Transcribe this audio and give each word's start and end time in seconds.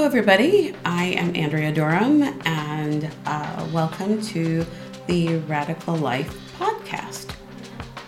Hello, 0.00 0.08
everybody. 0.08 0.74
I 0.86 1.08
am 1.08 1.36
Andrea 1.36 1.70
Durham, 1.70 2.22
and 2.46 3.10
uh, 3.26 3.68
welcome 3.70 4.18
to 4.28 4.64
the 5.06 5.40
Radikal 5.40 6.00
Life 6.00 6.34
podcast. 6.58 7.34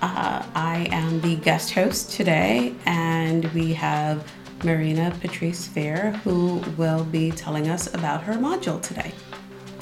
Uh, 0.00 0.42
I 0.54 0.88
am 0.90 1.20
the 1.20 1.36
guest 1.36 1.72
host 1.72 2.10
today, 2.10 2.74
and 2.86 3.44
we 3.52 3.74
have 3.74 4.26
Marina 4.64 5.14
Patrice 5.20 5.66
Vare, 5.66 6.12
who 6.24 6.62
will 6.78 7.04
be 7.04 7.30
telling 7.30 7.68
us 7.68 7.92
about 7.92 8.22
her 8.22 8.36
module 8.36 8.80
today. 8.80 9.12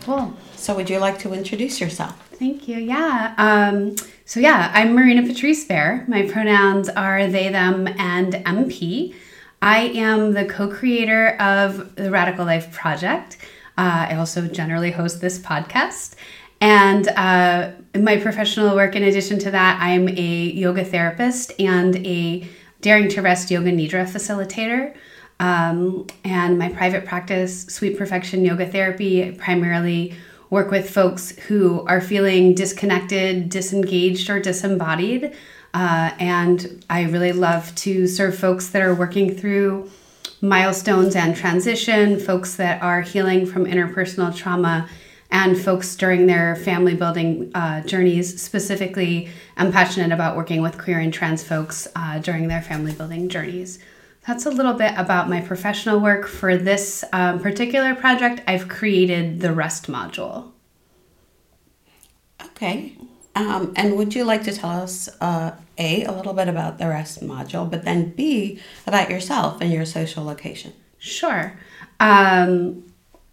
Cool. 0.01 0.37
So, 0.57 0.75
would 0.75 0.91
you 0.91 0.99
like 0.99 1.21
to 1.21 1.33
introduce 1.33 1.81
yourself? 1.81 2.21
Thank 2.31 2.67
you. 2.67 2.79
Yeah. 2.79 3.35
Um, 3.39 3.95
so, 4.25 4.41
yeah, 4.41 4.73
I'm 4.75 4.95
Marina 4.95 5.25
Patrice 5.25 5.65
Vare. 5.65 6.05
My 6.09 6.29
pronouns 6.29 6.89
are 6.89 7.29
they, 7.29 7.51
them, 7.51 7.87
and 7.87 8.33
MP. 8.33 9.15
I 9.63 9.81
am 9.81 10.33
the 10.33 10.47
co 10.47 10.69
creator 10.69 11.37
of 11.39 11.95
the 11.97 12.05
Radikal 12.05 12.47
Life 12.47 12.73
Project. 12.73 13.37
Uh, 13.77 14.09
I 14.11 14.17
also 14.17 14.47
generally 14.47 14.91
host 14.91 15.21
this 15.21 15.39
podcast. 15.39 16.15
And 16.63 17.09
uh, 17.09 17.73
my 17.99 18.19
professional 18.19 18.75
work, 18.75 18.97
in 18.97 19.03
addition 19.03 19.39
to 19.41 19.51
that, 19.51 19.79
I'm 19.81 20.09
a 20.09 20.51
yoga 20.53 20.85
therapist 20.85 21.53
and 21.59 21.97
a 22.07 22.47
Daring 22.81 23.09
to 23.11 23.23
Rest 23.23 23.51
Yoga 23.51 23.71
Nidra 23.71 24.07
facilitator. 24.07 24.95
Um, 25.41 26.07
and 26.25 26.59
my 26.59 26.69
private 26.71 27.05
practice, 27.05 27.65
Sweet 27.67 27.97
Perfection 27.97 28.45
Yoga 28.45 28.67
Therapy, 28.67 29.33
primarily 29.33 30.15
work 30.51 30.71
with 30.71 30.91
folks 30.91 31.31
who 31.31 31.87
are 31.87 32.01
feeling 32.01 32.55
disconnected, 32.55 33.49
disengaged, 33.49 34.29
or 34.29 34.41
disembodied 34.41 35.35
uh, 35.75 36.13
and 36.19 36.85
I 36.91 37.03
really 37.05 37.33
love 37.33 37.75
to 37.77 38.07
serve 38.07 38.37
folks 38.39 38.69
that 38.69 38.83
are 38.83 38.95
working 38.95 39.35
through 39.35 39.91
milestones 40.41 41.15
and 41.15 41.37
transition, 41.37 42.19
folks 42.19 42.57
that 42.57 42.83
are 42.83 43.03
healing 43.03 43.47
from 43.47 43.67
interpersonal 43.67 44.35
trauma, 44.35 44.89
and 45.31 45.61
folks 45.61 45.95
during 45.97 46.27
their 46.27 46.57
family 46.57 46.95
building 46.95 47.53
uh, 47.55 47.83
journeys. 47.83 48.41
Specifically, 48.43 49.29
I'm 49.57 49.71
passionate 49.71 50.13
about 50.13 50.37
working 50.37 50.61
with 50.61 50.79
queer 50.79 50.99
and 50.99 51.13
trans 51.13 51.45
folks 51.45 51.87
uh, 51.95 52.19
during 52.19 52.49
their 52.49 52.63
family 52.63 52.93
building 52.93 53.29
journeys. 53.29 53.79
That's 54.27 54.47
a 54.47 54.51
little 54.51 54.75
bit 54.75 54.93
about 54.97 55.29
my 55.29 55.41
professional 55.41 56.01
work. 56.01 56.27
For 56.27 56.57
this 56.57 57.05
um, 57.13 57.41
particular 57.41 57.95
project, 57.95 58.43
I've 58.47 58.69
created 58.69 59.41
the 59.41 59.53
REST 59.53 59.87
module. 59.87 60.51
Okay. 62.45 62.97
Um, 63.35 63.73
and 63.77 63.97
would 63.97 64.15
you 64.15 64.25
like 64.25 64.43
to 64.45 64.53
tell 64.53 64.71
us, 64.71 65.09
uh, 65.21 65.53
A, 65.79 66.05
a 66.05 66.13
little 66.13 66.35
bit 66.35 66.49
about 66.49 66.79
the 66.79 66.89
REST 66.89 67.23
module, 67.23 67.71
but 67.71 67.85
then 67.85 68.11
B, 68.11 68.61
about 68.87 69.09
yourself 69.09 69.61
and 69.61 69.73
your 69.73 69.87
social 69.87 70.25
location? 70.25 70.73
Sure. 70.99 71.59
Um, 72.01 72.85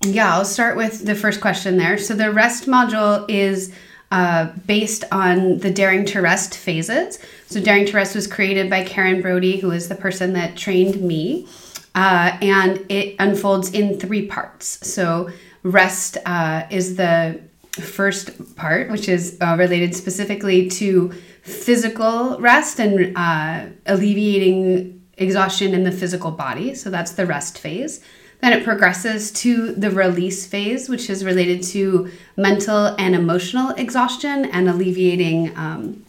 yeah, 0.02 0.36
I'll 0.36 0.46
start 0.46 0.78
with 0.78 1.06
the 1.06 1.16
first 1.16 1.42
question 1.42 1.78
there. 1.78 1.98
So 1.98 2.14
the 2.14 2.32
REST 2.32 2.68
module 2.68 3.26
is 3.28 3.74
uh, 4.12 4.52
based 4.66 5.04
on 5.12 5.58
the 5.58 5.72
Daring 5.72 6.06
to 6.06 6.22
Rest 6.22 6.56
phases. 6.56 7.20
So 7.48 7.60
Daring 7.60 7.86
to 7.88 7.94
Rest 7.94 8.16
was 8.16 8.28
created 8.28 8.70
by 8.70 8.84
Karen 8.84 9.22
Brody, 9.22 9.58
who 9.58 9.72
is 9.72 9.90
the 9.90 9.96
person 9.96 10.34
that 10.34 10.56
trained 10.56 11.02
me. 11.02 11.48
Uh, 11.96 12.38
and 12.42 12.86
it 12.90 13.16
unfolds 13.18 13.72
in 13.72 14.00
three 14.00 14.28
parts. 14.28 14.88
So 14.88 15.32
rest 15.64 16.18
uh, 16.26 16.68
is 16.70 16.96
the 16.96 17.42
first 17.82 18.56
part, 18.56 18.90
which 18.90 19.08
is 19.10 19.38
uh, 19.42 19.56
related 19.58 19.96
specifically 19.96 20.70
to 20.70 21.12
physical 21.42 22.40
rest 22.40 22.80
and 22.80 23.16
uh, 23.18 23.66
alleviating 23.86 25.02
exhaustion 25.18 25.74
in 25.74 25.84
the 25.84 25.92
physical 25.92 26.32
body. 26.32 26.76
So 26.76 26.90
that's 26.90 27.12
the 27.14 27.26
rest 27.26 27.58
phase. 27.58 28.02
Then 28.42 28.54
it 28.54 28.64
progresses 28.64 29.32
to 29.44 29.72
the 29.74 29.90
release 29.90 30.46
phase, 30.46 30.90
which 30.90 31.10
is 31.10 31.26
related 31.26 31.64
to 31.64 32.12
mental 32.36 32.96
and 33.00 33.16
emotional 33.16 33.72
exhaustion 33.72 34.46
and 34.46 34.70
alleviating 34.70 35.58
um, 35.58 36.06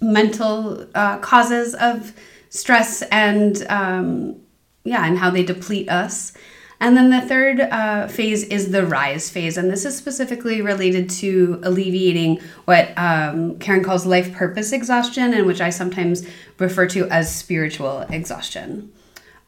mental 0.00 0.86
uh, 0.94 1.18
causes 1.18 1.74
of 1.74 2.12
stress 2.48 3.02
and 3.02 3.66
um, 3.68 4.40
yeah, 4.84 5.04
and 5.06 5.18
how 5.18 5.30
they 5.30 5.44
deplete 5.44 5.90
us. 5.90 6.32
And 6.78 6.96
then 6.96 7.10
the 7.10 7.22
third 7.22 7.60
uh, 7.60 8.06
phase 8.06 8.44
is 8.44 8.70
the 8.70 8.84
rise 8.84 9.30
phase, 9.30 9.56
and 9.56 9.70
this 9.70 9.84
is 9.84 9.96
specifically 9.96 10.60
related 10.60 11.08
to 11.10 11.58
alleviating 11.62 12.40
what 12.66 12.92
um, 12.98 13.58
Karen 13.58 13.82
calls 13.82 14.04
life 14.04 14.34
purpose 14.34 14.72
exhaustion, 14.72 15.32
and 15.32 15.46
which 15.46 15.62
I 15.62 15.70
sometimes 15.70 16.26
refer 16.58 16.86
to 16.88 17.08
as 17.08 17.34
spiritual 17.34 18.00
exhaustion. 18.10 18.92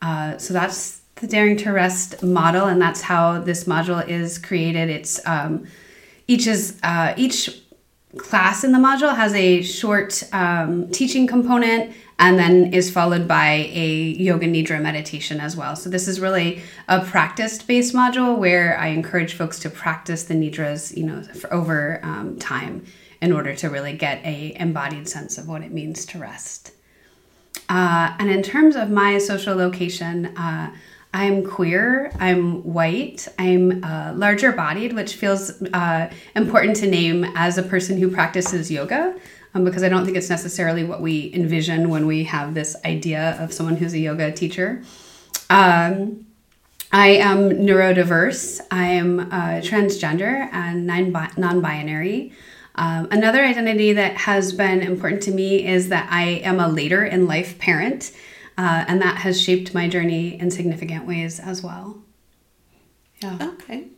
Uh, 0.00 0.39
so 0.39 0.55
that's 0.55 1.03
the 1.16 1.27
Daring 1.27 1.56
to 1.59 1.72
Rest 1.72 2.22
model, 2.22 2.66
and 2.66 2.81
that's 2.81 3.03
how 3.03 3.41
this 3.41 3.65
module 3.65 4.06
is 4.09 4.39
created. 4.39 4.89
It's 4.89 5.21
um, 5.27 5.66
each 6.27 6.47
is 6.47 6.78
uh, 6.83 7.12
each 7.16 7.62
class 8.16 8.65
in 8.65 8.72
the 8.72 8.78
module 8.78 9.15
has 9.15 9.34
a 9.34 9.62
short 9.62 10.22
um, 10.33 10.89
teaching 10.91 11.27
component 11.27 11.95
and 12.18 12.38
then 12.38 12.72
is 12.72 12.90
followed 12.90 13.28
by 13.28 13.70
a 13.72 13.88
yoga 14.18 14.46
nidra 14.46 14.80
meditation 14.82 15.40
as 15.40 15.56
well. 15.56 15.76
So 15.76 15.88
this 15.88 16.08
is 16.08 16.18
really 16.20 16.62
a 16.88 17.04
practice-based 17.04 17.94
module 17.94 18.36
where 18.36 18.76
I 18.78 18.88
encourage 18.88 19.34
folks 19.34 19.58
to 19.60 19.70
practice 19.70 20.24
the 20.24 20.34
nidras, 20.34 20.96
you 20.96 21.04
know, 21.04 21.22
over 21.50 22.00
um, 22.02 22.36
time 22.38 22.84
in 23.20 23.32
order 23.32 23.54
to 23.54 23.68
really 23.68 23.92
get 23.92 24.24
a 24.24 24.56
embodied 24.58 25.08
sense 25.08 25.38
of 25.38 25.48
what 25.48 25.62
it 25.62 25.72
means 25.72 26.06
to 26.06 26.18
rest. 26.18 26.72
Uh, 27.68 28.14
and 28.18 28.30
in 28.30 28.42
terms 28.42 28.76
of 28.76 28.90
my 28.90 29.18
social 29.18 29.54
location, 29.54 30.26
uh, 30.36 30.74
I'm 31.12 31.44
queer, 31.44 32.12
I'm 32.18 32.62
white, 32.64 33.28
I'm 33.38 33.82
uh, 33.82 34.12
larger 34.14 34.52
bodied, 34.52 34.92
which 34.92 35.14
feels 35.14 35.62
uh, 35.72 36.10
important 36.36 36.76
to 36.76 36.86
name 36.86 37.24
as 37.34 37.58
a 37.58 37.62
person 37.62 37.96
who 37.96 38.10
practices 38.10 38.70
yoga 38.70 39.14
um, 39.58 39.64
because 39.64 39.82
I 39.82 39.88
don't 39.88 40.04
think 40.04 40.16
it's 40.16 40.30
necessarily 40.30 40.84
what 40.84 41.00
we 41.00 41.32
envision 41.34 41.91
when 41.91 42.06
we 42.06 42.24
have 42.24 42.54
this 42.54 42.76
idea 42.84 43.36
of 43.41 43.52
someone 43.52 43.76
who's 43.76 43.92
a 43.92 43.98
yoga 43.98 44.32
teacher. 44.32 44.82
Um, 45.50 46.26
I 46.92 47.08
am 47.08 47.50
neurodiverse. 47.50 48.60
I 48.70 48.86
am 48.86 49.20
uh, 49.20 49.60
transgender 49.60 50.48
and 50.52 50.86
non 50.86 51.60
binary. 51.60 52.32
Um, 52.76 53.08
another 53.10 53.44
identity 53.44 53.92
that 53.94 54.16
has 54.16 54.52
been 54.52 54.80
important 54.80 55.22
to 55.24 55.32
me 55.32 55.66
is 55.66 55.88
that 55.88 56.08
I 56.10 56.41
am 56.44 56.60
a 56.60 56.68
later 56.68 57.04
in 57.04 57.26
life 57.26 57.58
parent, 57.58 58.12
uh, 58.56 58.84
and 58.86 59.02
that 59.02 59.18
has 59.18 59.41
shaped 59.41 59.74
my 59.74 59.88
journey 59.88 60.38
in 60.38 60.50
significant 60.50 61.04
ways 61.04 61.41
as 61.41 61.62
well. 61.62 61.98
Yeah. 63.20 63.36
Okay 63.54 63.88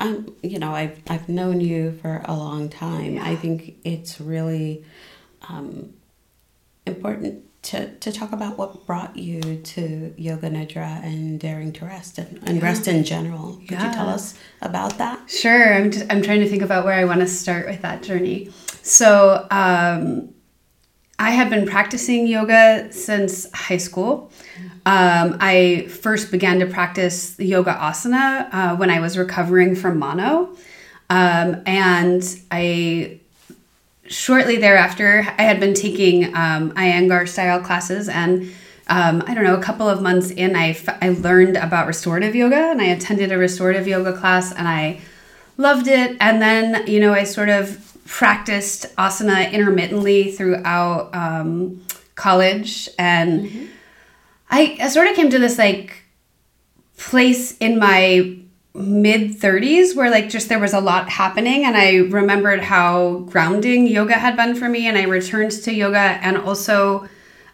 um, 0.00 0.34
you 0.42 0.58
know, 0.58 0.72
I've 0.72 1.00
I've 1.08 1.28
known 1.28 1.60
you 1.60 1.92
for 2.02 2.22
a 2.24 2.34
long 2.34 2.68
time. 2.68 3.14
Yeah. 3.14 3.24
I 3.24 3.36
think 3.36 3.76
it's 3.84 4.20
really 4.20 4.84
um, 5.48 5.94
important 6.86 7.44
to, 7.64 7.94
to 7.96 8.12
talk 8.12 8.32
about 8.32 8.58
what 8.58 8.86
brought 8.86 9.16
you 9.16 9.40
to 9.56 10.14
yoga 10.18 10.50
nidra 10.50 11.02
and 11.02 11.40
daring 11.40 11.72
to 11.72 11.86
rest 11.86 12.18
and, 12.18 12.38
and 12.46 12.58
yeah. 12.58 12.64
rest 12.64 12.86
in 12.86 13.04
general. 13.04 13.56
Could 13.56 13.70
yeah. 13.72 13.88
you 13.88 13.94
tell 13.94 14.08
us 14.08 14.38
about 14.60 14.98
that? 14.98 15.30
Sure. 15.30 15.74
I'm 15.74 15.90
just, 15.90 16.04
I'm 16.10 16.22
trying 16.22 16.40
to 16.40 16.48
think 16.48 16.62
about 16.62 16.84
where 16.84 16.94
I 16.94 17.04
want 17.04 17.20
to 17.20 17.26
start 17.26 17.66
with 17.66 17.80
that 17.82 18.02
journey. 18.02 18.50
So 18.82 19.46
um, 19.50 20.34
I 21.18 21.30
have 21.30 21.48
been 21.48 21.66
practicing 21.66 22.26
yoga 22.26 22.92
since 22.92 23.50
high 23.52 23.78
school. 23.78 24.30
Um, 24.86 25.38
I 25.40 25.86
first 25.88 26.30
began 26.30 26.60
to 26.60 26.66
practice 26.66 27.38
yoga 27.38 27.72
asana 27.72 28.52
uh, 28.52 28.76
when 28.76 28.90
I 28.90 29.00
was 29.00 29.16
recovering 29.16 29.74
from 29.74 29.98
mono. 29.98 30.50
Um, 31.08 31.62
and 31.64 32.22
I 32.50 33.18
shortly 34.06 34.56
thereafter, 34.56 35.26
I 35.38 35.42
had 35.42 35.58
been 35.58 35.72
taking 35.72 36.26
um, 36.36 36.72
Iyengar 36.72 37.26
style 37.26 37.60
classes. 37.60 38.10
And 38.10 38.52
um, 38.88 39.22
I 39.26 39.32
don't 39.32 39.44
know, 39.44 39.56
a 39.56 39.62
couple 39.62 39.88
of 39.88 40.02
months 40.02 40.30
in, 40.30 40.54
I, 40.54 40.70
f- 40.70 40.98
I 41.00 41.10
learned 41.10 41.56
about 41.56 41.86
restorative 41.86 42.34
yoga 42.34 42.70
and 42.70 42.82
I 42.82 42.86
attended 42.86 43.32
a 43.32 43.38
restorative 43.38 43.88
yoga 43.88 44.12
class 44.12 44.52
and 44.52 44.68
I 44.68 45.00
loved 45.56 45.88
it. 45.88 46.18
And 46.20 46.42
then, 46.42 46.86
you 46.86 47.00
know, 47.00 47.14
I 47.14 47.24
sort 47.24 47.48
of 47.48 47.80
practiced 48.04 48.94
asana 48.96 49.50
intermittently 49.50 50.32
throughout 50.32 51.14
um, 51.14 51.82
college 52.16 52.90
and. 52.98 53.46
Mm-hmm 53.46 53.70
I, 54.54 54.76
I 54.80 54.88
sort 54.88 55.08
of 55.08 55.16
came 55.16 55.30
to 55.30 55.38
this 55.40 55.58
like 55.58 56.04
place 56.96 57.58
in 57.58 57.76
my 57.76 58.38
mid 58.72 59.32
30s 59.32 59.96
where 59.96 60.12
like 60.12 60.28
just 60.28 60.48
there 60.48 60.60
was 60.60 60.72
a 60.72 60.80
lot 60.80 61.08
happening 61.08 61.64
and 61.64 61.76
I 61.76 61.96
remembered 61.96 62.60
how 62.60 63.24
grounding 63.30 63.88
yoga 63.88 64.14
had 64.14 64.36
been 64.36 64.54
for 64.54 64.68
me 64.68 64.86
and 64.86 64.96
I 64.96 65.04
returned 65.04 65.50
to 65.50 65.74
yoga 65.74 65.98
and 65.98 66.36
also 66.36 67.08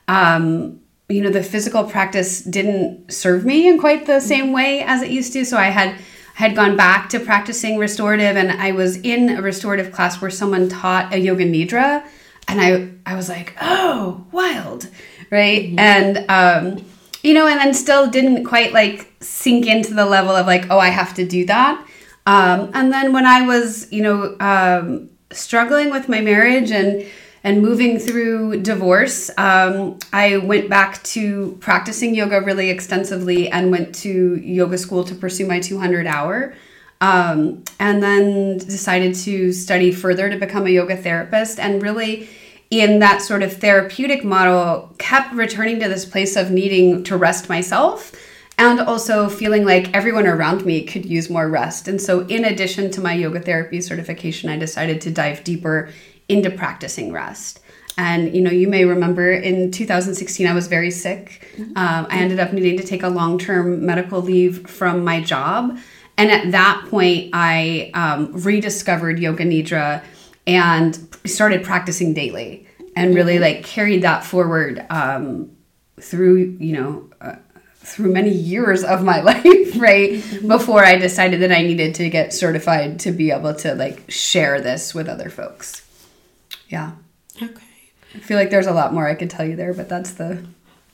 um 0.08 0.80
you 1.08 1.22
know 1.22 1.30
the 1.30 1.42
physical 1.42 1.84
practice 1.84 2.42
didn't 2.42 3.10
serve 3.10 3.46
me 3.46 3.66
in 3.66 3.78
quite 3.78 4.04
the 4.04 4.20
same 4.20 4.52
way 4.52 4.82
as 4.82 5.00
it 5.00 5.10
used 5.10 5.32
to. 5.32 5.46
So 5.46 5.56
I 5.56 5.70
had 5.70 5.96
had 6.34 6.54
gone 6.54 6.76
back 6.76 7.08
to 7.10 7.20
practicing 7.20 7.78
restorative 7.78 8.36
and 8.36 8.52
I 8.52 8.72
was 8.72 8.98
in 8.98 9.38
a 9.38 9.42
restorative 9.42 9.90
class 9.90 10.20
where 10.20 10.30
someone 10.30 10.68
taught 10.68 11.14
a 11.14 11.18
yoga 11.18 11.44
nidra 11.46 12.06
and 12.46 12.60
I 12.60 12.90
I 13.10 13.16
was 13.16 13.30
like 13.30 13.56
oh 13.62 14.26
wild 14.32 14.88
right? 15.30 15.64
Mm-hmm. 15.64 15.78
And 15.78 16.24
um, 16.28 16.84
you 17.22 17.34
know, 17.34 17.46
and 17.46 17.60
then 17.60 17.74
still 17.74 18.08
didn't 18.08 18.44
quite 18.44 18.72
like 18.72 19.12
sink 19.20 19.66
into 19.66 19.94
the 19.94 20.06
level 20.06 20.34
of 20.34 20.46
like, 20.46 20.66
oh, 20.70 20.78
I 20.78 20.88
have 20.88 21.14
to 21.14 21.26
do 21.26 21.46
that. 21.46 21.86
Um, 22.26 22.70
and 22.74 22.92
then 22.92 23.12
when 23.12 23.26
I 23.26 23.46
was, 23.46 23.90
you 23.92 24.02
know, 24.02 24.36
um, 24.40 25.10
struggling 25.32 25.90
with 25.90 26.08
my 26.08 26.20
marriage 26.20 26.70
and 26.70 27.06
and 27.42 27.62
moving 27.62 27.98
through 27.98 28.60
divorce, 28.60 29.30
um, 29.38 29.98
I 30.12 30.36
went 30.36 30.68
back 30.68 31.02
to 31.04 31.56
practicing 31.60 32.14
yoga 32.14 32.42
really 32.42 32.68
extensively 32.68 33.48
and 33.48 33.70
went 33.70 33.94
to 33.96 34.36
yoga 34.36 34.76
school 34.76 35.04
to 35.04 35.14
pursue 35.14 35.46
my 35.46 35.58
200 35.58 36.06
hour. 36.06 36.54
Um, 37.00 37.64
and 37.78 38.02
then 38.02 38.58
decided 38.58 39.14
to 39.14 39.54
study 39.54 39.90
further 39.90 40.28
to 40.28 40.36
become 40.36 40.66
a 40.66 40.68
yoga 40.68 40.98
therapist 40.98 41.58
and 41.58 41.82
really 41.82 42.28
in 42.70 43.00
that 43.00 43.20
sort 43.20 43.42
of 43.42 43.56
therapeutic 43.56 44.24
model 44.24 44.94
kept 44.98 45.34
returning 45.34 45.80
to 45.80 45.88
this 45.88 46.04
place 46.04 46.36
of 46.36 46.50
needing 46.50 47.02
to 47.04 47.16
rest 47.16 47.48
myself 47.48 48.14
and 48.58 48.78
also 48.78 49.28
feeling 49.28 49.64
like 49.64 49.92
everyone 49.94 50.26
around 50.26 50.64
me 50.64 50.84
could 50.84 51.04
use 51.04 51.30
more 51.30 51.48
rest. 51.48 51.88
And 51.88 52.00
so, 52.00 52.26
in 52.26 52.44
addition 52.44 52.90
to 52.92 53.00
my 53.00 53.14
yoga 53.14 53.40
therapy 53.40 53.80
certification, 53.80 54.50
I 54.50 54.58
decided 54.58 55.00
to 55.02 55.10
dive 55.10 55.42
deeper 55.44 55.90
into 56.28 56.50
practicing 56.50 57.10
rest. 57.10 57.60
And 57.98 58.34
you 58.34 58.40
know, 58.40 58.50
you 58.50 58.68
may 58.68 58.84
remember 58.84 59.32
in 59.32 59.72
2016, 59.72 60.46
I 60.46 60.52
was 60.52 60.68
very 60.68 60.90
sick. 60.90 61.48
Um, 61.58 62.06
I 62.08 62.18
ended 62.18 62.38
up 62.38 62.52
needing 62.52 62.76
to 62.78 62.84
take 62.84 63.02
a 63.02 63.08
long 63.08 63.38
term 63.38 63.84
medical 63.84 64.20
leave 64.20 64.68
from 64.68 65.04
my 65.04 65.20
job. 65.20 65.78
And 66.16 66.30
at 66.30 66.52
that 66.52 66.86
point, 66.88 67.30
I 67.32 67.90
um, 67.94 68.32
rediscovered 68.32 69.18
Yoga 69.18 69.44
Nidra 69.44 70.04
and 70.46 71.09
started 71.26 71.62
practicing 71.62 72.14
daily 72.14 72.66
and 72.96 73.14
really 73.14 73.38
like 73.38 73.64
carried 73.64 74.02
that 74.02 74.24
forward 74.24 74.84
um, 74.90 75.56
through, 76.00 76.56
you 76.58 76.72
know, 76.72 77.10
uh, 77.20 77.36
through 77.78 78.12
many 78.12 78.30
years 78.30 78.84
of 78.84 79.02
my 79.02 79.20
life, 79.32 79.44
right? 79.76 80.12
Mm-hmm. 80.12 80.48
Before 80.48 80.84
I 80.84 80.96
decided 80.96 81.40
that 81.40 81.52
I 81.52 81.62
needed 81.62 81.94
to 81.96 82.08
get 82.10 82.32
certified 82.32 83.00
to 83.00 83.12
be 83.12 83.30
able 83.30 83.54
to 83.56 83.74
like 83.74 84.10
share 84.10 84.60
this 84.60 84.94
with 84.94 85.08
other 85.08 85.30
folks. 85.30 85.86
Yeah. 86.68 86.92
Okay. 87.42 87.66
I 88.14 88.18
feel 88.18 88.36
like 88.36 88.50
there's 88.50 88.66
a 88.66 88.72
lot 88.72 88.92
more 88.92 89.06
I 89.06 89.14
could 89.14 89.30
tell 89.30 89.46
you 89.46 89.56
there, 89.56 89.72
but 89.72 89.88
that's 89.88 90.12
the. 90.12 90.44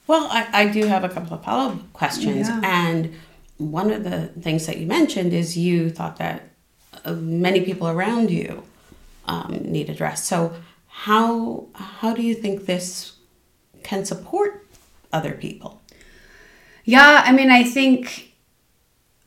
Well, 0.06 0.28
I, 0.30 0.48
I 0.52 0.68
do 0.68 0.86
have 0.86 1.02
a 1.02 1.08
couple 1.08 1.34
of 1.34 1.44
follow 1.44 1.72
up 1.72 1.92
questions. 1.92 2.48
Yeah. 2.48 2.60
And 2.62 3.14
one 3.58 3.90
of 3.90 4.04
the 4.04 4.28
things 4.28 4.66
that 4.66 4.76
you 4.78 4.86
mentioned 4.86 5.32
is 5.32 5.56
you 5.56 5.90
thought 5.90 6.16
that 6.18 6.50
uh, 7.04 7.12
many 7.12 7.62
people 7.62 7.88
around 7.88 8.30
you 8.30 8.62
um, 9.26 9.60
needed 9.64 10.00
rest. 10.00 10.24
So, 10.26 10.54
how, 10.88 11.66
how 11.74 12.14
do 12.14 12.22
you 12.22 12.34
think 12.34 12.66
this 12.66 13.16
can 13.82 14.04
support 14.04 14.66
other 15.12 15.32
people? 15.32 15.82
Yeah, 16.84 17.22
I 17.24 17.32
mean, 17.32 17.50
I 17.50 17.64
think 17.64 18.35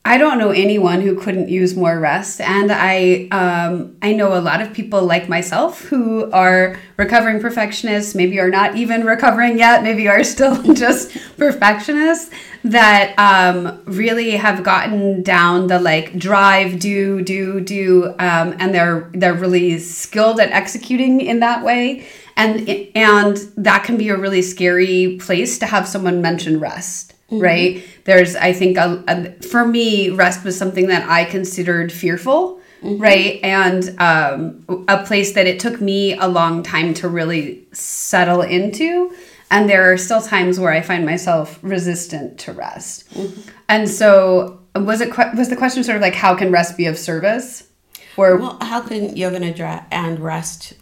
I 0.09 0.17
don't 0.17 0.39
know 0.39 0.49
anyone 0.49 1.01
who 1.01 1.15
couldn't 1.15 1.49
use 1.49 1.75
more 1.75 1.99
rest, 1.99 2.41
and 2.41 2.71
I 2.71 3.27
um, 3.29 3.95
I 4.01 4.13
know 4.13 4.35
a 4.35 4.41
lot 4.41 4.59
of 4.59 4.73
people 4.73 5.03
like 5.03 5.29
myself 5.29 5.81
who 5.81 6.31
are 6.31 6.79
recovering 6.97 7.39
perfectionists, 7.39 8.15
maybe 8.15 8.39
are 8.39 8.49
not 8.49 8.75
even 8.75 9.03
recovering 9.03 9.59
yet, 9.59 9.83
maybe 9.83 10.07
are 10.07 10.23
still 10.35 10.63
just 10.73 11.15
perfectionists 11.37 12.33
that 12.63 13.13
um, 13.19 13.83
really 13.85 14.31
have 14.31 14.63
gotten 14.63 15.21
down 15.21 15.67
the 15.67 15.79
like 15.79 16.17
drive, 16.17 16.79
do, 16.79 17.21
do, 17.21 17.61
do, 17.61 18.07
um, 18.17 18.55
and 18.57 18.73
they're 18.73 19.11
they're 19.13 19.35
really 19.35 19.77
skilled 19.77 20.39
at 20.39 20.49
executing 20.49 21.21
in 21.21 21.39
that 21.41 21.63
way, 21.63 22.07
and 22.35 22.67
and 22.95 23.37
that 23.57 23.83
can 23.83 23.95
be 23.95 24.09
a 24.09 24.17
really 24.17 24.41
scary 24.41 25.19
place 25.21 25.59
to 25.59 25.67
have 25.67 25.87
someone 25.87 26.19
mention 26.19 26.59
rest 26.59 27.13
mm-hmm. 27.31 27.39
right? 27.39 27.83
There's, 28.05 28.35
I 28.35 28.53
think, 28.53 28.77
a, 28.77 29.03
a, 29.07 29.31
for 29.47 29.65
me, 29.65 30.09
rest 30.09 30.43
was 30.43 30.57
something 30.57 30.87
that 30.87 31.09
I 31.09 31.25
considered 31.25 31.91
fearful, 31.91 32.59
mm-hmm. 32.81 33.01
right? 33.01 33.39
And 33.43 33.95
um, 33.99 34.85
a 34.87 35.03
place 35.03 35.33
that 35.33 35.47
it 35.47 35.59
took 35.59 35.79
me 35.81 36.17
a 36.17 36.27
long 36.27 36.63
time 36.63 36.93
to 36.95 37.07
really 37.07 37.67
settle 37.71 38.41
into. 38.41 39.13
And 39.51 39.69
there 39.69 39.91
are 39.91 39.97
still 39.97 40.21
times 40.21 40.59
where 40.59 40.71
I 40.71 40.81
find 40.81 41.05
myself 41.05 41.59
resistant 41.61 42.39
to 42.39 42.53
rest. 42.53 43.09
Mm-hmm. 43.13 43.49
And 43.67 43.89
so, 43.89 44.59
was 44.75 45.01
it 45.01 45.15
was 45.35 45.49
the 45.49 45.55
question 45.55 45.83
sort 45.83 45.95
of 45.95 46.01
like 46.01 46.13
how 46.13 46.35
can 46.35 46.51
rest 46.51 46.77
be 46.77 46.85
of 46.85 46.97
service? 46.97 47.67
Or 48.15 48.37
well, 48.37 48.57
how 48.61 48.81
can 48.81 49.15
yoga 49.15 49.39
nidra 49.39 49.85
and 49.91 50.19
rest 50.19 50.73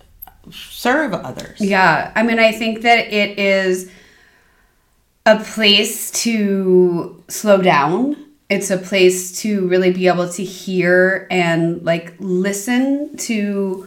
serve 0.52 1.14
others? 1.14 1.62
Yeah, 1.62 2.12
I 2.16 2.24
mean, 2.24 2.40
I 2.40 2.52
think 2.52 2.82
that 2.82 3.00
it 3.14 3.38
is 3.38 3.90
a 5.28 5.38
place 5.44 6.10
to 6.24 7.22
slow 7.28 7.62
down. 7.62 8.16
It's 8.50 8.72
a 8.72 8.78
place 8.78 9.42
to 9.42 9.68
really 9.68 9.92
be 9.92 10.08
able 10.08 10.30
to 10.30 10.44
hear 10.44 11.28
and 11.30 11.84
like 11.84 12.14
listen 12.20 13.18
to 13.18 13.86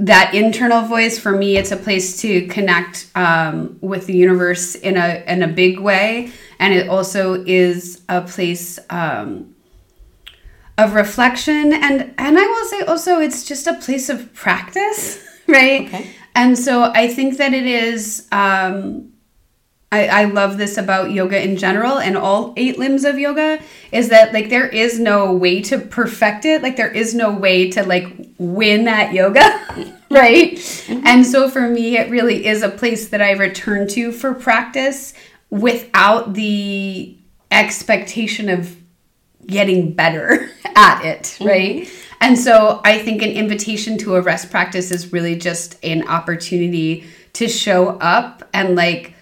that 0.00 0.34
internal 0.34 0.82
voice. 0.82 1.20
For 1.20 1.30
me, 1.30 1.56
it's 1.56 1.70
a 1.70 1.76
place 1.76 2.20
to 2.22 2.48
connect 2.48 3.06
um, 3.14 3.78
with 3.80 4.06
the 4.06 4.14
universe 4.14 4.74
in 4.74 4.96
a 4.96 5.22
in 5.28 5.44
a 5.44 5.48
big 5.48 5.78
way, 5.78 6.32
and 6.58 6.74
it 6.74 6.88
also 6.88 7.44
is 7.44 8.02
a 8.08 8.20
place 8.22 8.80
um, 8.90 9.54
of 10.76 10.94
reflection. 10.94 11.72
and 11.72 12.12
And 12.18 12.38
I 12.38 12.44
will 12.44 12.64
say 12.66 12.80
also, 12.80 13.20
it's 13.20 13.44
just 13.44 13.68
a 13.68 13.74
place 13.74 14.08
of 14.08 14.34
practice, 14.34 15.24
right? 15.46 15.86
Okay. 15.86 16.10
And 16.34 16.58
so 16.58 16.90
I 16.92 17.06
think 17.06 17.36
that 17.36 17.54
it 17.54 17.66
is. 17.66 18.26
Um, 18.32 19.11
I, 19.92 20.06
I 20.06 20.24
love 20.24 20.56
this 20.56 20.78
about 20.78 21.10
yoga 21.10 21.40
in 21.40 21.58
general 21.58 21.98
and 21.98 22.16
all 22.16 22.54
eight 22.56 22.78
limbs 22.78 23.04
of 23.04 23.18
yoga 23.18 23.60
is 23.92 24.08
that 24.08 24.32
like 24.32 24.48
there 24.48 24.66
is 24.66 24.98
no 24.98 25.34
way 25.34 25.60
to 25.62 25.78
perfect 25.78 26.46
it 26.46 26.62
like 26.62 26.76
there 26.76 26.90
is 26.90 27.14
no 27.14 27.30
way 27.30 27.70
to 27.72 27.84
like 27.84 28.06
win 28.38 28.88
at 28.88 29.12
yoga 29.12 29.40
right 30.10 30.54
mm-hmm. 30.54 31.06
and 31.06 31.26
so 31.26 31.48
for 31.48 31.68
me 31.68 31.98
it 31.98 32.10
really 32.10 32.46
is 32.46 32.62
a 32.62 32.70
place 32.70 33.10
that 33.10 33.20
i 33.20 33.32
return 33.32 33.86
to 33.86 34.10
for 34.10 34.32
practice 34.32 35.12
without 35.50 36.32
the 36.32 37.14
expectation 37.50 38.48
of 38.48 38.74
getting 39.46 39.92
better 39.92 40.48
at 40.74 41.04
it 41.04 41.22
mm-hmm. 41.22 41.44
right 41.44 41.76
mm-hmm. 41.82 42.14
and 42.22 42.38
so 42.38 42.80
i 42.82 42.98
think 42.98 43.20
an 43.20 43.30
invitation 43.30 43.98
to 43.98 44.16
a 44.16 44.22
rest 44.22 44.50
practice 44.50 44.90
is 44.90 45.12
really 45.12 45.36
just 45.36 45.76
an 45.84 46.08
opportunity 46.08 47.04
to 47.34 47.46
show 47.46 47.90
up 47.98 48.42
and 48.54 48.74
like 48.74 49.14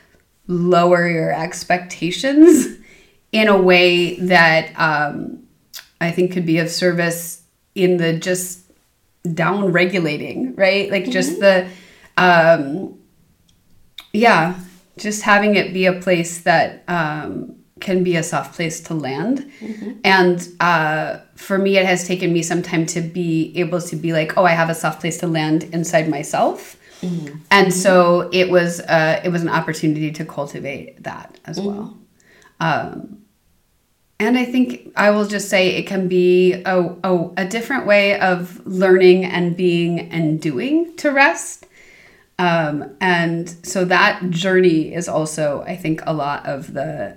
lower 0.51 1.09
your 1.09 1.33
expectations 1.33 2.77
in 3.33 3.49
a 3.49 3.57
way 3.57 4.17
that 4.17 4.73
um, 4.77 5.45
I 6.01 6.11
think 6.11 6.33
could 6.33 6.45
be 6.45 6.59
of 6.59 6.69
service 6.69 7.43
in 7.75 7.99
the 7.99 8.15
just 8.15 8.61
down 9.35 9.71
regulating, 9.71 10.55
right? 10.57 10.91
Like 10.91 11.05
mm-hmm. 11.05 11.13
just 11.13 11.39
the, 11.39 11.69
um, 12.17 12.99
yeah, 14.13 14.59
just 14.99 15.23
having 15.23 15.55
it 15.55 15.73
be 15.73 15.87
a 15.87 15.93
place 15.93 16.41
that 16.43 16.83
um, 16.89 17.55
can 17.79 18.03
be 18.03 18.17
a 18.17 18.23
soft 18.23 18.55
place 18.57 18.81
to 18.81 18.95
land. 18.95 19.51
Mm-hmm. 19.61 19.93
And 20.03 20.49
uh, 20.59 21.19
for 21.37 21.59
me, 21.59 21.79
it 21.79 21.87
has 21.87 22.09
taken 22.09 22.33
me 22.33 22.43
some 22.43 22.63
time 22.63 22.87
to 22.87 23.01
be 23.01 23.53
able 23.57 23.81
to 23.83 23.95
be 23.95 24.13
like, 24.13 24.37
oh, 24.37 24.45
I 24.45 24.53
have 24.53 24.69
a 24.69 24.75
soft 24.75 25.01
place 25.01 25.19
to 25.19 25.29
land 25.29 25.65
inside 25.73 26.09
myself 26.09 26.77
Mm-hmm. 27.01 27.39
And 27.51 27.73
so 27.73 28.29
it 28.33 28.51
was 28.51 28.81
uh, 28.81 29.21
it 29.25 29.31
was 29.31 29.43
an 29.43 29.49
opportunity 29.49 30.11
to 30.13 30.25
cultivate 30.25 31.03
that 31.03 31.39
as 31.45 31.59
mm-hmm. 31.59 31.69
well. 31.69 31.99
Um, 32.61 33.21
and 34.19 34.37
I 34.37 34.45
think 34.45 34.93
I 34.97 35.11
will 35.11 35.27
just 35.27 35.49
say 35.49 35.77
it 35.77 35.87
can 35.87 36.07
be 36.07 36.53
a, 36.53 36.95
a, 37.03 37.31
a, 37.39 37.45
different 37.47 37.87
way 37.87 38.21
of 38.21 38.65
learning 38.67 39.25
and 39.25 39.57
being 39.57 40.11
and 40.13 40.39
doing 40.39 40.95
to 40.99 41.11
rest. 41.11 41.67
Um, 42.39 42.97
and 43.01 43.49
so 43.67 43.87
that 43.87 44.29
journey 44.29 44.93
is 44.95 45.09
also, 45.09 45.65
I 45.67 45.75
think, 45.75 46.03
a 46.07 46.13
lot 46.13 46.45
of 46.45 46.75
the 46.75 47.17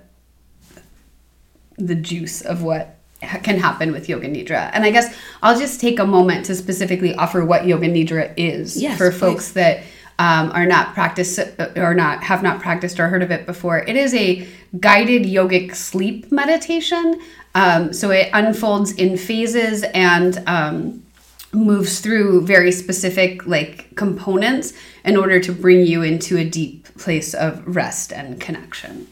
the 1.76 1.94
juice 1.94 2.40
of 2.40 2.62
what 2.62 2.98
can 3.24 3.58
happen 3.58 3.92
with 3.92 4.08
yoga 4.08 4.28
nidra. 4.28 4.70
And 4.72 4.84
I 4.84 4.90
guess 4.90 5.14
I'll 5.42 5.58
just 5.58 5.80
take 5.80 5.98
a 5.98 6.06
moment 6.06 6.46
to 6.46 6.54
specifically 6.54 7.14
offer 7.14 7.44
what 7.44 7.66
yoga 7.66 7.88
nidra 7.88 8.32
is 8.36 8.80
yes, 8.80 8.98
for 8.98 9.10
folks 9.10 9.52
please. 9.52 9.54
that 9.54 9.82
um, 10.18 10.52
are 10.52 10.66
not 10.66 10.94
practice 10.94 11.38
or 11.76 11.94
not 11.94 12.22
have 12.22 12.42
not 12.42 12.60
practiced 12.60 13.00
or 13.00 13.08
heard 13.08 13.22
of 13.22 13.30
it 13.30 13.46
before. 13.46 13.78
It 13.78 13.96
is 13.96 14.14
a 14.14 14.46
guided 14.78 15.22
yogic 15.22 15.74
sleep 15.74 16.30
meditation. 16.30 17.20
Um, 17.54 17.92
so 17.92 18.10
it 18.10 18.30
unfolds 18.32 18.92
in 18.92 19.16
phases 19.16 19.84
and 19.94 20.42
um, 20.46 21.04
moves 21.52 22.00
through 22.00 22.42
very 22.42 22.72
specific 22.72 23.46
like 23.46 23.94
components 23.96 24.72
in 25.04 25.16
order 25.16 25.40
to 25.40 25.52
bring 25.52 25.86
you 25.86 26.02
into 26.02 26.36
a 26.36 26.44
deep 26.44 26.84
place 26.98 27.34
of 27.34 27.62
rest 27.66 28.12
and 28.12 28.40
connection. 28.40 29.08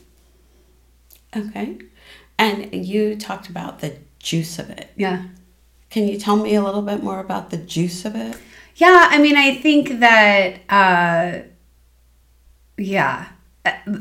Okay. 1.37 1.79
And 2.39 2.75
you 2.75 3.17
talked 3.17 3.49
about 3.49 3.81
the 3.81 3.97
juice 4.19 4.59
of 4.59 4.71
it. 4.71 4.91
Yeah. 4.97 5.25
Can 5.91 6.09
you 6.09 6.19
tell 6.19 6.37
me 6.37 6.55
a 6.55 6.63
little 6.63 6.83
bit 6.83 7.03
more 7.03 7.21
about 7.21 7.51
the 7.51 7.57
juice 7.57 8.05
of 8.05 8.17
it? 8.17 8.37
Yeah, 8.77 9.09
I 9.11 9.19
mean, 9.19 9.37
I 9.37 9.55
think 9.57 10.01
that, 10.01 10.61
uh, 10.69 11.43
yeah, 12.79 13.29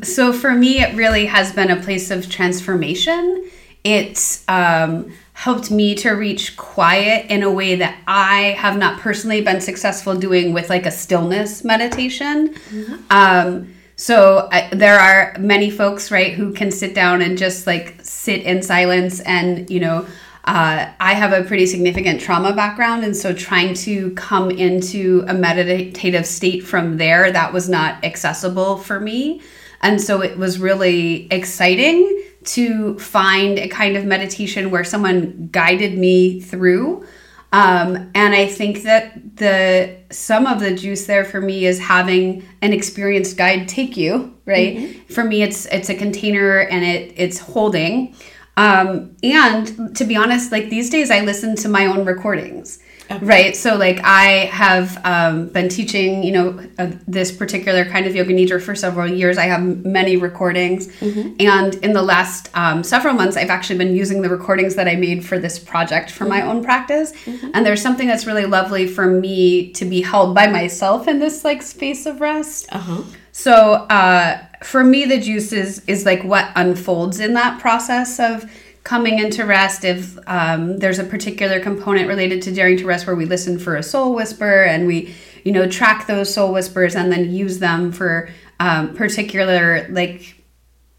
so 0.01 0.33
for 0.33 0.51
me, 0.51 0.81
it 0.81 0.95
really 0.95 1.25
has 1.27 1.53
been 1.53 1.69
a 1.69 1.75
place 1.75 2.09
of 2.09 2.29
transformation. 2.29 3.49
It's 3.83 4.43
um, 4.47 5.13
helped 5.33 5.71
me 5.71 5.95
to 5.95 6.11
reach 6.11 6.57
quiet 6.57 7.29
in 7.29 7.43
a 7.43 7.51
way 7.51 7.75
that 7.75 7.97
I 8.07 8.55
have 8.57 8.77
not 8.77 8.99
personally 8.99 9.41
been 9.41 9.61
successful 9.61 10.15
doing 10.15 10.53
with 10.53 10.69
like 10.69 10.85
a 10.85 10.91
stillness 10.91 11.63
meditation. 11.63 12.53
Mm-hmm. 12.53 12.95
Um, 13.09 13.73
so 13.95 14.49
I, 14.51 14.69
there 14.73 14.97
are 14.97 15.35
many 15.37 15.69
folks, 15.69 16.09
right, 16.09 16.33
who 16.33 16.53
can 16.53 16.71
sit 16.71 16.95
down 16.95 17.21
and 17.21 17.37
just 17.37 17.67
like 17.67 18.00
sit 18.21 18.43
in 18.43 18.61
silence 18.61 19.19
and, 19.21 19.67
you 19.69 19.79
know, 19.79 20.05
uh, 20.45 20.91
I 20.99 21.13
have 21.13 21.33
a 21.33 21.43
pretty 21.43 21.65
significant 21.65 22.21
trauma 22.21 22.53
background, 22.53 23.03
and 23.03 23.15
so 23.15 23.33
trying 23.33 23.73
to 23.85 24.11
come 24.11 24.51
into 24.51 25.23
a 25.27 25.33
meditative 25.33 26.25
state 26.25 26.61
from 26.61 26.97
there, 26.97 27.31
that 27.31 27.51
was 27.51 27.67
not 27.67 28.03
accessible 28.03 28.77
for 28.77 28.99
me. 28.99 29.41
And 29.81 29.99
so 29.99 30.21
it 30.21 30.37
was 30.37 30.59
really 30.59 31.27
exciting 31.31 32.23
to 32.43 32.97
find 32.99 33.57
a 33.57 33.67
kind 33.67 33.97
of 33.97 34.05
meditation 34.05 34.71
where 34.71 34.83
someone 34.83 35.49
guided 35.51 35.97
me 35.97 36.41
through. 36.41 37.05
Um, 37.53 38.11
and 38.15 38.33
I 38.33 38.47
think 38.47 38.83
that 38.83 39.35
the 39.35 39.97
some 40.09 40.45
of 40.47 40.61
the 40.61 40.73
juice 40.73 41.05
there 41.05 41.25
for 41.25 41.41
me 41.41 41.65
is 41.65 41.79
having 41.79 42.47
an 42.61 42.71
experienced 42.71 43.35
guide 43.35 43.67
take 43.67 43.97
you 43.97 44.33
right. 44.45 44.77
Mm-hmm. 44.77 45.13
For 45.13 45.23
me, 45.23 45.43
it's 45.43 45.65
it's 45.65 45.89
a 45.89 45.95
container 45.95 46.59
and 46.59 46.83
it 46.83 47.13
it's 47.17 47.39
holding. 47.39 48.15
Um, 48.57 49.15
and 49.23 49.95
to 49.95 50.03
be 50.03 50.15
honest, 50.15 50.51
like 50.51 50.69
these 50.69 50.89
days, 50.89 51.09
I 51.09 51.21
listen 51.21 51.55
to 51.57 51.69
my 51.69 51.85
own 51.85 52.05
recordings. 52.05 52.79
Okay. 53.11 53.25
Right. 53.25 53.57
So, 53.57 53.75
like, 53.75 53.99
I 54.03 54.49
have 54.51 54.99
um, 55.03 55.47
been 55.49 55.69
teaching, 55.69 56.23
you 56.23 56.31
know, 56.31 56.59
uh, 56.79 56.91
this 57.07 57.31
particular 57.31 57.85
kind 57.85 58.05
of 58.05 58.15
yoga 58.15 58.33
nidra 58.33 58.61
for 58.61 58.73
several 58.75 59.07
years. 59.07 59.37
I 59.37 59.45
have 59.45 59.61
many 59.85 60.17
recordings. 60.17 60.87
Mm-hmm. 60.87 61.35
And 61.39 61.75
in 61.75 61.93
the 61.93 62.01
last 62.01 62.49
um, 62.55 62.83
several 62.83 63.13
months, 63.13 63.35
I've 63.37 63.49
actually 63.49 63.79
been 63.79 63.95
using 63.95 64.21
the 64.21 64.29
recordings 64.29 64.75
that 64.75 64.87
I 64.87 64.95
made 64.95 65.25
for 65.25 65.37
this 65.39 65.59
project 65.59 66.11
for 66.11 66.23
mm-hmm. 66.23 66.33
my 66.33 66.41
own 66.43 66.63
practice. 66.63 67.11
Mm-hmm. 67.25 67.51
And 67.53 67.65
there's 67.65 67.81
something 67.81 68.07
that's 68.07 68.25
really 68.25 68.45
lovely 68.45 68.87
for 68.87 69.07
me 69.07 69.71
to 69.73 69.85
be 69.85 70.01
held 70.01 70.33
by 70.33 70.47
myself 70.47 71.07
in 71.07 71.19
this, 71.19 71.43
like, 71.43 71.61
space 71.61 72.05
of 72.05 72.21
rest. 72.21 72.67
Uh-huh. 72.71 73.03
So, 73.31 73.73
uh, 73.89 74.41
for 74.63 74.83
me, 74.83 75.05
the 75.05 75.19
juice 75.19 75.53
is, 75.53 75.83
is 75.87 76.05
like 76.05 76.23
what 76.23 76.51
unfolds 76.55 77.19
in 77.19 77.33
that 77.33 77.59
process 77.59 78.19
of 78.19 78.49
coming 78.83 79.19
into 79.19 79.45
rest 79.45 79.83
if 79.83 80.17
um, 80.27 80.77
there's 80.77 80.99
a 80.99 81.03
particular 81.03 81.59
component 81.59 82.07
related 82.07 82.41
to 82.41 82.51
daring 82.51 82.77
to 82.77 82.85
rest 82.85 83.05
where 83.05 83.15
we 83.15 83.25
listen 83.25 83.59
for 83.59 83.75
a 83.75 83.83
soul 83.83 84.15
whisper 84.15 84.63
and 84.63 84.87
we 84.87 85.13
you 85.43 85.51
know 85.51 85.67
track 85.67 86.07
those 86.07 86.33
soul 86.33 86.51
whispers 86.51 86.95
and 86.95 87.11
then 87.11 87.31
use 87.31 87.59
them 87.59 87.91
for 87.91 88.29
um, 88.59 88.93
particular 88.95 89.87
like 89.89 90.43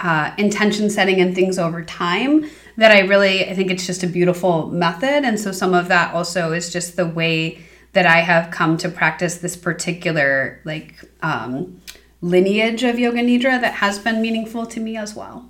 uh, 0.01 0.33
intention 0.39 0.91
setting 0.91 1.21
and 1.21 1.35
things 1.35 1.59
over 1.59 1.85
time 1.85 2.49
that 2.77 2.93
i 2.93 3.01
really 3.01 3.49
i 3.49 3.55
think 3.55 3.71
it's 3.71 3.87
just 3.87 4.03
a 4.03 4.07
beautiful 4.07 4.69
method. 4.69 5.25
And 5.25 5.39
so 5.39 5.53
some 5.53 5.75
of 5.75 5.89
that 5.89 6.15
also 6.15 6.53
is 6.53 6.73
just 6.73 6.97
the 6.97 7.07
way 7.07 7.63
that 7.93 8.07
i 8.07 8.21
have 8.21 8.51
come 8.53 8.77
to 8.79 8.89
practice 8.89 9.39
this 9.39 9.57
particular 9.57 10.61
like 10.65 11.05
um, 11.23 11.81
lineage 12.21 12.85
of 12.85 12.99
yoga 12.99 13.19
nidra 13.19 13.61
that 13.61 13.75
has 13.75 13.99
been 13.99 14.23
meaningful 14.23 14.67
to 14.67 14.81
me 14.81 14.97
as 14.97 15.15
well. 15.15 15.49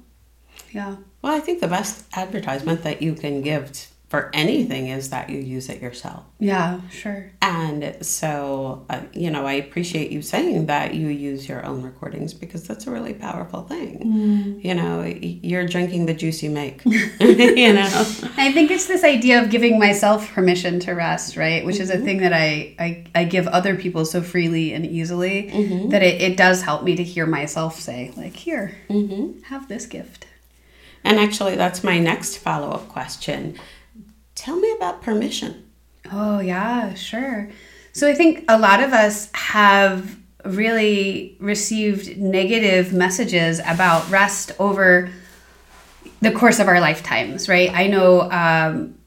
Yeah 0.73 0.97
well, 1.23 1.35
I 1.35 1.41
think 1.41 1.61
the 1.61 1.69
best 1.69 2.05
advertisement 2.15 2.83
that 2.83 3.01
you 3.01 3.15
can 3.15 3.43
give 3.43 3.89
for 4.13 4.29
anything 4.35 4.89
is 4.89 5.09
that 5.09 5.31
you 5.31 5.39
use 5.39 5.71
it 5.71 5.81
yourself. 5.81 6.23
Yeah, 6.39 6.83
sure. 6.91 7.33
And 7.41 7.97
so, 8.05 8.85
uh, 8.91 9.01
you 9.15 9.31
know, 9.31 9.47
I 9.47 9.55
appreciate 9.55 10.11
you 10.11 10.21
saying 10.21 10.67
that 10.67 10.93
you 10.93 11.09
use 11.09 11.49
your 11.49 11.65
own 11.65 11.81
recordings 11.81 12.35
because 12.35 12.69
that's 12.69 12.87
a 12.87 12.91
really 12.91 13.15
powerful 13.15 13.63
thing. 13.63 14.01
Mm. 14.01 14.63
You 14.63 14.75
know, 14.75 15.03
you're 15.03 15.67
drinking 15.67 16.05
the 16.05 16.13
juice 16.13 16.43
you 16.43 16.51
make. 16.51 16.85
you 16.85 17.73
know, 17.73 17.89
I 18.37 18.53
think 18.53 18.71
it's 18.71 18.85
this 18.85 19.03
idea 19.03 19.43
of 19.43 19.49
giving 19.49 19.79
myself 19.79 20.31
permission 20.35 20.79
to 20.81 20.93
rest, 20.93 21.39
right? 21.39 21.65
Which 21.65 21.77
mm-hmm. 21.77 21.83
is 21.85 21.89
a 21.89 21.95
mm-hmm. 21.95 22.05
thing 22.05 22.19
that 22.19 22.35
I, 22.35 22.75
I, 22.79 23.05
I 23.15 23.25
give 23.25 23.49
other 23.49 23.77
people 23.77 24.05
so 24.05 24.21
freely 24.21 24.75
and 24.75 24.85
easily 24.85 25.49
mm-hmm. 25.51 25.89
that 25.89 26.03
it, 26.03 26.21
it 26.21 26.37
does 26.37 26.61
help 26.61 26.83
me 26.85 26.97
to 26.97 27.03
hear 27.03 27.25
myself 27.25 27.81
say, 27.81 28.13
like, 28.15 28.37
here, 28.37 28.77
mm-hmm. 28.91 29.41
have 29.45 29.69
this 29.69 29.87
gift. 29.87 30.27
And 31.05 31.19
actually, 31.19 31.57
that's 31.57 31.83
my 31.83 31.99
next 31.99 32.37
follow 32.39 32.71
up 32.71 32.89
question. 32.89 33.59
Tell 34.35 34.57
me 34.57 34.73
about 34.73 35.03
permission. 35.03 35.71
Oh, 36.11 36.41
yeah, 36.41 36.95
sure. 36.95 37.51
So 37.93 38.09
I 38.09 38.15
think 38.15 38.45
a 38.49 38.59
lot 38.59 38.83
of 38.83 38.93
us 38.93 39.31
have 39.35 40.19
really 40.45 41.37
received 41.39 42.19
negative 42.19 42.93
messages 42.93 43.61
about 43.61 44.09
rest 44.11 44.53
over 44.59 45.11
the 46.21 46.33
course 46.33 46.59
of 46.59 46.69
our 46.69 46.81
lifetimes, 46.81 47.49
right? 47.49 47.71
I 47.73 47.87
know 47.89 48.31
um, 48.31 48.99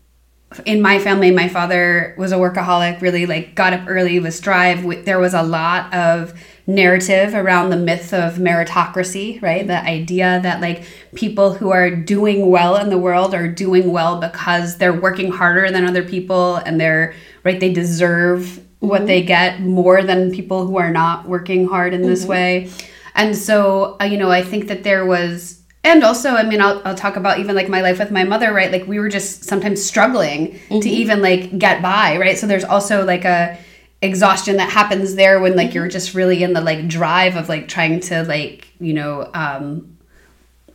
in 0.65 0.81
my 0.81 0.99
family, 0.99 1.31
my 1.31 1.49
father 1.49 2.15
was 2.17 2.31
a 2.31 2.35
workaholic, 2.35 3.01
really 3.01 3.25
like 3.25 3.55
got 3.55 3.73
up 3.73 3.81
early, 3.87 4.19
was 4.19 4.39
drive. 4.39 5.05
There 5.05 5.19
was 5.19 5.33
a 5.33 5.43
lot 5.43 5.93
of 5.93 6.33
narrative 6.67 7.35
around 7.35 7.69
the 7.69 7.77
myth 7.77 8.13
of 8.13 8.35
meritocracy, 8.35 9.41
right? 9.41 9.67
The 9.67 9.83
idea 9.83 10.39
that 10.41 10.61
like 10.61 10.83
people 11.13 11.53
who 11.53 11.69
are 11.71 11.91
doing 11.91 12.49
well 12.49 12.77
in 12.77 12.89
the 12.89 12.97
world 12.97 13.35
are 13.35 13.47
doing 13.47 13.91
well 13.91 14.19
because 14.19 14.77
they're 14.77 14.99
working 14.99 15.31
harder 15.31 15.69
than 15.71 15.85
other 15.85 16.03
people 16.03 16.55
and 16.57 16.79
they're 16.79 17.13
right 17.43 17.59
they 17.59 17.71
deserve 17.71 18.59
what 18.79 18.99
mm-hmm. 18.99 19.07
they 19.07 19.23
get 19.23 19.61
more 19.61 20.01
than 20.01 20.31
people 20.31 20.65
who 20.65 20.77
are 20.77 20.91
not 20.91 21.27
working 21.27 21.67
hard 21.67 21.93
in 21.93 22.01
this 22.01 22.21
mm-hmm. 22.21 22.31
way. 22.31 22.71
And 23.13 23.35
so, 23.35 23.95
uh, 24.01 24.05
you 24.05 24.17
know, 24.17 24.31
I 24.31 24.43
think 24.43 24.67
that 24.67 24.83
there 24.83 25.05
was 25.05 25.61
and 25.83 26.03
also 26.03 26.31
i 26.31 26.43
mean 26.43 26.59
I'll, 26.59 26.81
I'll 26.83 26.95
talk 26.95 27.15
about 27.15 27.37
even 27.37 27.55
like 27.55 27.69
my 27.69 27.81
life 27.81 27.99
with 27.99 28.09
my 28.09 28.23
mother 28.23 28.51
right 28.51 28.71
like 28.71 28.87
we 28.87 28.99
were 28.99 29.07
just 29.07 29.43
sometimes 29.43 29.85
struggling 29.85 30.53
mm-hmm. 30.53 30.79
to 30.79 30.89
even 30.89 31.21
like 31.21 31.57
get 31.59 31.83
by 31.83 32.17
right 32.17 32.37
so 32.37 32.47
there's 32.47 32.63
also 32.63 33.05
like 33.05 33.23
a 33.23 33.57
exhaustion 34.05 34.57
that 34.57 34.69
happens 34.69 35.15
there 35.15 35.39
when 35.39 35.55
like 35.55 35.73
you're 35.73 35.87
just 35.87 36.13
really 36.13 36.43
in 36.43 36.53
the 36.53 36.61
like 36.61 36.87
drive 36.87 37.35
of 37.35 37.49
like 37.49 37.67
trying 37.67 37.99
to 37.99 38.23
like 38.23 38.67
you 38.79 38.93
know 38.93 39.29
um 39.33 39.97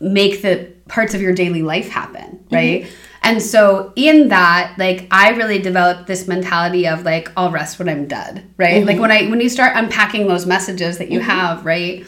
make 0.01 0.43
the 0.43 0.73
parts 0.89 1.15
of 1.15 1.21
your 1.21 1.33
daily 1.33 1.63
life 1.63 1.89
happen 1.89 2.45
right 2.51 2.83
mm-hmm. 2.83 2.95
and 3.23 3.43
so 3.43 3.93
in 3.97 4.29
that 4.29 4.75
like 4.79 5.07
i 5.11 5.31
really 5.31 5.59
developed 5.59 6.07
this 6.07 6.27
mentality 6.27 6.87
of 6.87 7.05
like 7.05 7.31
i'll 7.37 7.51
rest 7.51 7.79
when 7.79 7.89
i'm 7.89 8.07
dead 8.07 8.45
right 8.57 8.79
mm-hmm. 8.79 8.87
like 8.87 8.99
when 8.99 9.11
i 9.11 9.29
when 9.29 9.41
you 9.41 9.49
start 9.49 9.77
unpacking 9.77 10.27
those 10.27 10.47
messages 10.47 10.99
that 10.99 11.11
you 11.11 11.21
mm-hmm. 11.21 11.31
have 11.31 11.65
right 11.65 12.07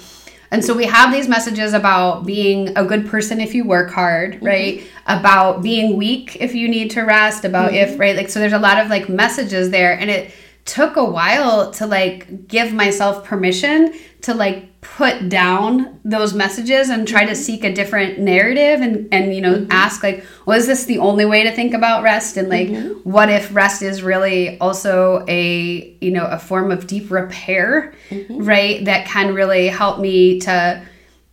and 0.52 0.62
so 0.62 0.74
we 0.74 0.84
have 0.84 1.10
these 1.10 1.28
messages 1.28 1.72
about 1.72 2.26
being 2.26 2.76
a 2.76 2.84
good 2.84 3.06
person 3.06 3.40
if 3.40 3.54
you 3.54 3.64
work 3.64 3.90
hard, 3.90 4.34
mm-hmm. 4.34 4.46
right? 4.46 4.78
Mm-hmm. 4.80 5.18
About 5.18 5.62
being 5.62 5.96
weak 5.96 6.36
if 6.40 6.54
you 6.54 6.68
need 6.68 6.90
to 6.90 7.00
rest, 7.02 7.46
about 7.46 7.72
mm-hmm. 7.72 7.92
if, 7.94 7.98
right? 7.98 8.14
Like, 8.14 8.28
so 8.28 8.38
there's 8.38 8.52
a 8.52 8.58
lot 8.58 8.78
of 8.78 8.90
like 8.90 9.08
messages 9.08 9.70
there. 9.70 9.98
And 9.98 10.10
it 10.10 10.30
took 10.64 10.96
a 10.96 11.04
while 11.04 11.70
to 11.72 11.86
like 11.86 12.46
give 12.46 12.72
myself 12.72 13.24
permission 13.24 13.92
to 14.22 14.32
like 14.32 14.80
put 14.80 15.28
down 15.28 16.00
those 16.04 16.34
messages 16.34 16.88
and 16.88 17.06
try 17.06 17.24
to 17.24 17.32
mm-hmm. 17.32 17.40
seek 17.40 17.64
a 17.64 17.72
different 17.72 18.18
narrative 18.18 18.80
and 18.80 19.08
and 19.12 19.34
you 19.34 19.40
know 19.40 19.54
mm-hmm. 19.54 19.70
ask 19.72 20.02
like 20.02 20.24
was 20.44 20.66
this 20.66 20.84
the 20.84 20.98
only 20.98 21.24
way 21.24 21.44
to 21.44 21.52
think 21.52 21.72
about 21.72 22.02
rest 22.02 22.36
and 22.36 22.48
like 22.48 22.68
mm-hmm. 22.68 22.92
what 23.08 23.28
if 23.28 23.54
rest 23.54 23.82
is 23.82 24.02
really 24.02 24.58
also 24.58 25.24
a 25.28 25.96
you 26.00 26.10
know 26.10 26.26
a 26.26 26.38
form 26.38 26.70
of 26.70 26.86
deep 26.86 27.10
repair 27.10 27.92
mm-hmm. 28.10 28.38
right 28.38 28.84
that 28.84 29.06
can 29.06 29.34
really 29.34 29.68
help 29.68 30.00
me 30.00 30.40
to 30.40 30.82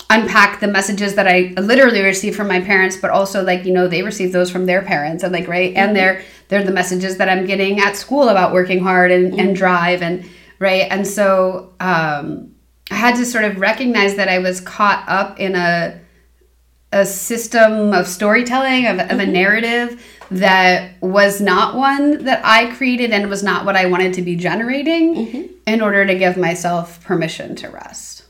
unpack 0.09 0.59
the 0.59 0.67
messages 0.67 1.15
that 1.15 1.27
I 1.27 1.53
literally 1.57 2.01
received 2.01 2.35
from 2.35 2.47
my 2.47 2.59
parents, 2.59 2.97
but 2.97 3.11
also 3.11 3.43
like, 3.43 3.65
you 3.65 3.71
know, 3.71 3.87
they 3.87 4.01
received 4.01 4.33
those 4.33 4.49
from 4.49 4.65
their 4.65 4.81
parents 4.81 5.23
and 5.23 5.31
like, 5.31 5.47
right. 5.47 5.69
Mm-hmm. 5.69 5.79
And 5.79 5.95
they're, 5.95 6.23
they're 6.47 6.63
the 6.63 6.71
messages 6.71 7.17
that 7.17 7.29
I'm 7.29 7.45
getting 7.45 7.79
at 7.79 7.95
school 7.95 8.29
about 8.29 8.51
working 8.51 8.79
hard 8.79 9.11
and, 9.11 9.31
mm-hmm. 9.31 9.39
and 9.39 9.55
drive 9.55 10.01
and 10.01 10.27
right. 10.57 10.87
And 10.89 11.05
so, 11.05 11.73
um, 11.79 12.55
I 12.91 12.95
had 12.95 13.17
to 13.17 13.25
sort 13.25 13.45
of 13.45 13.59
recognize 13.59 14.15
that 14.15 14.29
I 14.29 14.39
was 14.39 14.61
caught 14.61 15.07
up 15.07 15.39
in 15.39 15.55
a, 15.55 15.99
a 16.91 17.05
system 17.05 17.93
of 17.93 18.07
storytelling, 18.07 18.87
of, 18.87 18.97
of 18.97 19.11
a 19.11 19.13
mm-hmm. 19.13 19.31
narrative 19.31 20.03
that 20.31 20.99
was 21.01 21.39
not 21.39 21.75
one 21.75 22.23
that 22.25 22.41
I 22.43 22.73
created 22.75 23.11
and 23.11 23.29
was 23.29 23.43
not 23.43 23.65
what 23.65 23.75
I 23.75 23.85
wanted 23.85 24.13
to 24.15 24.23
be 24.23 24.35
generating 24.35 25.15
mm-hmm. 25.15 25.53
in 25.67 25.81
order 25.81 26.05
to 26.05 26.15
give 26.15 26.35
myself 26.35 27.03
permission 27.03 27.55
to 27.57 27.69
rest. 27.69 28.25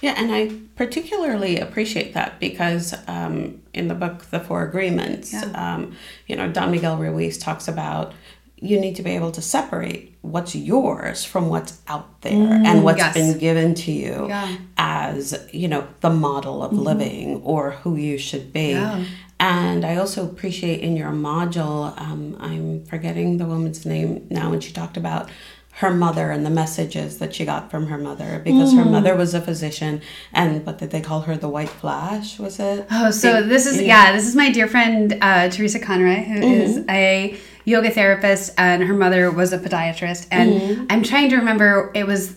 Yeah, 0.00 0.14
and 0.16 0.34
I 0.34 0.52
particularly 0.76 1.58
appreciate 1.58 2.14
that 2.14 2.38
because 2.40 2.94
um, 3.06 3.62
in 3.72 3.88
the 3.88 3.94
book, 3.94 4.26
The 4.26 4.40
Four 4.40 4.62
Agreements, 4.62 5.32
yeah. 5.32 5.44
um, 5.54 5.96
you 6.26 6.36
know, 6.36 6.50
Don 6.50 6.70
Miguel 6.70 6.96
Ruiz 6.98 7.38
talks 7.38 7.68
about 7.68 8.12
you 8.56 8.80
need 8.80 8.96
to 8.96 9.02
be 9.02 9.10
able 9.10 9.30
to 9.32 9.42
separate 9.42 10.14
what's 10.22 10.54
yours 10.54 11.24
from 11.24 11.48
what's 11.48 11.80
out 11.86 12.22
there 12.22 12.32
mm, 12.32 12.66
and 12.66 12.82
what's 12.82 12.98
yes. 12.98 13.12
been 13.12 13.38
given 13.38 13.74
to 13.74 13.92
you 13.92 14.26
yeah. 14.28 14.56
as, 14.78 15.46
you 15.52 15.68
know, 15.68 15.86
the 16.00 16.08
model 16.08 16.62
of 16.62 16.70
mm-hmm. 16.70 16.82
living 16.82 17.42
or 17.42 17.72
who 17.72 17.96
you 17.96 18.16
should 18.16 18.52
be. 18.52 18.70
Yeah. 18.70 19.04
And 19.38 19.84
I 19.84 19.96
also 19.96 20.24
appreciate 20.24 20.80
in 20.80 20.96
your 20.96 21.10
module, 21.10 21.98
um, 22.00 22.36
I'm 22.40 22.84
forgetting 22.86 23.36
the 23.36 23.44
woman's 23.44 23.84
name 23.84 24.26
now, 24.30 24.50
when 24.50 24.60
she 24.60 24.72
talked 24.72 24.96
about 24.96 25.28
her 25.76 25.90
mother 25.92 26.30
and 26.30 26.46
the 26.46 26.50
messages 26.50 27.18
that 27.18 27.34
she 27.34 27.44
got 27.44 27.70
from 27.70 27.88
her 27.88 27.98
mother 27.98 28.40
because 28.44 28.72
mm. 28.72 28.78
her 28.78 28.84
mother 28.84 29.14
was 29.16 29.34
a 29.34 29.40
physician 29.40 30.00
and 30.32 30.64
what 30.64 30.78
did 30.78 30.90
they 30.90 31.00
call 31.00 31.22
her 31.22 31.36
the 31.36 31.48
white 31.48 31.68
flash 31.68 32.38
was 32.38 32.60
it 32.60 32.86
oh 32.92 33.10
so 33.10 33.42
this 33.42 33.66
is 33.66 33.80
yeah. 33.80 34.06
yeah. 34.06 34.12
this 34.12 34.26
is 34.26 34.36
my 34.36 34.50
dear 34.52 34.68
friend 34.68 35.18
uh, 35.20 35.48
teresa 35.48 35.80
conroy 35.80 36.22
who 36.22 36.40
mm-hmm. 36.40 36.44
is 36.44 36.84
a 36.88 37.36
yoga 37.64 37.90
therapist 37.90 38.52
and 38.56 38.84
her 38.84 38.94
mother 38.94 39.32
was 39.32 39.52
a 39.52 39.58
podiatrist 39.58 40.28
and 40.30 40.52
mm-hmm. 40.52 40.86
i'm 40.90 41.02
trying 41.02 41.28
to 41.28 41.36
remember 41.36 41.90
it 41.94 42.06
was 42.06 42.36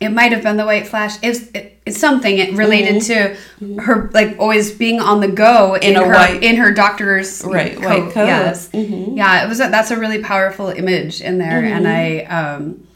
it 0.00 0.10
might 0.10 0.32
have 0.32 0.42
been 0.42 0.56
the 0.56 0.64
white 0.64 0.86
flash 0.86 1.16
it's 1.22 1.48
it, 1.52 1.80
it's 1.86 1.98
something 1.98 2.54
related 2.54 2.96
mm-hmm. 2.96 3.76
to 3.76 3.82
her 3.82 4.10
like 4.12 4.36
always 4.38 4.72
being 4.72 5.00
on 5.00 5.20
the 5.20 5.28
go 5.28 5.74
in, 5.74 5.82
in 5.82 5.94
her 5.94 6.12
white, 6.12 6.42
in 6.42 6.56
her 6.56 6.70
doctor's 6.70 7.42
right 7.44 7.76
coat. 7.76 7.84
white 7.84 8.12
coat 8.12 8.26
yes 8.26 8.68
mm-hmm. 8.70 9.16
yeah 9.16 9.44
it 9.44 9.48
was 9.48 9.60
a, 9.60 9.68
that's 9.70 9.90
a 9.90 9.98
really 9.98 10.22
powerful 10.22 10.68
image 10.68 11.20
in 11.20 11.38
there 11.38 11.64
and 11.64 11.86
mm-hmm. 11.86 12.30
i 12.32 12.54
um 12.54 12.86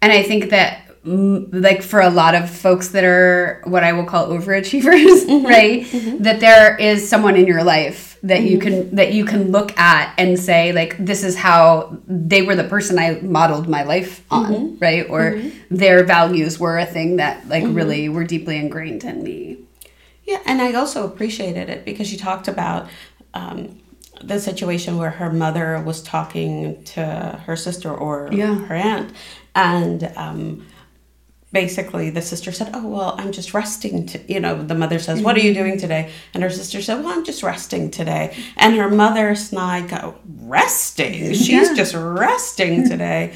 and 0.00 0.12
i 0.12 0.22
think 0.22 0.50
that 0.50 0.84
like 1.02 1.82
for 1.82 2.00
a 2.00 2.10
lot 2.10 2.34
of 2.34 2.50
folks 2.50 2.88
that 2.88 3.04
are 3.04 3.62
what 3.64 3.82
I 3.82 3.94
will 3.94 4.04
call 4.04 4.28
overachievers, 4.28 4.82
mm-hmm. 5.24 5.46
right? 5.46 5.82
Mm-hmm. 5.82 6.22
That 6.24 6.40
there 6.40 6.76
is 6.76 7.08
someone 7.08 7.36
in 7.36 7.46
your 7.46 7.64
life 7.64 8.09
that 8.22 8.38
mm-hmm. 8.40 8.46
you 8.46 8.58
can 8.58 8.94
that 8.96 9.12
you 9.12 9.24
can 9.24 9.50
look 9.50 9.76
at 9.78 10.14
and 10.18 10.38
say 10.38 10.72
like 10.72 10.96
this 10.98 11.24
is 11.24 11.36
how 11.36 11.98
they 12.06 12.42
were 12.42 12.54
the 12.54 12.64
person 12.64 12.98
I 12.98 13.20
modeled 13.20 13.68
my 13.68 13.82
life 13.82 14.24
on, 14.30 14.52
mm-hmm. 14.52 14.78
right? 14.78 15.08
Or 15.08 15.32
mm-hmm. 15.32 15.74
their 15.74 16.04
values 16.04 16.58
were 16.58 16.78
a 16.78 16.86
thing 16.86 17.16
that 17.16 17.48
like 17.48 17.64
mm-hmm. 17.64 17.74
really 17.74 18.08
were 18.08 18.24
deeply 18.24 18.58
ingrained 18.58 19.04
in 19.04 19.22
me. 19.22 19.58
Yeah, 20.24 20.40
and 20.44 20.60
I 20.60 20.72
also 20.74 21.04
appreciated 21.04 21.70
it 21.70 21.84
because 21.84 22.06
she 22.06 22.16
talked 22.16 22.46
about 22.46 22.88
um, 23.34 23.80
the 24.22 24.38
situation 24.38 24.98
where 24.98 25.10
her 25.10 25.32
mother 25.32 25.82
was 25.82 26.02
talking 26.02 26.84
to 26.84 27.40
her 27.46 27.56
sister 27.56 27.92
or 27.92 28.28
yeah. 28.30 28.54
her 28.66 28.74
aunt, 28.74 29.12
and 29.54 30.04
um, 30.16 30.66
basically 31.52 32.10
the 32.10 32.22
sister 32.22 32.52
said 32.52 32.70
oh 32.74 32.86
well 32.86 33.14
i'm 33.18 33.32
just 33.32 33.52
resting 33.52 34.06
to 34.06 34.20
you 34.32 34.38
know 34.38 34.62
the 34.62 34.74
mother 34.74 34.98
says 34.98 35.20
what 35.20 35.36
are 35.36 35.40
you 35.40 35.52
doing 35.52 35.76
today 35.76 36.10
and 36.32 36.42
her 36.42 36.50
sister 36.50 36.80
said 36.80 37.02
well 37.02 37.08
i'm 37.08 37.24
just 37.24 37.42
resting 37.42 37.90
today 37.90 38.36
and 38.56 38.76
her 38.76 38.88
mother 38.88 39.34
snide 39.34 39.88
go 39.88 40.14
resting 40.42 41.32
she's 41.32 41.68
yeah. 41.68 41.74
just 41.74 41.94
resting 41.94 42.88
today 42.88 43.32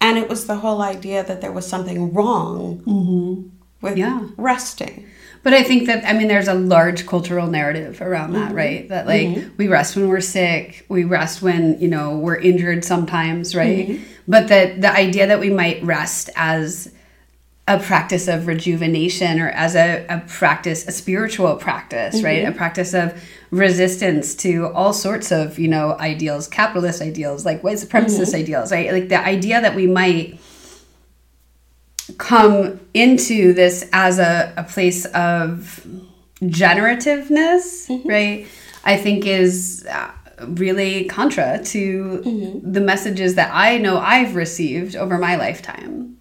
and 0.00 0.16
it 0.18 0.28
was 0.28 0.46
the 0.46 0.56
whole 0.56 0.82
idea 0.82 1.24
that 1.24 1.40
there 1.40 1.52
was 1.52 1.66
something 1.66 2.12
wrong 2.12 2.78
mm-hmm. 2.86 3.48
with 3.80 3.96
yeah. 3.98 4.28
resting 4.36 5.06
but 5.46 5.54
I 5.54 5.62
think 5.62 5.86
that 5.86 6.04
I 6.04 6.12
mean 6.12 6.26
there's 6.26 6.48
a 6.48 6.54
large 6.54 7.06
cultural 7.06 7.46
narrative 7.46 8.02
around 8.02 8.32
that, 8.32 8.48
mm-hmm. 8.48 8.56
right? 8.56 8.88
That 8.88 9.06
like 9.06 9.28
mm-hmm. 9.28 9.56
we 9.56 9.68
rest 9.68 9.94
when 9.94 10.08
we're 10.08 10.20
sick, 10.20 10.84
we 10.88 11.04
rest 11.04 11.40
when, 11.40 11.80
you 11.80 11.86
know, 11.86 12.18
we're 12.18 12.34
injured 12.34 12.84
sometimes, 12.84 13.54
right? 13.54 13.86
Mm-hmm. 13.90 14.04
But 14.26 14.48
that 14.48 14.80
the 14.80 14.90
idea 14.90 15.28
that 15.28 15.38
we 15.38 15.50
might 15.50 15.80
rest 15.84 16.30
as 16.34 16.92
a 17.68 17.78
practice 17.80 18.28
of 18.28 18.46
rejuvenation 18.46 19.40
or 19.40 19.48
as 19.50 19.74
a, 19.74 20.06
a 20.08 20.20
practice, 20.28 20.86
a 20.86 20.92
spiritual 20.92 21.56
practice, 21.56 22.16
mm-hmm. 22.16 22.24
right? 22.24 22.44
A 22.48 22.52
practice 22.52 22.94
of 22.94 23.20
resistance 23.50 24.36
to 24.36 24.68
all 24.68 24.92
sorts 24.92 25.32
of, 25.32 25.58
you 25.58 25.66
know, 25.66 25.96
ideals, 25.98 26.46
capitalist 26.46 27.02
ideals, 27.02 27.44
like 27.44 27.64
white 27.64 27.78
supremacist 27.78 28.28
mm-hmm. 28.28 28.36
ideals, 28.36 28.70
right? 28.70 28.92
Like 28.92 29.08
the 29.08 29.18
idea 29.18 29.60
that 29.60 29.74
we 29.74 29.88
might 29.88 30.38
come 32.18 32.78
into 32.94 33.52
this 33.52 33.88
as 33.92 34.20
a, 34.20 34.52
a 34.56 34.62
place 34.62 35.04
of 35.06 35.84
generativeness, 36.46 37.88
mm-hmm. 37.88 38.08
right? 38.08 38.46
I 38.84 38.96
think 38.96 39.26
is 39.26 39.84
uh, 39.90 40.12
really 40.46 41.06
contra 41.06 41.60
to 41.64 42.22
mm-hmm. 42.24 42.72
the 42.72 42.80
messages 42.80 43.34
that 43.34 43.50
I 43.52 43.78
know 43.78 43.98
I've 43.98 44.36
received 44.36 44.94
over 44.94 45.18
my 45.18 45.34
lifetime. 45.34 46.15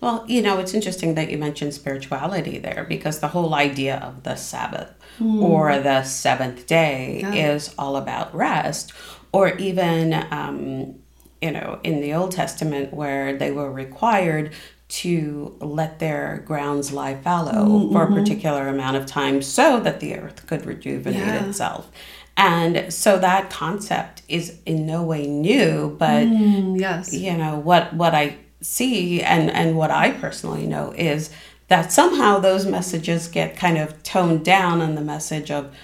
Well, 0.00 0.24
you 0.28 0.42
know, 0.42 0.58
it's 0.58 0.74
interesting 0.74 1.14
that 1.14 1.30
you 1.30 1.38
mentioned 1.38 1.74
spirituality 1.74 2.58
there 2.58 2.84
because 2.88 3.20
the 3.20 3.28
whole 3.28 3.54
idea 3.54 3.96
of 3.96 4.24
the 4.24 4.36
Sabbath 4.36 4.92
mm. 5.18 5.42
or 5.42 5.78
the 5.78 6.02
seventh 6.02 6.66
day 6.66 7.22
is 7.34 7.74
all 7.78 7.96
about 7.96 8.34
rest, 8.34 8.92
or 9.32 9.56
even, 9.56 10.12
um, 10.30 10.96
you 11.40 11.50
know, 11.50 11.80
in 11.82 12.00
the 12.00 12.12
Old 12.14 12.32
Testament 12.32 12.92
where 12.92 13.36
they 13.36 13.50
were 13.50 13.70
required 13.72 14.52
to 14.88 15.56
let 15.60 15.98
their 15.98 16.44
grounds 16.46 16.92
lie 16.92 17.16
fallow 17.16 17.66
mm-hmm. 17.66 17.92
for 17.92 18.04
a 18.04 18.12
particular 18.12 18.68
amount 18.68 18.96
of 18.96 19.06
time 19.06 19.42
so 19.42 19.80
that 19.80 20.00
the 20.00 20.14
earth 20.14 20.46
could 20.46 20.64
rejuvenate 20.64 21.18
yeah. 21.18 21.48
itself. 21.48 21.90
And 22.36 22.92
so 22.92 23.18
that 23.18 23.50
concept 23.50 24.22
is 24.28 24.58
in 24.66 24.86
no 24.86 25.02
way 25.02 25.26
new, 25.26 25.96
but 25.98 26.26
mm, 26.26 26.78
yes. 26.78 27.12
you 27.12 27.36
know 27.36 27.58
what 27.58 27.94
what 27.94 28.14
I 28.14 28.36
see 28.60 29.22
and 29.22 29.50
and 29.50 29.76
what 29.76 29.90
I 29.90 30.12
personally 30.12 30.66
know 30.66 30.92
is 30.96 31.30
that 31.68 31.92
somehow 31.92 32.38
those 32.38 32.66
messages 32.66 33.28
get 33.28 33.56
kind 33.56 33.78
of 33.78 34.02
toned 34.02 34.44
down 34.44 34.80
and 34.80 34.96
the 34.96 35.02
message 35.02 35.50
of 35.50 35.74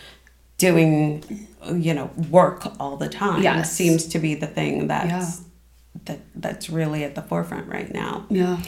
doing 0.58 1.46
you 1.74 1.92
know 1.94 2.11
work 2.30 2.66
all 2.80 2.96
the 2.96 3.08
time 3.08 3.42
yes. 3.42 3.72
seems 3.72 4.06
to 4.06 4.18
be 4.18 4.35
the 4.35 4.46
thing 4.46 4.87
that's 4.87 5.40
yeah. 5.40 5.44
that 6.04 6.20
that's 6.35 6.70
really 6.70 7.04
at 7.04 7.14
the 7.14 7.22
forefront 7.22 7.68
right 7.68 7.92
now. 7.92 8.26
Yeah. 8.30 8.61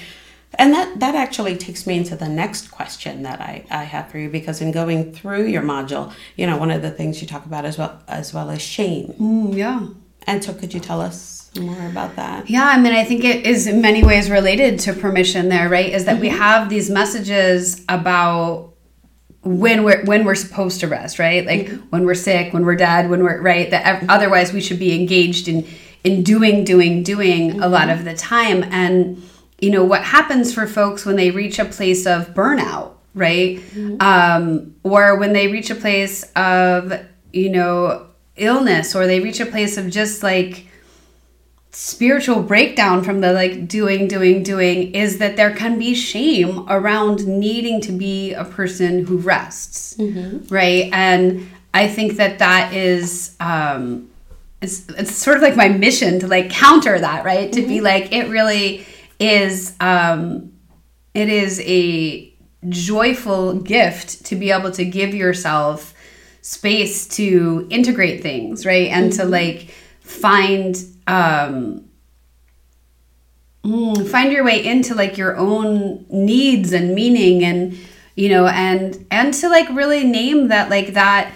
And 0.56 0.72
that, 0.72 1.00
that 1.00 1.16
actually 1.16 1.56
takes 1.56 1.84
me 1.84 1.96
into 1.96 2.14
the 2.14 2.28
next 2.28 2.70
question 2.70 3.22
that 3.22 3.40
I, 3.40 3.64
I 3.70 3.82
have 3.84 4.08
for 4.08 4.18
you 4.18 4.28
because 4.28 4.60
in 4.60 4.70
going 4.70 5.12
through 5.12 5.46
your 5.46 5.62
module, 5.62 6.12
you 6.36 6.46
know, 6.46 6.56
one 6.56 6.70
of 6.70 6.80
the 6.80 6.92
things 6.92 7.20
you 7.20 7.26
talk 7.26 7.44
about 7.44 7.64
as 7.64 7.76
well 7.76 8.00
as 8.06 8.32
well 8.32 8.50
as 8.50 8.62
shame. 8.62 9.14
Mm, 9.18 9.56
yeah. 9.56 9.86
And 10.26 10.44
so 10.44 10.54
could 10.54 10.72
you 10.72 10.80
tell 10.80 11.00
us 11.00 11.33
more 11.60 11.86
about 11.88 12.16
that? 12.16 12.48
Yeah, 12.50 12.66
I 12.66 12.78
mean, 12.78 12.92
I 12.92 13.04
think 13.04 13.24
it 13.24 13.46
is 13.46 13.66
in 13.66 13.80
many 13.80 14.02
ways 14.02 14.30
related 14.30 14.78
to 14.80 14.92
permission 14.92 15.48
there, 15.48 15.68
right? 15.68 15.92
Is 15.92 16.04
that 16.06 16.14
mm-hmm. 16.14 16.22
we 16.22 16.28
have 16.28 16.68
these 16.68 16.90
messages 16.90 17.84
about 17.88 18.74
when 19.42 19.84
we're 19.84 20.04
when 20.04 20.24
we're 20.24 20.34
supposed 20.34 20.80
to 20.80 20.88
rest, 20.88 21.18
right? 21.18 21.44
Like 21.46 21.66
mm-hmm. 21.66 21.88
when 21.90 22.06
we're 22.06 22.14
sick, 22.14 22.52
when 22.52 22.64
we're 22.64 22.76
dead, 22.76 23.10
when 23.10 23.22
we're 23.22 23.40
right. 23.40 23.70
That 23.70 23.84
mm-hmm. 23.84 24.10
otherwise 24.10 24.52
we 24.52 24.60
should 24.60 24.78
be 24.78 24.98
engaged 24.98 25.48
in 25.48 25.66
in 26.02 26.22
doing, 26.22 26.64
doing, 26.64 27.02
doing 27.02 27.50
mm-hmm. 27.50 27.62
a 27.62 27.68
lot 27.68 27.88
of 27.88 28.04
the 28.04 28.14
time. 28.14 28.62
And 28.64 29.22
you 29.60 29.70
know 29.70 29.84
what 29.84 30.02
happens 30.02 30.52
for 30.52 30.66
folks 30.66 31.04
when 31.06 31.16
they 31.16 31.30
reach 31.30 31.58
a 31.58 31.64
place 31.64 32.06
of 32.06 32.34
burnout, 32.34 32.94
right? 33.14 33.58
Mm-hmm. 33.58 33.96
Um, 34.00 34.74
or 34.82 35.16
when 35.16 35.32
they 35.32 35.48
reach 35.48 35.70
a 35.70 35.74
place 35.74 36.24
of 36.36 36.92
you 37.32 37.50
know 37.50 38.08
illness, 38.36 38.94
or 38.94 39.06
they 39.06 39.20
reach 39.20 39.40
a 39.40 39.46
place 39.46 39.76
of 39.76 39.90
just 39.90 40.22
like 40.22 40.66
spiritual 41.74 42.40
breakdown 42.40 43.02
from 43.02 43.20
the 43.20 43.32
like 43.32 43.66
doing 43.66 44.06
doing 44.06 44.44
doing 44.44 44.94
is 44.94 45.18
that 45.18 45.34
there 45.34 45.52
can 45.52 45.76
be 45.76 45.92
shame 45.92 46.64
around 46.68 47.26
needing 47.26 47.80
to 47.80 47.90
be 47.90 48.32
a 48.32 48.44
person 48.44 49.04
who 49.04 49.16
rests 49.18 49.94
mm-hmm. 49.94 50.38
right 50.54 50.88
and 50.92 51.50
i 51.74 51.88
think 51.88 52.12
that 52.12 52.38
that 52.38 52.72
is 52.72 53.34
um 53.40 54.08
it's, 54.62 54.88
it's 54.90 55.16
sort 55.16 55.36
of 55.36 55.42
like 55.42 55.56
my 55.56 55.66
mission 55.66 56.20
to 56.20 56.28
like 56.28 56.48
counter 56.48 57.00
that 57.00 57.24
right 57.24 57.52
to 57.52 57.58
mm-hmm. 57.58 57.68
be 57.68 57.80
like 57.80 58.12
it 58.12 58.28
really 58.28 58.86
is 59.18 59.74
um 59.80 60.52
it 61.12 61.28
is 61.28 61.60
a 61.62 62.32
joyful 62.68 63.54
gift 63.54 64.24
to 64.26 64.36
be 64.36 64.52
able 64.52 64.70
to 64.70 64.84
give 64.84 65.12
yourself 65.12 65.92
space 66.40 67.08
to 67.08 67.66
integrate 67.68 68.22
things 68.22 68.64
right 68.64 68.90
and 68.92 69.10
mm-hmm. 69.10 69.22
to 69.22 69.24
like 69.26 69.74
find 70.02 70.93
um, 71.06 71.84
mm, 73.64 74.08
find 74.08 74.32
your 74.32 74.44
way 74.44 74.64
into 74.64 74.94
like 74.94 75.16
your 75.16 75.36
own 75.36 76.06
needs 76.08 76.72
and 76.72 76.94
meaning 76.94 77.44
and 77.44 77.78
you 78.14 78.28
know 78.28 78.46
and 78.46 79.06
and 79.10 79.34
to 79.34 79.48
like 79.48 79.68
really 79.70 80.04
name 80.04 80.48
that 80.48 80.70
like 80.70 80.94
that 80.94 81.32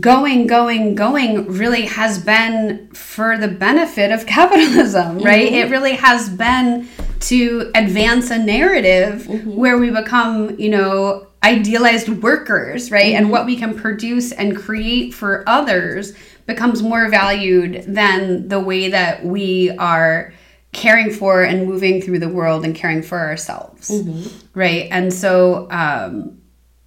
going 0.00 0.46
going 0.46 0.94
going 0.94 1.46
really 1.46 1.82
has 1.82 2.22
been 2.22 2.88
for 2.92 3.38
the 3.38 3.48
benefit 3.48 4.10
of 4.10 4.26
capitalism 4.26 5.18
right 5.18 5.46
mm-hmm. 5.46 5.66
it 5.66 5.70
really 5.70 5.94
has 5.94 6.28
been 6.28 6.88
to 7.20 7.70
advance 7.74 8.30
a 8.30 8.38
narrative 8.38 9.22
mm-hmm. 9.22 9.54
where 9.54 9.78
we 9.78 9.90
become 9.90 10.58
you 10.58 10.68
know 10.68 11.26
idealized 11.44 12.08
workers 12.08 12.90
right 12.90 13.14
mm-hmm. 13.14 13.24
and 13.24 13.30
what 13.30 13.46
we 13.46 13.54
can 13.54 13.74
produce 13.74 14.32
and 14.32 14.56
create 14.56 15.14
for 15.14 15.44
others 15.46 16.12
becomes 16.46 16.82
more 16.82 17.08
valued 17.08 17.84
than 17.86 18.48
the 18.48 18.60
way 18.60 18.88
that 18.88 19.24
we 19.24 19.70
are 19.78 20.32
caring 20.74 21.10
for 21.10 21.42
and 21.42 21.66
moving 21.66 22.02
through 22.02 22.18
the 22.18 22.28
world 22.28 22.64
and 22.64 22.74
caring 22.74 23.02
for 23.02 23.18
ourselves 23.18 23.90
mm-hmm. 23.90 24.28
right 24.58 24.88
and 24.90 25.12
so 25.12 25.68
um, 25.70 26.36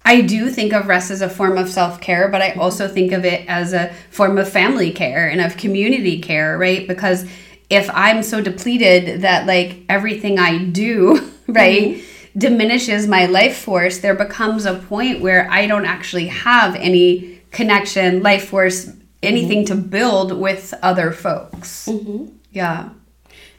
i 0.04 0.20
do 0.20 0.50
think 0.50 0.72
of 0.72 0.86
rest 0.86 1.10
as 1.10 1.22
a 1.22 1.28
form 1.28 1.56
of 1.56 1.68
self-care 1.68 2.28
but 2.28 2.42
i 2.42 2.52
also 2.52 2.86
think 2.86 3.12
of 3.12 3.24
it 3.24 3.48
as 3.48 3.72
a 3.72 3.92
form 4.10 4.36
of 4.38 4.48
family 4.48 4.92
care 4.92 5.28
and 5.28 5.40
of 5.40 5.56
community 5.56 6.20
care 6.20 6.56
right 6.58 6.86
because 6.86 7.24
if 7.70 7.88
i'm 7.94 8.22
so 8.22 8.42
depleted 8.42 9.22
that 9.22 9.46
like 9.46 9.82
everything 9.88 10.38
i 10.38 10.58
do 10.58 11.32
right 11.48 11.96
mm-hmm. 11.96 12.38
diminishes 12.38 13.08
my 13.08 13.24
life 13.24 13.56
force 13.56 13.98
there 13.98 14.14
becomes 14.14 14.66
a 14.66 14.74
point 14.74 15.22
where 15.22 15.50
i 15.50 15.66
don't 15.66 15.86
actually 15.86 16.26
have 16.26 16.76
any 16.76 17.40
connection 17.50 18.22
life 18.22 18.48
force 18.48 18.92
anything 19.22 19.64
mm-hmm. 19.64 19.80
to 19.80 19.88
build 19.88 20.32
with 20.32 20.74
other 20.82 21.12
folks. 21.12 21.86
Mm-hmm. 21.86 22.26
Yeah. 22.52 22.90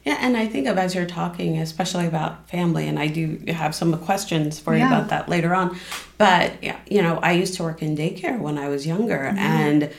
Yeah, 0.06 0.17
and 0.22 0.38
I 0.38 0.48
think 0.48 0.65
of 0.67 0.78
as 0.78 0.95
you're 0.95 1.06
talking, 1.06 1.58
especially 1.58 2.06
about 2.08 2.50
family, 2.50 2.88
and 2.88 2.98
I 2.98 3.08
do 3.08 3.43
have 3.50 3.76
some 3.76 3.95
questions 4.00 4.58
for 4.60 4.74
you 4.74 4.80
Yeah. 4.80 4.88
about 4.88 5.10
that 5.10 5.28
later 5.28 5.54
on. 5.54 5.78
But 6.17 6.63
yeah, 6.63 6.78
you 6.89 7.02
know, 7.02 7.19
I 7.22 7.34
used 7.34 7.56
to 7.56 7.63
work 7.63 7.82
in 7.82 7.98
daycare 7.98 8.39
when 8.39 8.58
I 8.58 8.69
was 8.69 8.88
younger, 8.88 9.17
Mm-hmm. 9.17 9.38
and 9.38 9.93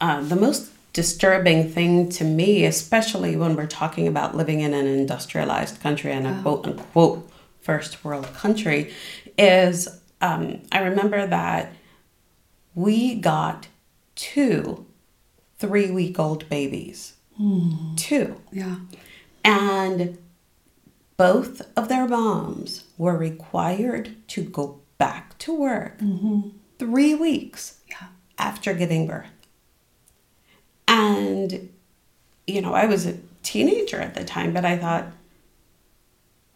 uh, 0.00 0.20
the 0.22 0.36
most 0.36 0.70
disturbing 0.92 1.68
thing 1.70 2.08
to 2.08 2.24
me, 2.24 2.64
especially 2.64 3.36
when 3.36 3.54
we're 3.56 3.66
talking 3.66 4.06
about 4.08 4.36
living 4.36 4.60
in 4.60 4.74
an 4.74 4.86
industrialized 4.86 5.80
country 5.80 6.12
and 6.12 6.26
a 6.26 6.40
quote 6.42 6.66
unquote 6.66 7.30
first 7.60 8.04
world 8.04 8.26
country, 8.34 8.92
is 9.38 9.88
um, 10.20 10.60
I 10.72 10.80
remember 10.82 11.26
that 11.26 11.72
we 12.74 13.14
got 13.14 13.68
two 14.14 14.84
three 15.58 15.90
week 15.90 16.18
old 16.18 16.48
babies. 16.48 17.14
Hmm. 17.36 17.94
Two. 17.96 18.40
Yeah. 18.52 18.76
And 19.44 20.18
both 21.16 21.62
of 21.76 21.88
their 21.88 22.06
moms 22.06 22.84
were 22.96 23.16
required 23.16 24.16
to 24.28 24.42
go 24.42 24.80
back 24.98 25.38
to 25.38 25.54
work 25.54 25.98
mm-hmm. 25.98 26.48
three 26.78 27.14
weeks 27.14 27.78
Yeah. 27.88 28.08
after 28.38 28.74
giving 28.74 29.06
birth. 29.06 29.26
And, 30.86 31.70
you 32.46 32.60
know, 32.60 32.74
I 32.74 32.86
was 32.86 33.06
a 33.06 33.18
teenager 33.42 34.00
at 34.00 34.14
the 34.14 34.24
time, 34.24 34.52
but 34.52 34.64
I 34.64 34.76
thought, 34.76 35.06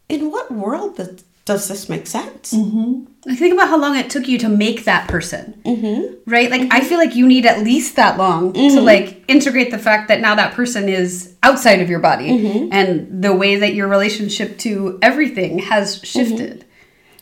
in 0.08 0.30
what 0.30 0.50
world 0.50 0.96
th- 0.96 1.22
does 1.48 1.66
this 1.66 1.88
make 1.88 2.06
sense? 2.06 2.52
Like 2.52 3.36
think 3.36 3.52
about 3.54 3.68
how 3.68 3.78
long 3.78 3.96
it 3.96 4.08
took 4.10 4.28
you 4.28 4.38
to 4.38 4.48
make 4.48 4.84
that 4.84 5.08
person. 5.08 5.60
Mm-hmm. 5.64 6.30
Right? 6.30 6.50
Like 6.50 6.72
I 6.72 6.80
feel 6.80 6.98
like 6.98 7.16
you 7.16 7.26
need 7.26 7.44
at 7.46 7.64
least 7.64 7.96
that 7.96 8.16
long 8.16 8.52
to 8.52 8.80
like 8.80 9.24
integrate 9.26 9.72
the 9.72 9.78
fact 9.78 10.06
that 10.08 10.20
now 10.20 10.34
that 10.36 10.54
person 10.54 10.88
is 10.88 11.34
outside 11.42 11.80
of 11.80 11.90
your 11.90 11.98
body 12.00 12.28
Mm-hmm. 12.28 12.68
and 12.72 13.22
the 13.22 13.34
way 13.34 13.56
that 13.56 13.74
your 13.74 13.88
relationship 13.88 14.58
to 14.58 14.98
everything 15.02 15.58
has 15.58 16.00
shifted. 16.04 16.64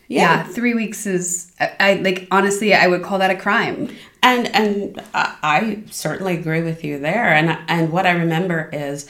Yeah. 0.09 0.45
Yeah. 0.45 0.45
3 0.45 0.75
weeks 0.75 1.07
is 1.07 1.53
I, 1.59 1.73
I 1.81 1.95
like 1.95 2.29
honestly 2.31 2.75
I 2.75 2.87
would 2.87 3.03
call 3.03 3.19
that 3.19 3.31
a 3.31 3.37
crime. 3.37 3.89
And 4.23 4.49
and 4.55 5.03
I, 5.15 5.37
I 5.43 5.83
certainly 5.91 6.37
agree 6.37 6.63
with 6.63 6.85
you 6.85 6.99
there. 6.99 7.33
And 7.33 7.59
and 7.69 7.91
what 7.91 8.07
I 8.07 8.13
remember 8.13 8.69
is 8.73 9.09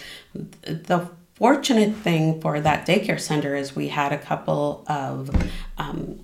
the 0.62 1.10
fortunate 1.36 1.94
thing 1.94 2.40
for 2.40 2.60
that 2.60 2.86
daycare 2.86 3.20
center 3.20 3.54
is 3.54 3.76
we 3.76 3.88
had 3.88 4.12
a 4.12 4.18
couple 4.18 4.84
of 4.88 5.30
um, 5.78 6.20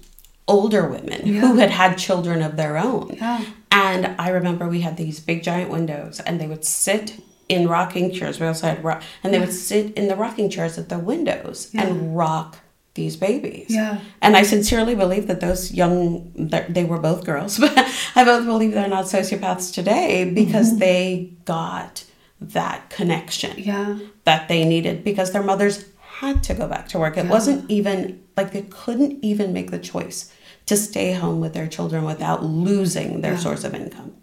older 0.48 0.88
women 0.88 1.27
who 1.27 1.57
had 1.57 1.70
had 1.70 1.96
children 1.98 2.42
of 2.42 2.57
their 2.57 2.77
own. 2.79 3.14
Yeah. 3.16 3.44
And 3.70 4.14
I 4.18 4.29
remember 4.31 4.68
we 4.68 4.81
had 4.81 4.96
these 4.96 5.20
big 5.20 5.42
giant 5.42 5.70
windows, 5.70 6.20
and 6.20 6.40
they 6.40 6.46
would 6.46 6.64
sit 6.64 7.20
in 7.48 7.68
rocking 7.68 8.12
chairs. 8.12 8.40
We 8.40 8.46
also 8.46 8.66
had 8.66 8.83
rock, 8.83 9.03
and 9.22 9.33
they 9.33 9.38
would 9.38 9.53
sit 9.53 9.94
in 9.94 10.09
the 10.09 10.16
rocking 10.16 10.48
chairs 10.51 10.79
at 10.79 10.88
the 10.88 10.98
windows 10.98 11.70
and 11.75 12.16
rock 12.16 12.59
these 12.94 13.16
babies. 13.16 13.66
Yeah. 13.70 14.01
And 14.20 14.37
I 14.37 14.42
sincerely 14.42 14.94
believe 14.94 15.27
that 15.27 15.40
those 15.40 15.72
young, 15.72 16.31
they 16.68 16.85
were 16.85 16.98
both 16.98 17.25
girls, 17.25 17.59
but 17.64 17.72
I 18.14 18.25
both 18.25 18.44
believe 18.44 18.72
they're 18.72 18.88
not 18.88 19.07
sociopaths 19.07 19.72
today 19.72 20.31
because 20.31 20.79
they 20.79 21.33
got 21.44 22.05
that 22.40 22.90
connection 22.90 23.59
Yeah. 23.59 23.98
That 24.25 24.49
they 24.49 24.65
needed 24.65 25.05
because 25.05 25.33
their 25.33 25.43
mothers 25.43 25.85
had 26.01 26.43
to 26.45 26.55
go 26.55 26.69
back 26.69 26.89
to 26.89 26.99
work. 26.99 27.17
It 27.17 27.27
wasn't 27.27 27.69
even 27.71 28.23
like 28.37 28.53
they 28.53 28.63
couldn't 28.63 29.23
even 29.25 29.53
make 29.53 29.71
the 29.71 29.79
choice 29.79 30.33
to 30.67 30.77
stay 30.77 31.13
home 31.13 31.41
with 31.41 31.55
their 31.55 31.67
children 31.67 32.05
without 32.05 32.45
losing 32.45 33.21
their 33.21 33.37
source 33.37 33.65
of 33.65 33.75
income. 33.75 34.15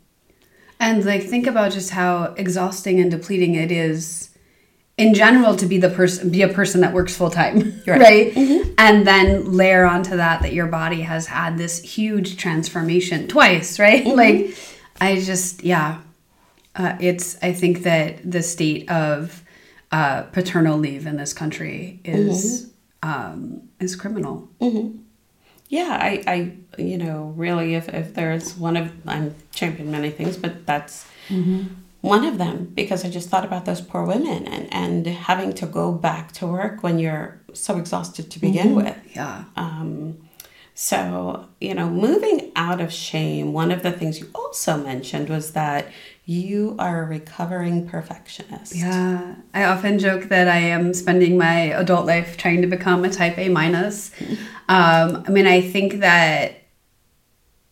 And 0.80 1.04
like 1.04 1.24
think 1.24 1.46
about 1.48 1.74
just 1.74 1.90
how 1.90 2.34
exhausting 2.38 3.00
and 3.02 3.12
depleting 3.12 3.56
it 3.56 3.72
is 3.72 4.30
in 4.98 5.14
general 5.14 5.56
to 5.58 5.66
be 5.66 5.78
the 5.78 5.90
person 5.90 6.30
be 6.30 6.42
a 6.42 6.48
person 6.48 6.80
that 6.82 6.94
works 6.94 7.16
full 7.16 7.30
time, 7.30 7.82
Right. 7.88 8.00
right? 8.00 8.74
And 8.78 9.06
then 9.06 9.52
layer 9.52 9.84
onto 9.86 10.16
that 10.16 10.42
that 10.42 10.54
your 10.54 10.68
body 10.68 11.02
has 11.02 11.28
had 11.28 11.58
this 11.58 11.82
huge 11.82 12.38
transformation 12.38 13.28
twice, 13.28 13.78
right? 13.80 14.06
Like 14.06 14.56
I 15.02 15.20
just 15.20 15.64
yeah. 15.64 16.00
Uh, 16.76 16.96
it's 17.02 17.38
I 17.42 17.52
think 17.52 17.84
that 17.84 18.30
the 18.30 18.42
state 18.42 18.90
of 18.90 19.44
uh, 19.91 20.23
paternal 20.23 20.78
leave 20.78 21.08
in 21.08 21.17
this 21.17 21.34
country 21.34 21.99
is 22.04 22.71
um, 23.04 23.69
is 23.80 23.95
criminal. 23.95 24.49
Yeah, 25.69 25.97
I, 26.02 26.23
I, 26.25 26.82
you 26.82 26.97
know, 26.97 27.34
really, 27.38 27.75
if, 27.75 27.89
if 27.89 28.15
there's 28.15 28.58
one 28.58 28.75
of, 28.75 28.91
I'm 29.06 29.36
champion 29.54 29.91
many 29.91 30.10
things, 30.10 30.36
but 30.36 30.65
that's 30.65 31.06
one 32.02 32.25
of 32.25 32.39
them 32.39 32.71
because 32.73 33.06
I 33.06 33.10
just 33.12 33.30
thought 33.30 33.45
about 33.45 33.65
those 33.65 33.80
poor 33.80 34.04
women 34.04 34.47
and, 34.47 34.67
and 34.73 35.06
having 35.06 35.54
to 35.54 35.67
go 35.67 35.91
back 35.91 36.32
to 36.34 36.47
work 36.47 36.82
when 36.82 36.97
you're 36.97 37.39
so 37.54 37.78
exhausted 37.78 38.32
to 38.32 38.39
begin 38.39 38.73
with. 38.73 38.97
Yeah. 39.15 39.43
Um, 39.56 40.17
so, 40.73 41.49
you 41.62 41.75
know, 41.75 41.88
moving 41.88 42.52
out 42.56 42.82
of 42.82 42.91
shame, 42.91 43.54
one 43.54 43.69
of 43.69 43.84
the 43.84 43.91
things 43.91 44.19
you 44.19 44.30
also 44.34 44.78
mentioned 44.78 45.30
was 45.30 45.52
that 45.52 45.86
you 46.30 46.76
are 46.78 47.02
a 47.02 47.06
recovering 47.08 47.88
perfectionist. 47.88 48.76
Yeah, 48.76 49.34
I 49.52 49.63
often 49.63 49.98
joke 49.98 50.26
that 50.26 50.48
I 50.48 50.58
am 50.58 50.94
spending 50.94 51.39
my 51.39 51.60
adult 51.74 52.06
life 52.06 52.38
trying 52.38 52.62
to 52.62 52.68
become 52.68 53.04
a 53.04 53.10
type 53.10 53.39
A 53.39 53.50
minus. 53.50 54.12
Um, 54.68 55.24
I 55.28 55.32
mean, 55.32 55.48
I 55.48 55.62
think 55.62 56.02
that 56.02 56.62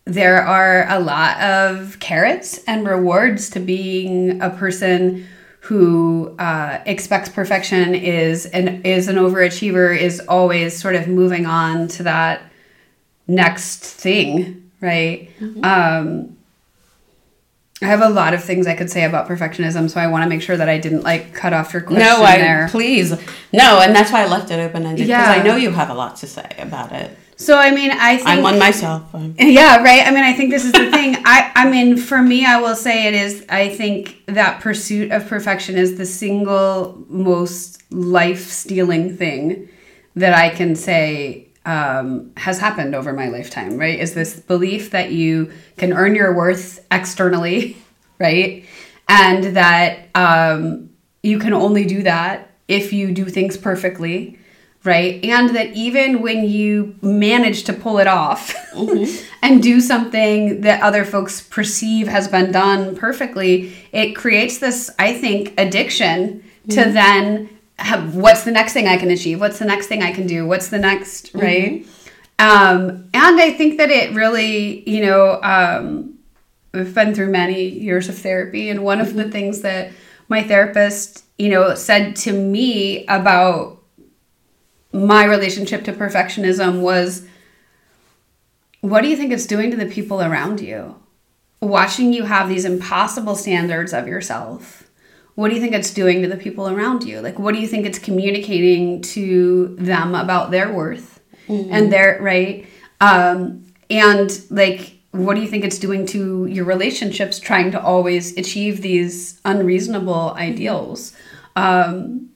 there 0.06 0.42
are 0.42 0.90
a 0.90 1.00
lot 1.00 1.40
of 1.40 2.00
carrots 2.00 2.64
and 2.66 2.88
rewards 2.88 3.52
to 3.52 3.60
being 3.60 4.42
a 4.42 4.50
person 4.50 5.28
who 5.60 6.36
uh, 6.40 6.80
expects 6.88 7.30
perfection, 7.30 7.94
is 7.94 8.48
an 8.48 8.82
is 8.84 9.08
an 9.08 9.18
overachiever, 9.18 9.96
is 9.96 10.20
always 10.22 10.82
sort 10.82 10.96
of 10.96 11.08
moving 11.08 11.46
on 11.46 11.90
to 11.90 12.04
that 12.04 12.42
next 13.28 13.84
thing, 13.84 14.72
right? 14.82 15.30
Um, 15.64 16.37
I 17.82 17.86
have 17.86 18.02
a 18.02 18.10
lot 18.10 18.34
of 18.34 18.44
things 18.44 18.66
I 18.66 18.74
could 18.76 18.90
say 18.90 19.04
about 19.04 19.28
perfectionism, 19.28 19.90
so 19.90 20.00
I 20.00 20.08
want 20.08 20.24
to 20.24 20.30
make 20.30 20.42
sure 20.42 20.58
that 20.58 20.68
I 20.68 20.80
didn't 20.80 21.04
like 21.04 21.34
cut 21.36 21.54
off 21.54 21.74
your 21.74 21.84
question 21.84 22.06
No, 22.08 22.24
I 22.24 22.38
there. 22.38 22.68
please 22.72 23.12
no, 23.54 23.80
and 23.82 23.96
that's 23.96 24.12
why 24.12 24.24
I 24.24 24.28
left 24.28 24.50
it 24.52 24.60
open 24.60 24.84
ended 24.86 25.06
because 25.08 25.10
Yeah. 25.10 25.32
I 25.32 25.44
know 25.44 25.56
you 25.56 25.70
have 25.72 25.90
a 25.90 25.94
lot 25.94 26.16
to 26.18 26.28
say 26.28 26.50
about 26.58 26.92
it. 26.92 27.16
So 27.40 27.56
I 27.56 27.70
mean, 27.70 27.92
I 27.92 28.18
think 28.18 28.30
I'm 28.30 28.42
one 28.42 28.58
myself. 28.68 29.04
Yeah, 29.38 29.84
right. 29.84 30.08
I 30.08 30.10
mean, 30.10 30.24
I 30.24 30.34
think 30.34 30.50
this 30.50 30.66
is 30.66 30.72
the 30.72 30.90
thing. 30.90 31.18
I 31.24 31.52
I 31.56 31.70
mean, 31.70 31.98
for 31.98 32.20
me, 32.20 32.46
I 32.46 32.60
will 32.60 32.76
say 32.76 33.08
it 33.08 33.14
is 33.14 33.46
I 33.48 33.70
think 33.70 34.24
that 34.26 34.60
pursuit 34.60 35.12
of 35.12 35.28
perfection 35.28 35.78
is 35.78 35.98
the 36.00 36.06
single 36.08 37.06
most 37.10 37.84
life-stealing 37.92 39.16
thing 39.18 39.70
that 40.16 40.34
I 40.34 40.50
can 40.50 40.76
say 40.76 41.47
um, 41.68 42.32
has 42.38 42.60
happened 42.60 42.96
over 42.96 43.12
my 43.12 43.28
lifetime, 43.28 43.78
right? 43.78 44.00
Is 44.00 44.14
this 44.14 44.40
belief 44.40 44.92
that 44.92 45.12
you 45.12 45.52
can 45.76 45.92
earn 45.92 46.16
your 46.16 46.34
worth 46.34 46.84
externally, 46.90 47.78
right? 48.20 48.66
And 49.10 49.56
that 49.58 50.08
um, 50.16 50.90
you 51.22 51.38
can 51.38 51.54
only 51.54 51.86
do 51.86 52.04
that 52.04 52.50
if 52.70 52.94
you 52.94 53.12
do 53.12 53.26
things 53.26 53.58
perfectly, 53.58 54.40
right? 54.86 55.24
And 55.26 55.56
that 55.58 55.74
even 55.74 56.22
when 56.22 56.46
you 56.46 56.96
manage 57.02 57.66
to 57.66 57.74
pull 57.74 58.00
it 58.00 58.08
off 58.08 58.56
and 59.42 59.62
do 59.62 59.82
something 59.82 60.62
that 60.62 60.82
other 60.82 61.04
folks 61.04 61.42
perceive 61.42 62.08
has 62.08 62.30
been 62.30 62.54
done 62.54 62.96
perfectly, 62.96 63.74
it 63.92 64.14
creates 64.14 64.60
this, 64.60 64.90
I 64.98 65.14
think, 65.14 65.54
addiction 65.58 66.46
to 66.70 66.84
then 66.92 67.57
have, 67.80 68.16
what's 68.16 68.44
the 68.44 68.52
next 68.52 68.74
thing 68.74 68.88
I 68.88 68.98
can 68.98 69.12
achieve? 69.12 69.40
What's 69.40 69.60
the 69.60 69.66
next 69.66 69.88
thing 69.88 70.02
I 70.02 70.12
can 70.12 70.28
do? 70.28 70.48
What's 70.48 70.70
the 70.70 70.80
next, 70.80 71.34
right? 71.34 71.86
Um, 72.40 73.10
and 73.14 73.40
I 73.42 73.52
think 73.52 73.78
that 73.78 73.90
it 73.90 74.14
really, 74.14 74.88
you 74.90 75.06
know, 75.06 75.42
um, 75.42 76.20
I've 76.74 76.94
been 76.94 77.16
through 77.16 77.32
many 77.32 77.68
years 77.68 78.10
of 78.10 78.18
therapy, 78.18 78.70
and 78.70 78.84
one 78.84 79.00
of 79.00 79.16
the 79.16 79.30
things 79.30 79.62
that 79.62 79.92
my 80.30 80.44
therapist, 80.44 81.24
you 81.38 81.50
know, 81.50 81.76
said 81.76 82.16
to 82.18 82.34
me 82.34 83.06
about 83.08 83.82
my 84.92 85.26
relationship 85.26 85.84
to 85.86 85.94
perfectionism 85.94 86.82
was 86.82 87.26
what 88.82 89.02
do 89.02 89.08
you 89.08 89.16
think 89.16 89.32
it's 89.32 89.46
doing 89.46 89.72
to 89.72 89.78
the 89.78 89.86
people 89.86 90.22
around 90.22 90.62
you? 90.62 90.96
Watching 91.62 92.14
you 92.14 92.24
have 92.24 92.50
these 92.50 92.66
impossible 92.66 93.36
standards 93.36 93.94
of 93.94 94.08
yourself. 94.08 94.87
What 95.38 95.50
do 95.50 95.56
you 95.56 95.62
think 95.62 95.76
it's 95.76 95.94
doing 95.94 96.24
to 96.24 96.28
the 96.28 96.36
people 96.36 96.68
around 96.68 97.04
you? 97.04 97.22
Like, 97.22 97.38
what 97.38 97.54
do 97.54 97.62
you 97.62 97.68
think 97.68 97.86
it's 97.86 98.00
communicating 98.00 99.04
to 99.04 99.76
them 99.78 100.16
about 100.16 100.50
their 100.50 100.74
worth 100.74 101.20
and 101.48 101.94
their, 101.94 102.20
right? 102.20 102.66
Um, 103.00 103.64
and 103.88 104.32
like, 104.50 104.98
what 105.12 105.36
do 105.36 105.42
you 105.42 105.48
think 105.48 105.64
it's 105.64 105.78
doing 105.78 106.08
to 106.08 106.48
your 106.48 106.66
relationships 106.66 107.40
trying 107.40 107.70
to 107.74 107.80
always 107.80 108.36
achieve 108.36 108.82
these 108.82 109.40
unreasonable 109.46 110.34
ideals? 110.36 111.14
Um, 111.56 112.32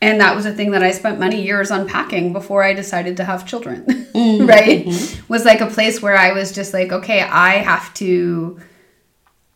and 0.00 0.18
that 0.22 0.34
was 0.34 0.46
a 0.46 0.52
thing 0.52 0.70
that 0.70 0.82
I 0.82 0.92
spent 0.92 1.18
many 1.18 1.42
years 1.42 1.70
unpacking 1.70 2.32
before 2.32 2.62
I 2.64 2.72
decided 2.72 3.18
to 3.18 3.24
have 3.24 3.46
children, 3.46 3.84
right? 4.14 4.86
Was 5.28 5.44
like 5.44 5.60
a 5.60 5.66
place 5.66 6.00
where 6.00 6.16
I 6.16 6.32
was 6.32 6.52
just 6.52 6.72
like, 6.72 6.92
okay, 6.92 7.20
I 7.20 7.56
have 7.56 7.92
to, 7.94 8.58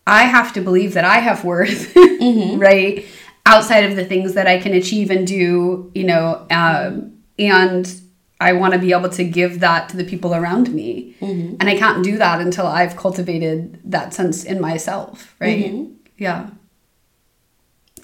I 0.07 0.25
have 0.25 0.53
to 0.55 0.61
believe 0.61 0.95
that 0.95 1.05
I 1.05 1.19
have 1.19 1.45
worth, 1.45 1.95
right? 2.21 3.07
outside 3.47 3.85
of 3.85 3.97
the 3.97 4.05
things 4.05 4.35
that 4.35 4.47
I 4.47 4.59
can 4.59 4.73
achieve 4.73 5.11
and 5.11 5.27
do, 5.27 5.91
you 5.95 6.05
know, 6.05 6.47
um, 6.51 7.19
and 7.39 7.93
I 8.41 8.53
want 8.53 8.75
to 8.75 8.79
be 8.79 8.93
able 8.93 9.09
to 9.11 9.25
give 9.25 9.61
that 9.61 9.89
to 9.91 9.97
the 9.97 10.05
people 10.05 10.35
around 10.35 10.73
me. 10.73 11.17
Mm-hmm. 11.21 11.57
And 11.61 11.69
I 11.69 11.77
can't 11.77 12.05
do 12.05 12.19
that 12.19 12.41
until 12.41 12.67
I've 12.67 12.97
cultivated 12.97 13.81
that 13.85 14.15
sense 14.15 14.45
in 14.45 14.61
myself, 14.61 15.35
right? 15.39 15.65
Mm-hmm. 15.65 15.93
Yeah. 16.19 16.51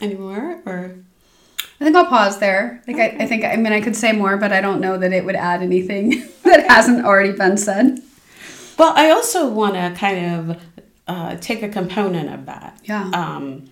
Any 0.01 0.15
more 0.15 0.61
or 0.65 0.95
I 1.81 1.85
think 1.85 1.95
I'll 1.95 2.07
pause 2.07 2.39
there. 2.39 2.83
Like 2.87 2.97
okay. 2.97 3.17
I, 3.19 3.25
I 3.25 3.27
think 3.27 3.45
I 3.45 3.57
mean 3.57 3.73
I 3.73 3.81
could 3.81 3.97
say 3.97 4.13
more, 4.13 4.37
but 4.37 4.53
I 4.53 4.61
don't 4.61 4.81
know 4.81 4.97
that 4.99 5.13
it 5.13 5.25
would 5.25 5.37
add 5.37 5.63
anything 5.63 6.29
that 6.45 6.69
hasn't 6.69 7.05
already 7.05 7.33
been 7.33 7.57
said. 7.57 8.01
Well, 8.79 8.93
I 8.97 9.11
also 9.11 9.49
want 9.49 9.75
to 9.75 9.93
kind 9.99 10.51
of 10.51 10.63
uh, 11.09 11.37
take 11.37 11.63
a 11.63 11.69
component 11.69 12.33
of 12.33 12.47
that. 12.47 12.79
Yeah. 12.85 13.11
Um, 13.13 13.71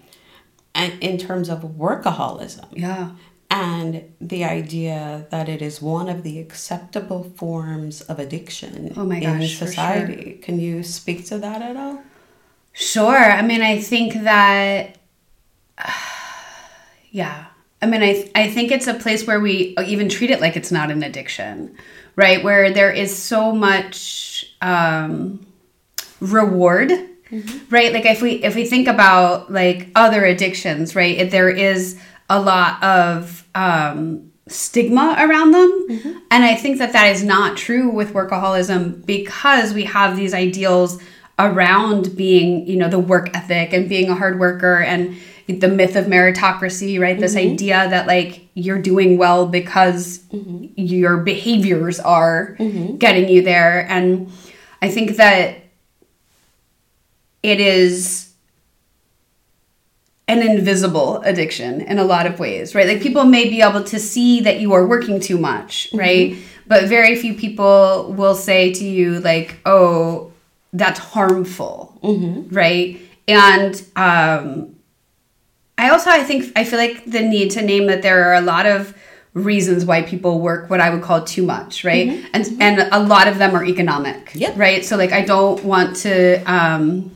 and 0.74 1.02
in 1.02 1.18
terms 1.18 1.48
of 1.48 1.62
workaholism. 1.62 2.66
Yeah. 2.72 3.10
And 3.50 4.12
the 4.20 4.44
idea 4.44 5.26
that 5.30 5.48
it 5.48 5.62
is 5.62 5.80
one 5.80 6.08
of 6.08 6.22
the 6.22 6.40
acceptable 6.40 7.32
forms 7.36 8.00
of 8.02 8.18
addiction 8.18 8.92
oh 8.96 9.04
my 9.04 9.20
gosh, 9.20 9.42
in 9.42 9.48
society. 9.48 10.32
Sure. 10.32 10.42
Can 10.42 10.58
you 10.58 10.82
speak 10.82 11.26
to 11.26 11.38
that 11.38 11.62
at 11.62 11.76
all? 11.76 12.02
Sure. 12.72 13.16
I 13.16 13.42
mean, 13.42 13.62
I 13.62 13.80
think 13.80 14.14
that, 14.24 14.98
uh, 15.78 15.92
yeah. 17.10 17.46
I 17.80 17.86
mean, 17.86 18.02
I, 18.02 18.30
I 18.34 18.50
think 18.50 18.72
it's 18.72 18.86
a 18.86 18.94
place 18.94 19.26
where 19.26 19.38
we 19.38 19.76
even 19.84 20.08
treat 20.08 20.30
it 20.30 20.40
like 20.40 20.56
it's 20.56 20.72
not 20.72 20.90
an 20.90 21.02
addiction, 21.02 21.76
right? 22.16 22.42
Where 22.42 22.70
there 22.70 22.90
is 22.90 23.16
so 23.16 23.52
much 23.52 24.56
um, 24.62 25.46
reward 26.20 26.90
Mm-hmm. 27.30 27.74
right 27.74 27.92
like 27.92 28.06
if 28.06 28.22
we 28.22 28.34
if 28.44 28.54
we 28.54 28.64
think 28.64 28.86
about 28.86 29.50
like 29.50 29.88
other 29.96 30.24
addictions 30.24 30.94
right 30.94 31.18
if 31.18 31.32
there 31.32 31.48
is 31.48 31.98
a 32.30 32.40
lot 32.40 32.80
of 32.84 33.44
um, 33.56 34.30
stigma 34.46 35.16
around 35.18 35.50
them 35.50 35.86
mm-hmm. 35.88 36.18
and 36.30 36.44
i 36.44 36.54
think 36.54 36.78
that 36.78 36.92
that 36.92 37.06
is 37.06 37.24
not 37.24 37.56
true 37.56 37.90
with 37.90 38.12
workaholism 38.12 39.04
because 39.06 39.74
we 39.74 39.82
have 39.82 40.16
these 40.16 40.34
ideals 40.34 41.02
around 41.36 42.16
being 42.16 42.64
you 42.64 42.76
know 42.76 42.88
the 42.88 42.98
work 42.98 43.34
ethic 43.34 43.72
and 43.72 43.88
being 43.88 44.08
a 44.08 44.14
hard 44.14 44.38
worker 44.38 44.80
and 44.80 45.16
the 45.48 45.68
myth 45.68 45.96
of 45.96 46.06
meritocracy 46.06 47.00
right 47.00 47.14
mm-hmm. 47.14 47.22
this 47.22 47.34
idea 47.34 47.88
that 47.88 48.06
like 48.06 48.46
you're 48.54 48.80
doing 48.80 49.18
well 49.18 49.48
because 49.48 50.20
mm-hmm. 50.32 50.66
your 50.76 51.16
behaviors 51.16 51.98
are 51.98 52.54
mm-hmm. 52.60 52.96
getting 52.98 53.28
you 53.28 53.42
there 53.42 53.84
and 53.90 54.30
i 54.80 54.88
think 54.88 55.16
that 55.16 55.65
it 57.46 57.60
is 57.60 58.32
an 60.26 60.42
invisible 60.42 61.22
addiction 61.22 61.80
in 61.80 61.98
a 62.00 62.04
lot 62.04 62.26
of 62.26 62.40
ways, 62.40 62.74
right? 62.74 62.88
Like 62.88 63.00
people 63.00 63.24
may 63.24 63.48
be 63.48 63.62
able 63.62 63.84
to 63.84 64.00
see 64.00 64.40
that 64.40 64.58
you 64.58 64.72
are 64.72 64.84
working 64.84 65.20
too 65.20 65.38
much, 65.38 65.86
mm-hmm. 65.86 65.98
right? 65.98 66.30
Mm-hmm. 66.32 66.42
But 66.66 66.88
very 66.88 67.14
few 67.14 67.34
people 67.34 68.12
will 68.18 68.34
say 68.34 68.72
to 68.72 68.84
you, 68.84 69.20
like, 69.20 69.60
oh, 69.64 70.32
that's 70.72 70.98
harmful, 70.98 71.96
mm-hmm. 72.02 72.52
right? 72.52 73.00
And 73.28 73.80
um, 73.94 74.74
I 75.78 75.90
also, 75.90 76.10
I 76.10 76.24
think, 76.24 76.52
I 76.56 76.64
feel 76.64 76.80
like 76.80 77.04
the 77.04 77.22
need 77.22 77.52
to 77.52 77.62
name 77.62 77.86
that 77.86 78.02
there 78.02 78.28
are 78.28 78.34
a 78.34 78.40
lot 78.40 78.66
of 78.66 78.92
reasons 79.34 79.84
why 79.84 80.02
people 80.02 80.40
work 80.40 80.68
what 80.68 80.80
I 80.80 80.90
would 80.90 81.02
call 81.02 81.22
too 81.22 81.44
much, 81.44 81.84
right? 81.84 82.08
Mm-hmm. 82.08 82.26
And 82.32 82.44
mm-hmm. 82.44 82.62
and 82.62 82.88
a 82.90 82.98
lot 82.98 83.28
of 83.28 83.38
them 83.38 83.54
are 83.54 83.64
economic, 83.64 84.32
yep. 84.34 84.56
right? 84.56 84.84
So 84.84 84.96
like 84.96 85.12
I 85.12 85.24
don't 85.24 85.62
want 85.62 85.94
to 85.98 86.42
um, 86.52 87.15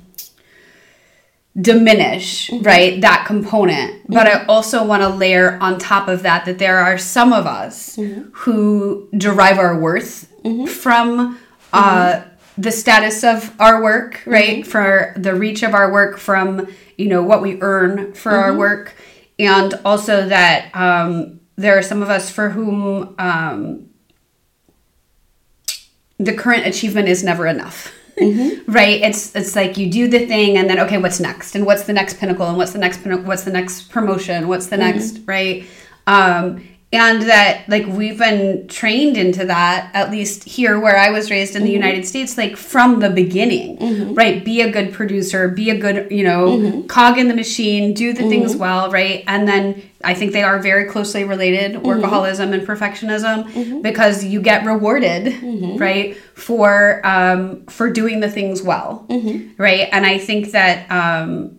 diminish 1.60 2.48
mm-hmm. 2.48 2.62
right 2.62 3.00
that 3.00 3.26
component 3.26 3.92
mm-hmm. 3.92 4.14
but 4.14 4.26
i 4.26 4.44
also 4.46 4.84
want 4.84 5.02
to 5.02 5.08
layer 5.08 5.58
on 5.60 5.78
top 5.78 6.08
of 6.08 6.22
that 6.22 6.44
that 6.44 6.58
there 6.58 6.78
are 6.78 6.96
some 6.96 7.32
of 7.32 7.46
us 7.46 7.96
mm-hmm. 7.96 8.28
who 8.32 9.08
derive 9.16 9.58
our 9.58 9.78
worth 9.78 10.32
mm-hmm. 10.42 10.66
from 10.66 11.38
uh, 11.72 12.12
mm-hmm. 12.12 12.62
the 12.62 12.70
status 12.70 13.24
of 13.24 13.54
our 13.60 13.82
work 13.82 14.22
right 14.26 14.60
mm-hmm. 14.60 14.70
for 14.70 15.14
the 15.16 15.34
reach 15.34 15.62
of 15.62 15.74
our 15.74 15.92
work 15.92 16.18
from 16.18 16.66
you 16.96 17.08
know 17.08 17.22
what 17.22 17.42
we 17.42 17.60
earn 17.60 18.12
for 18.12 18.32
our 18.32 18.56
work 18.56 18.94
and 19.38 19.74
also 19.84 20.28
that 20.28 20.70
um, 20.76 21.40
there 21.56 21.76
are 21.76 21.82
some 21.82 22.02
of 22.02 22.10
us 22.10 22.30
for 22.30 22.50
whom 22.50 23.14
um, 23.18 23.88
the 26.18 26.34
current 26.34 26.66
achievement 26.66 27.08
is 27.08 27.24
never 27.24 27.46
enough 27.46 27.92
mm-hmm. 28.20 28.72
right? 28.72 29.00
It's 29.00 29.34
it's 29.34 29.56
like 29.56 29.76
you 29.76 29.90
do 29.90 30.08
the 30.08 30.26
thing, 30.26 30.58
and 30.58 30.68
then 30.68 30.78
okay, 30.80 30.98
what's 30.98 31.20
next? 31.20 31.54
And 31.54 31.66
what's 31.66 31.84
the 31.84 31.92
next 31.92 32.18
pinnacle? 32.18 32.46
And 32.46 32.56
what's 32.56 32.72
the 32.72 32.78
next 32.78 33.04
what's 33.04 33.44
the 33.44 33.52
next 33.52 33.90
promotion? 33.90 34.48
What's 34.48 34.66
the 34.66 34.76
mm-hmm. 34.76 34.98
next 34.98 35.20
right? 35.26 35.66
Um, 36.06 36.66
and 36.92 37.22
that 37.22 37.68
like 37.68 37.86
we've 37.86 38.18
been 38.18 38.66
trained 38.66 39.16
into 39.16 39.44
that 39.44 39.90
at 39.94 40.10
least 40.10 40.44
here 40.44 40.78
where 40.80 40.96
i 40.96 41.10
was 41.10 41.30
raised 41.30 41.54
in 41.54 41.62
the 41.62 41.68
mm-hmm. 41.68 41.82
united 41.82 42.04
states 42.04 42.36
like 42.36 42.56
from 42.56 42.98
the 43.00 43.10
beginning 43.10 43.76
mm-hmm. 43.78 44.14
right 44.14 44.44
be 44.44 44.60
a 44.60 44.70
good 44.70 44.92
producer 44.92 45.48
be 45.48 45.70
a 45.70 45.78
good 45.78 46.10
you 46.10 46.24
know 46.24 46.58
mm-hmm. 46.58 46.86
cog 46.88 47.16
in 47.16 47.28
the 47.28 47.34
machine 47.34 47.94
do 47.94 48.12
the 48.12 48.28
things 48.28 48.52
mm-hmm. 48.52 48.60
well 48.60 48.90
right 48.90 49.22
and 49.28 49.46
then 49.46 49.80
i 50.02 50.14
think 50.14 50.32
they 50.32 50.42
are 50.42 50.58
very 50.58 50.86
closely 50.86 51.22
related 51.22 51.72
mm-hmm. 51.72 51.86
workaholism 51.86 52.52
and 52.52 52.66
perfectionism 52.66 53.44
mm-hmm. 53.50 53.82
because 53.82 54.24
you 54.24 54.40
get 54.40 54.64
rewarded 54.64 55.32
right 55.78 56.16
for 56.34 57.00
um 57.04 57.64
for 57.66 57.90
doing 57.90 58.18
the 58.20 58.30
things 58.30 58.62
well 58.62 59.06
right 59.58 59.88
and 59.92 60.04
i 60.04 60.18
think 60.18 60.50
that 60.52 60.90
um 60.90 61.56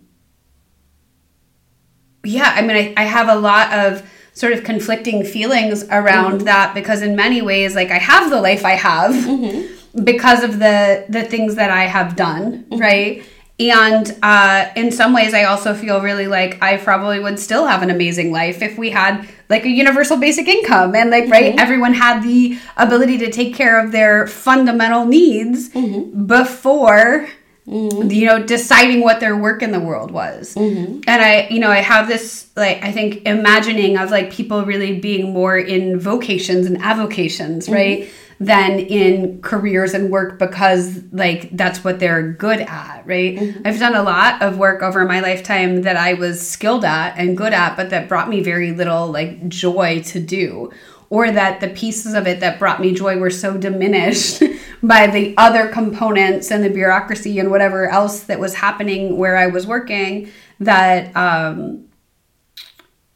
yeah 2.22 2.52
i 2.54 2.60
mean 2.60 2.76
I, 2.76 2.94
I 2.98 3.04
have 3.04 3.28
a 3.28 3.36
lot 3.36 3.72
of 3.72 4.02
sort 4.34 4.52
of 4.52 4.64
conflicting 4.64 5.24
feelings 5.24 5.84
around 5.90 6.36
mm-hmm. 6.36 6.44
that 6.44 6.74
because 6.74 7.02
in 7.02 7.14
many 7.14 7.42
ways 7.42 7.74
like 7.74 7.90
I 7.90 7.98
have 7.98 8.30
the 8.30 8.40
life 8.40 8.64
I 8.64 8.72
have 8.72 9.12
mm-hmm. 9.12 10.04
because 10.04 10.42
of 10.42 10.58
the 10.58 11.04
the 11.08 11.22
things 11.22 11.56
that 11.56 11.70
I 11.70 11.84
have 11.84 12.16
done, 12.16 12.64
mm-hmm. 12.64 12.78
right? 12.78 13.24
And 13.60 14.16
uh, 14.22 14.70
in 14.74 14.90
some 14.90 15.12
ways, 15.12 15.34
I 15.34 15.44
also 15.44 15.74
feel 15.74 16.00
really 16.00 16.26
like 16.26 16.60
I 16.62 16.78
probably 16.78 17.20
would 17.20 17.38
still 17.38 17.66
have 17.66 17.82
an 17.82 17.90
amazing 17.90 18.32
life 18.32 18.62
if 18.62 18.76
we 18.76 18.90
had 18.90 19.28
like 19.48 19.64
a 19.64 19.68
universal 19.68 20.16
basic 20.16 20.48
income 20.48 20.94
and 20.96 21.10
like, 21.10 21.28
right, 21.28 21.50
mm-hmm. 21.50 21.58
everyone 21.58 21.94
had 21.94 22.22
the 22.22 22.58
ability 22.76 23.18
to 23.18 23.30
take 23.30 23.54
care 23.54 23.78
of 23.78 23.92
their 23.92 24.26
fundamental 24.26 25.04
needs 25.04 25.68
mm-hmm. 25.68 26.26
before 26.26 27.28
Mm-hmm. 27.64 28.10
you 28.10 28.26
know 28.26 28.44
deciding 28.44 29.02
what 29.02 29.20
their 29.20 29.36
work 29.36 29.62
in 29.62 29.70
the 29.70 29.78
world 29.78 30.10
was 30.10 30.56
mm-hmm. 30.56 31.00
and 31.06 31.22
i 31.22 31.46
you 31.48 31.60
know 31.60 31.70
i 31.70 31.78
have 31.78 32.08
this 32.08 32.50
like 32.56 32.82
i 32.82 32.90
think 32.90 33.24
imagining 33.24 33.96
of 33.96 34.10
like 34.10 34.32
people 34.32 34.64
really 34.64 34.98
being 34.98 35.32
more 35.32 35.56
in 35.56 36.00
vocations 36.00 36.66
and 36.66 36.82
avocations 36.82 37.66
mm-hmm. 37.66 37.74
right 37.74 38.10
than 38.40 38.80
in 38.80 39.40
careers 39.42 39.94
and 39.94 40.10
work 40.10 40.40
because 40.40 41.04
like 41.12 41.56
that's 41.56 41.84
what 41.84 42.00
they're 42.00 42.32
good 42.32 42.62
at 42.62 43.06
right 43.06 43.36
mm-hmm. 43.36 43.60
i've 43.64 43.78
done 43.78 43.94
a 43.94 44.02
lot 44.02 44.42
of 44.42 44.58
work 44.58 44.82
over 44.82 45.04
my 45.04 45.20
lifetime 45.20 45.82
that 45.82 45.96
i 45.96 46.14
was 46.14 46.44
skilled 46.44 46.84
at 46.84 47.16
and 47.16 47.36
good 47.36 47.52
at 47.52 47.76
but 47.76 47.90
that 47.90 48.08
brought 48.08 48.28
me 48.28 48.42
very 48.42 48.72
little 48.72 49.06
like 49.06 49.48
joy 49.48 50.02
to 50.02 50.18
do 50.18 50.68
or 51.12 51.30
that 51.30 51.60
the 51.60 51.68
pieces 51.68 52.14
of 52.14 52.26
it 52.26 52.40
that 52.40 52.58
brought 52.58 52.80
me 52.80 52.94
joy 52.94 53.18
were 53.18 53.28
so 53.28 53.58
diminished 53.58 54.42
by 54.82 55.06
the 55.06 55.34
other 55.36 55.68
components 55.68 56.50
and 56.50 56.64
the 56.64 56.70
bureaucracy 56.70 57.38
and 57.38 57.50
whatever 57.50 57.86
else 57.86 58.20
that 58.20 58.40
was 58.40 58.54
happening 58.54 59.18
where 59.18 59.36
I 59.36 59.48
was 59.48 59.66
working 59.66 60.30
that 60.58 61.14
um, 61.14 61.84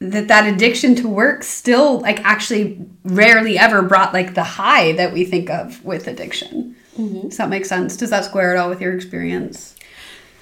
that 0.01 0.29
that 0.29 0.47
addiction 0.47 0.95
to 0.97 1.09
work 1.09 1.43
still 1.43 2.01
like 2.01 2.23
actually 2.23 2.87
rarely 3.03 3.59
ever 3.59 3.81
brought 3.81 4.13
like 4.13 4.35
the 4.35 4.45
high 4.45 4.93
that 4.93 5.15
we 5.15 5.25
think 5.25 5.49
of 5.49 5.83
with 5.83 6.07
addiction. 6.07 6.77
Mm-hmm. 6.99 7.29
Does 7.29 7.39
that 7.39 7.49
make 7.49 7.65
sense? 7.65 7.97
Does 7.97 8.11
that 8.11 8.27
square 8.27 8.55
at 8.55 8.61
all 8.61 8.69
with 8.69 8.83
your 8.83 8.95
experience? 8.95 9.75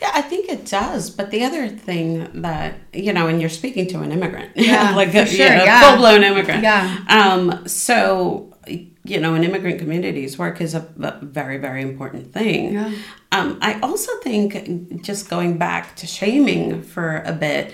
Yeah, 0.05 0.11
I 0.13 0.21
think 0.21 0.51
it 0.51 0.67
does. 0.67 1.09
But 1.09 1.31
the 1.31 1.45
other 1.45 1.67
thing 1.67 2.43
that 2.43 2.75
you 2.93 3.13
know, 3.15 3.27
and 3.27 3.41
you're 3.41 3.49
speaking 3.49 3.87
to 3.89 4.01
an 4.01 4.13
immigrant, 4.13 4.53
yeah, 4.55 4.95
like 4.95 5.15
a, 5.15 5.25
sure, 5.25 5.47
yeah. 5.47 5.81
full 5.81 5.99
blown 5.99 6.23
immigrant, 6.23 6.63
yeah. 6.63 7.05
Um, 7.09 7.67
so 7.67 8.55
you 8.67 9.19
know, 9.19 9.35
in 9.35 9.45
immigrant 9.45 9.79
communities, 9.79 10.37
work 10.39 10.61
is 10.61 10.75
a, 10.75 10.87
a 11.01 11.25
very, 11.25 11.57
very 11.57 11.81
important 11.81 12.35
thing. 12.35 12.75
Yeah. 12.75 12.93
Um, 13.33 13.59
I 13.63 13.81
also 13.81 14.13
think, 14.21 15.03
just 15.03 15.31
going 15.31 15.57
back 15.57 15.97
to 15.97 16.07
shaming 16.07 16.83
for 16.83 17.23
a 17.25 17.33
bit, 17.33 17.73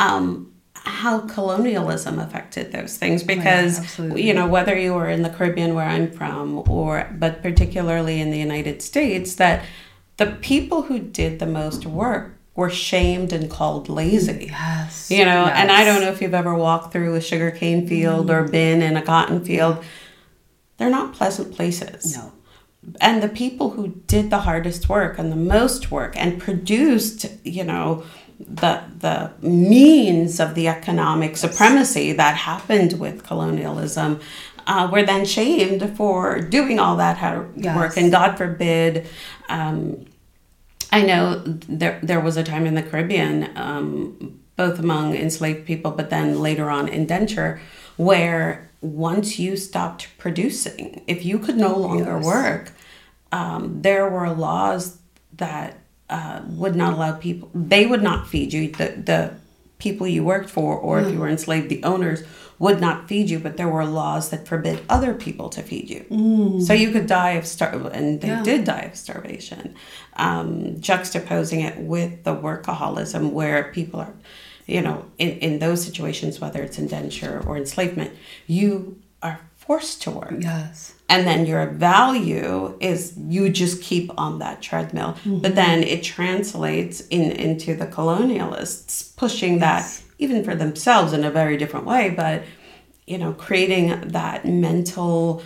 um, 0.00 0.52
how 0.74 1.20
colonialism 1.20 2.18
affected 2.18 2.72
those 2.72 2.96
things 2.96 3.22
because 3.22 4.00
oh, 4.00 4.06
yeah, 4.06 4.14
you 4.16 4.34
know 4.34 4.46
whether 4.46 4.76
you 4.76 4.94
were 4.94 5.08
in 5.08 5.22
the 5.22 5.30
Caribbean 5.30 5.74
where 5.74 5.84
I'm 5.84 6.10
from 6.10 6.58
or 6.70 7.08
but 7.18 7.42
particularly 7.42 8.20
in 8.20 8.30
the 8.30 8.38
United 8.38 8.80
States 8.80 9.34
that 9.34 9.64
the 10.18 10.26
people 10.26 10.82
who 10.82 10.98
did 10.98 11.38
the 11.38 11.46
most 11.46 11.86
work 11.86 12.36
were 12.54 12.70
shamed 12.70 13.32
and 13.32 13.48
called 13.48 13.88
lazy. 13.88 14.48
Yes. 14.50 15.10
You 15.10 15.24
know, 15.24 15.44
yes. 15.46 15.54
and 15.56 15.70
I 15.70 15.84
don't 15.84 16.00
know 16.00 16.10
if 16.10 16.20
you've 16.20 16.34
ever 16.34 16.54
walked 16.54 16.92
through 16.92 17.14
a 17.14 17.20
sugarcane 17.20 17.86
field 17.86 18.30
or 18.30 18.42
been 18.48 18.82
in 18.82 18.96
a 18.96 19.02
cotton 19.02 19.44
field. 19.44 19.82
They're 20.76 20.90
not 20.90 21.12
pleasant 21.14 21.54
places. 21.54 22.16
No. 22.16 22.32
And 23.00 23.22
the 23.22 23.28
people 23.28 23.70
who 23.70 23.88
did 24.06 24.30
the 24.30 24.38
hardest 24.38 24.88
work 24.88 25.18
and 25.18 25.30
the 25.30 25.36
most 25.36 25.90
work 25.90 26.14
and 26.16 26.40
produced, 26.40 27.26
you 27.44 27.64
know, 27.64 28.04
the 28.40 28.82
the 28.98 29.32
means 29.46 30.38
of 30.40 30.54
the 30.54 30.68
economic 30.68 31.36
supremacy 31.36 32.12
that 32.12 32.36
happened 32.36 32.92
with 33.00 33.24
colonialism 33.24 34.20
uh, 34.68 34.88
were 34.92 35.02
then 35.02 35.24
shamed 35.24 35.96
for 35.96 36.40
doing 36.40 36.78
all 36.78 36.96
that 36.96 37.16
hard 37.18 37.50
Yes. 37.56 37.76
work 37.76 37.96
and 37.96 38.12
god 38.12 38.38
forbid 38.38 39.08
um, 39.48 40.04
i 40.92 41.02
know 41.02 41.42
there, 41.44 41.98
there 42.02 42.20
was 42.20 42.36
a 42.36 42.42
time 42.44 42.66
in 42.66 42.74
the 42.74 42.82
caribbean 42.82 43.50
um, 43.56 44.40
both 44.56 44.78
among 44.78 45.14
enslaved 45.14 45.66
people 45.66 45.90
but 45.90 46.10
then 46.10 46.40
later 46.40 46.70
on 46.70 46.88
indenture 46.88 47.60
where 47.96 48.68
once 48.80 49.38
you 49.38 49.56
stopped 49.56 50.08
producing 50.18 51.02
if 51.06 51.24
you 51.24 51.38
could 51.38 51.56
no 51.56 51.76
longer 51.76 52.16
Yes. 52.16 52.24
work 52.24 52.72
um, 53.32 53.82
there 53.82 54.08
were 54.08 54.30
laws 54.30 54.98
that 55.36 55.76
uh, 56.08 56.40
would 56.48 56.74
not 56.74 56.94
allow 56.94 57.12
people 57.12 57.50
they 57.54 57.84
would 57.86 58.02
not 58.02 58.26
feed 58.26 58.52
you 58.52 58.70
the, 58.72 58.88
the 59.04 59.34
people 59.78 60.06
you 60.06 60.24
worked 60.24 60.48
for 60.50 60.76
or 60.76 61.00
if 61.00 61.12
you 61.12 61.18
were 61.20 61.28
enslaved 61.28 61.68
the 61.68 61.82
owners 61.84 62.22
would 62.58 62.80
not 62.80 63.06
feed 63.08 63.30
you 63.30 63.38
but 63.38 63.56
there 63.56 63.68
were 63.68 63.84
laws 63.84 64.30
that 64.30 64.46
forbid 64.48 64.80
other 64.88 65.14
people 65.14 65.48
to 65.50 65.62
feed 65.62 65.88
you. 65.90 66.02
So 66.66 66.72
you 66.72 66.90
could 66.90 67.06
die 67.06 67.32
of 67.40 67.46
star 67.46 67.70
and 67.92 68.20
they 68.20 68.28
Yeah. 68.28 68.42
did 68.42 68.64
die 68.64 68.86
of 68.90 68.96
starvation. 68.96 69.74
Um, 70.16 70.76
juxtaposing 70.80 71.60
it 71.68 71.76
with 71.78 72.24
the 72.24 72.34
workaholism 72.34 73.30
where 73.32 73.70
people 73.72 74.00
are 74.00 74.14
you 74.66 74.82
know 74.82 75.04
in, 75.18 75.30
in 75.46 75.58
those 75.60 75.82
situations 75.88 76.40
whether 76.40 76.60
it's 76.62 76.78
indenture 76.78 77.42
or 77.46 77.56
enslavement 77.56 78.10
you 78.46 78.98
are 79.22 79.38
forced 79.56 80.02
to 80.02 80.10
work. 80.10 80.34
Yes. 80.40 80.94
and 81.08 81.26
then 81.26 81.46
your 81.46 81.66
value 81.66 82.76
is 82.80 83.14
you 83.34 83.48
just 83.50 83.82
keep 83.82 84.10
on 84.24 84.38
that 84.40 84.60
treadmill. 84.68 85.12
But 85.44 85.54
then 85.54 85.82
it 85.94 86.02
translates 86.02 87.00
in 87.16 87.30
into 87.46 87.74
the 87.74 87.86
colonialists 87.86 89.16
pushing 89.16 89.58
that 89.60 89.84
even 90.18 90.42
for 90.44 90.54
themselves 90.54 91.12
in 91.12 91.24
a 91.24 91.30
very 91.30 91.56
different 91.56 91.86
way 91.86 92.10
but 92.10 92.42
you 93.06 93.16
know 93.18 93.32
creating 93.32 94.00
that 94.08 94.44
mental 94.44 95.42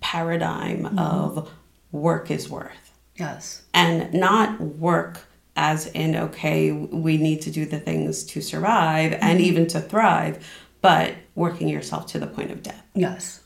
paradigm 0.00 0.98
of 0.98 1.50
work 1.90 2.30
is 2.30 2.48
worth 2.48 2.70
Yes. 3.16 3.62
and 3.74 4.12
not 4.14 4.60
work 4.60 5.20
as 5.54 5.86
in 5.88 6.16
okay 6.16 6.72
we 6.72 7.16
need 7.18 7.42
to 7.42 7.50
do 7.50 7.66
the 7.66 7.78
things 7.78 8.24
to 8.24 8.40
survive 8.40 9.12
and 9.20 9.40
even 9.40 9.66
to 9.68 9.80
thrive 9.80 10.46
but 10.80 11.14
working 11.34 11.68
yourself 11.68 12.06
to 12.08 12.18
the 12.18 12.26
point 12.26 12.50
of 12.50 12.62
death 12.62 12.82
Yes. 12.94 13.40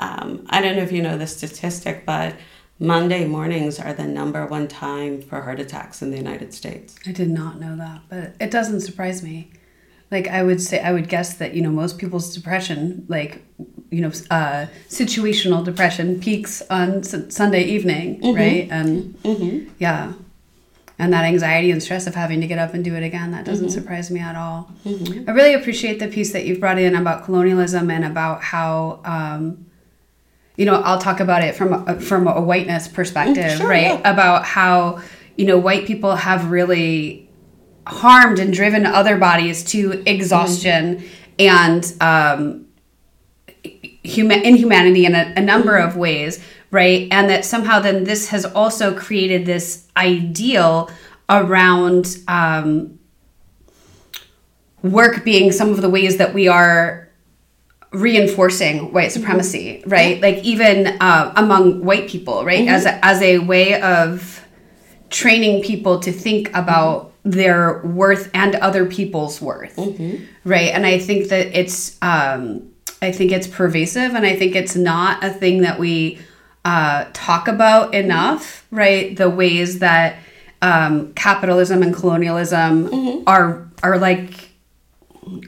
um, 0.00 0.46
I 0.50 0.60
don't 0.60 0.76
know 0.76 0.82
if 0.82 0.92
you 0.92 1.02
know 1.02 1.16
the 1.18 1.26
statistic, 1.26 2.04
but 2.06 2.34
Monday 2.80 3.26
mornings 3.26 3.80
are 3.80 3.92
the 3.92 4.04
number 4.06 4.46
one 4.46 4.68
time 4.68 5.20
for 5.22 5.40
heart 5.42 5.58
attacks 5.58 6.00
in 6.02 6.10
the 6.12 6.16
United 6.16 6.54
States. 6.54 6.94
I 7.06 7.10
did 7.12 7.28
not 7.30 7.58
know 7.58 7.76
that, 7.76 8.02
but 8.08 8.34
it 8.40 8.52
doesn't 8.52 8.82
surprise 8.82 9.20
me. 9.22 9.50
Like 10.10 10.28
I 10.28 10.42
would 10.42 10.60
say, 10.60 10.80
I 10.80 10.92
would 10.92 11.08
guess 11.08 11.34
that 11.34 11.54
you 11.54 11.62
know 11.62 11.70
most 11.70 11.98
people's 11.98 12.34
depression, 12.34 13.04
like 13.08 13.42
you 13.90 14.00
know, 14.00 14.08
uh, 14.30 14.66
situational 14.88 15.64
depression, 15.64 16.20
peaks 16.20 16.62
on 16.70 16.98
S- 16.98 17.34
Sunday 17.34 17.64
evening, 17.64 18.20
mm-hmm. 18.20 18.36
right? 18.36 18.68
And 18.70 19.68
yeah, 19.78 20.12
and 20.98 21.12
that 21.12 21.24
anxiety 21.24 21.70
and 21.70 21.82
stress 21.82 22.06
of 22.06 22.14
having 22.14 22.40
to 22.40 22.46
get 22.46 22.58
up 22.58 22.74
and 22.74 22.84
do 22.84 22.94
it 22.94 23.02
again 23.02 23.30
that 23.30 23.44
doesn't 23.44 23.68
mm-hmm. 23.68 23.74
surprise 23.74 24.10
me 24.10 24.20
at 24.20 24.36
all. 24.36 24.70
I 24.84 25.30
really 25.30 25.54
appreciate 25.54 25.98
the 25.98 26.08
piece 26.08 26.32
that 26.32 26.44
you've 26.44 26.60
brought 26.60 26.78
in 26.78 26.94
about 26.94 27.24
colonialism 27.24 27.90
and 27.90 28.04
about 28.04 28.42
how. 28.42 29.00
Um, 29.04 29.64
you 30.56 30.64
know, 30.64 30.82
I'll 30.82 30.98
talk 30.98 31.20
about 31.20 31.44
it 31.44 31.54
from 31.54 31.72
a, 31.72 32.00
from 32.00 32.26
a 32.26 32.40
whiteness 32.40 32.88
perspective, 32.88 33.44
mm, 33.44 33.56
sure, 33.58 33.68
right? 33.68 34.00
yeah. 34.00 34.12
About 34.12 34.44
how 34.44 35.00
you 35.36 35.46
know 35.46 35.56
white 35.56 35.86
people 35.86 36.16
have 36.16 36.50
really 36.50 37.27
harmed 37.88 38.38
and 38.38 38.52
driven 38.52 38.86
other 38.86 39.16
bodies 39.16 39.64
to 39.64 40.02
exhaustion 40.06 41.04
and 41.38 41.94
um, 42.00 42.66
human 44.02 44.40
inhumanity 44.44 45.06
in 45.06 45.14
a, 45.14 45.32
a 45.36 45.40
number 45.40 45.76
of 45.76 45.96
ways, 45.96 46.42
right? 46.70 47.08
And 47.10 47.30
that 47.30 47.44
somehow 47.44 47.80
then 47.80 48.04
this 48.04 48.28
has 48.28 48.44
also 48.44 48.94
created 48.94 49.46
this 49.46 49.86
ideal 49.96 50.90
around 51.28 52.18
um, 52.28 52.98
work 54.82 55.24
being 55.24 55.52
some 55.52 55.70
of 55.70 55.82
the 55.82 55.90
ways 55.90 56.18
that 56.18 56.34
we 56.34 56.48
are 56.48 57.08
reinforcing 57.92 58.92
white 58.92 59.12
supremacy, 59.12 59.82
right? 59.86 60.20
Like 60.20 60.36
even 60.44 60.98
uh, 61.00 61.32
among 61.36 61.84
white 61.84 62.08
people, 62.08 62.44
right? 62.44 62.68
As 62.68 62.84
a, 62.84 63.04
as 63.04 63.22
a 63.22 63.38
way 63.38 63.80
of 63.80 64.44
training 65.10 65.62
people 65.62 66.00
to 66.00 66.12
think 66.12 66.54
about 66.54 67.07
their 67.32 67.80
worth 67.82 68.30
and 68.34 68.54
other 68.56 68.86
people's 68.86 69.40
worth, 69.40 69.76
right? 70.44 70.70
And 70.72 70.86
I 70.86 70.98
think 70.98 71.28
that 71.28 71.58
it's 71.58 71.98
um, 72.02 72.70
I 73.02 73.12
think 73.12 73.32
it's 73.32 73.46
pervasive, 73.46 74.14
and 74.14 74.24
I 74.26 74.34
think 74.36 74.54
it's 74.56 74.74
not 74.76 75.22
a 75.22 75.30
thing 75.30 75.62
that 75.62 75.78
we 75.78 76.18
uh, 76.64 77.06
talk 77.12 77.48
about 77.48 77.94
enough, 77.94 78.66
right? 78.70 79.16
The 79.16 79.28
ways 79.30 79.78
that 79.80 80.16
um, 80.62 81.12
capitalism 81.14 81.82
and 81.82 81.94
colonialism 81.94 83.24
are 83.26 83.68
are 83.82 83.98
like. 83.98 84.46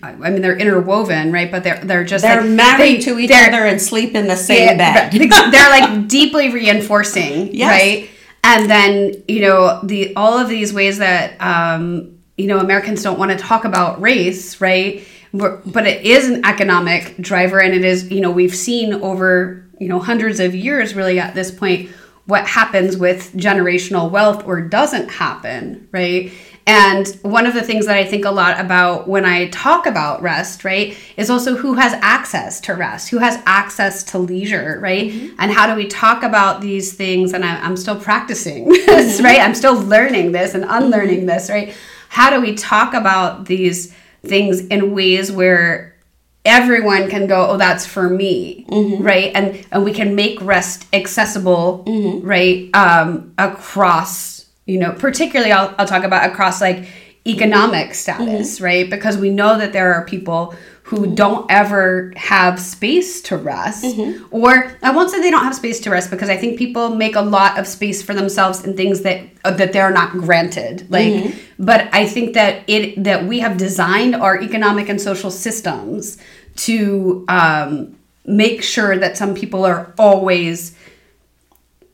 I 0.03 0.11
I 0.11 0.29
mean, 0.31 0.43
they're 0.43 0.59
interwoven, 0.59 1.33
right? 1.33 1.51
But 1.51 1.65
they're 1.65 1.81
they're 1.83 2.05
just 2.05 2.23
They're 2.23 2.43
like, 2.43 2.51
married 2.51 2.99
they- 3.01 3.05
to 3.05 3.19
each 3.19 3.31
other 3.33 3.65
and 3.65 3.81
sleep 3.81 4.15
in 4.15 4.27
the 4.29 4.37
same 4.37 4.77
yeah, 4.79 5.09
bed. 5.09 5.13
they're 5.53 5.71
like 5.81 6.07
deeply 6.07 6.53
reinforcing, 6.53 7.55
Yes. 7.55 7.71
right? 7.81 8.11
And 8.43 8.71
then 8.71 9.23
you 9.29 9.41
know 9.41 9.81
the 9.83 10.15
all 10.17 10.39
of 10.39 10.49
these 10.49 10.73
ways 10.73 10.99
that 10.99 11.41
um, 11.41 12.19
you 12.37 12.47
know 12.47 12.59
Americans 12.59 13.03
don't 13.03 13.19
want 13.19 13.31
to 13.31 13.37
talk 13.37 13.65
about 13.65 14.01
race, 14.01 14.61
right? 14.61 15.05
But 15.33 15.87
it 15.87 16.05
is 16.05 16.29
an 16.29 16.45
economic 16.45 17.17
driver, 17.19 17.61
and 17.61 17.75
it 17.75 17.85
is 17.85 18.11
you 18.11 18.21
know 18.21 18.31
we've 18.31 18.55
seen 18.55 18.95
over 18.95 19.67
you 19.79 19.89
know 19.89 19.99
hundreds 19.99 20.41
of 20.41 20.55
years, 20.55 20.95
really 20.95 21.19
at 21.19 21.35
this 21.35 21.51
point, 21.51 21.91
what 22.27 22.47
happens 22.47 22.97
with 22.97 23.33
generational 23.35 24.11
wealth 24.11 24.47
or 24.47 24.61
doesn't 24.61 25.09
happen, 25.09 25.89
right? 25.93 26.33
And 26.71 27.09
one 27.23 27.47
of 27.47 27.55
the 27.55 27.63
things 27.63 27.87
that 27.87 27.97
I 27.97 28.05
think 28.05 28.25
a 28.25 28.31
lot 28.31 28.61
about 28.61 29.09
when 29.09 29.25
I 29.25 29.49
talk 29.49 29.87
about 29.87 30.23
rest, 30.23 30.65
right, 30.65 30.97
is 31.17 31.29
also 31.29 31.57
who 31.57 31.75
has 31.75 31.95
access 31.95 32.61
to 32.61 32.75
rest, 32.75 33.09
who 33.09 33.19
has 33.19 33.43
access 33.45 34.05
to 34.05 34.19
leisure, 34.19 34.79
right? 34.81 35.11
Mm-hmm. 35.11 35.35
And 35.41 35.51
how 35.51 35.67
do 35.67 35.75
we 35.75 35.89
talk 35.89 36.23
about 36.23 36.61
these 36.61 36.93
things? 36.93 37.33
And 37.33 37.45
I, 37.45 37.57
I'm 37.57 37.77
still 37.77 37.99
practicing 37.99 38.69
this, 38.69 39.17
mm-hmm. 39.17 39.25
right? 39.25 39.41
I'm 39.41 39.57
still 39.57 39.75
learning 39.75 40.31
this 40.31 40.55
and 40.55 40.63
mm-hmm. 40.63 40.85
unlearning 40.85 41.27
this, 41.27 41.51
right? 41.51 41.75
How 42.09 42.31
do 42.31 42.41
we 42.41 42.55
talk 42.55 42.95
about 42.95 43.47
these 43.47 43.93
things 44.23 44.61
in 44.69 44.95
ways 44.95 45.33
where 45.33 45.97
everyone 46.45 47.11
can 47.11 47.27
go 47.27 47.49
oh 47.51 47.57
that's 47.59 47.85
for 47.85 48.09
me 48.09 48.65
right 48.99 49.31
and 49.35 49.67
and 49.73 49.85
we 49.85 49.93
can 49.93 50.15
make 50.15 50.41
rest 50.41 50.87
accessible 50.95 51.85
right 52.23 52.71
um 52.73 53.35
across 53.37 54.40
you 54.71 54.79
know 54.79 54.93
particularly 54.93 55.53
I'll, 55.53 55.75
I'll 55.79 55.87
talk 55.87 56.05
about 56.05 56.31
across 56.31 56.61
like 56.61 56.87
economic 57.27 57.95
status 57.95 58.61
right? 58.61 58.89
Because 58.89 59.19
we 59.19 59.31
know 59.31 59.59
that 59.59 59.73
there 59.73 59.93
are 59.95 60.05
people 60.07 60.55
who 60.85 61.15
don't 61.15 61.49
ever 61.49 62.13
have 62.17 62.59
space 62.59 63.21
to 63.23 63.37
rest. 63.37 63.85
Or 64.33 64.77
i 64.83 64.91
won't 64.91 65.11
say 65.11 65.21
they 65.21 65.31
don't 65.31 65.45
have 65.45 65.55
space 65.55 65.79
to 65.81 65.91
rest 65.91 66.11
because 66.11 66.29
i 66.29 66.37
think 66.37 66.59
people 66.59 66.95
make 66.97 67.15
a 67.15 67.21
lot 67.21 67.59
of 67.59 67.67
space 67.67 68.03
for 68.03 68.15
themselves 68.15 68.65
in 68.65 68.77
things 68.77 69.03
that 69.03 69.21
uh, 69.45 69.53
that 69.53 69.73
they're 69.73 69.93
not 69.93 70.13
granted 70.13 70.91
like 70.91 71.13
but 71.59 71.89
i 71.93 72.07
think 72.07 72.35
that 72.35 72.65
it 72.69 73.03
that 73.03 73.25
we 73.25 73.39
have 73.41 73.57
designed 73.57 74.15
our 74.17 74.41
economic 74.41 74.89
and 74.89 75.01
social 75.01 75.31
systems 75.31 76.19
to 76.57 77.25
um, 77.29 77.97
make 78.27 78.63
sure 78.63 78.99
that 78.99 79.17
some 79.17 79.35
people 79.35 79.65
are 79.65 79.95
always 79.99 80.77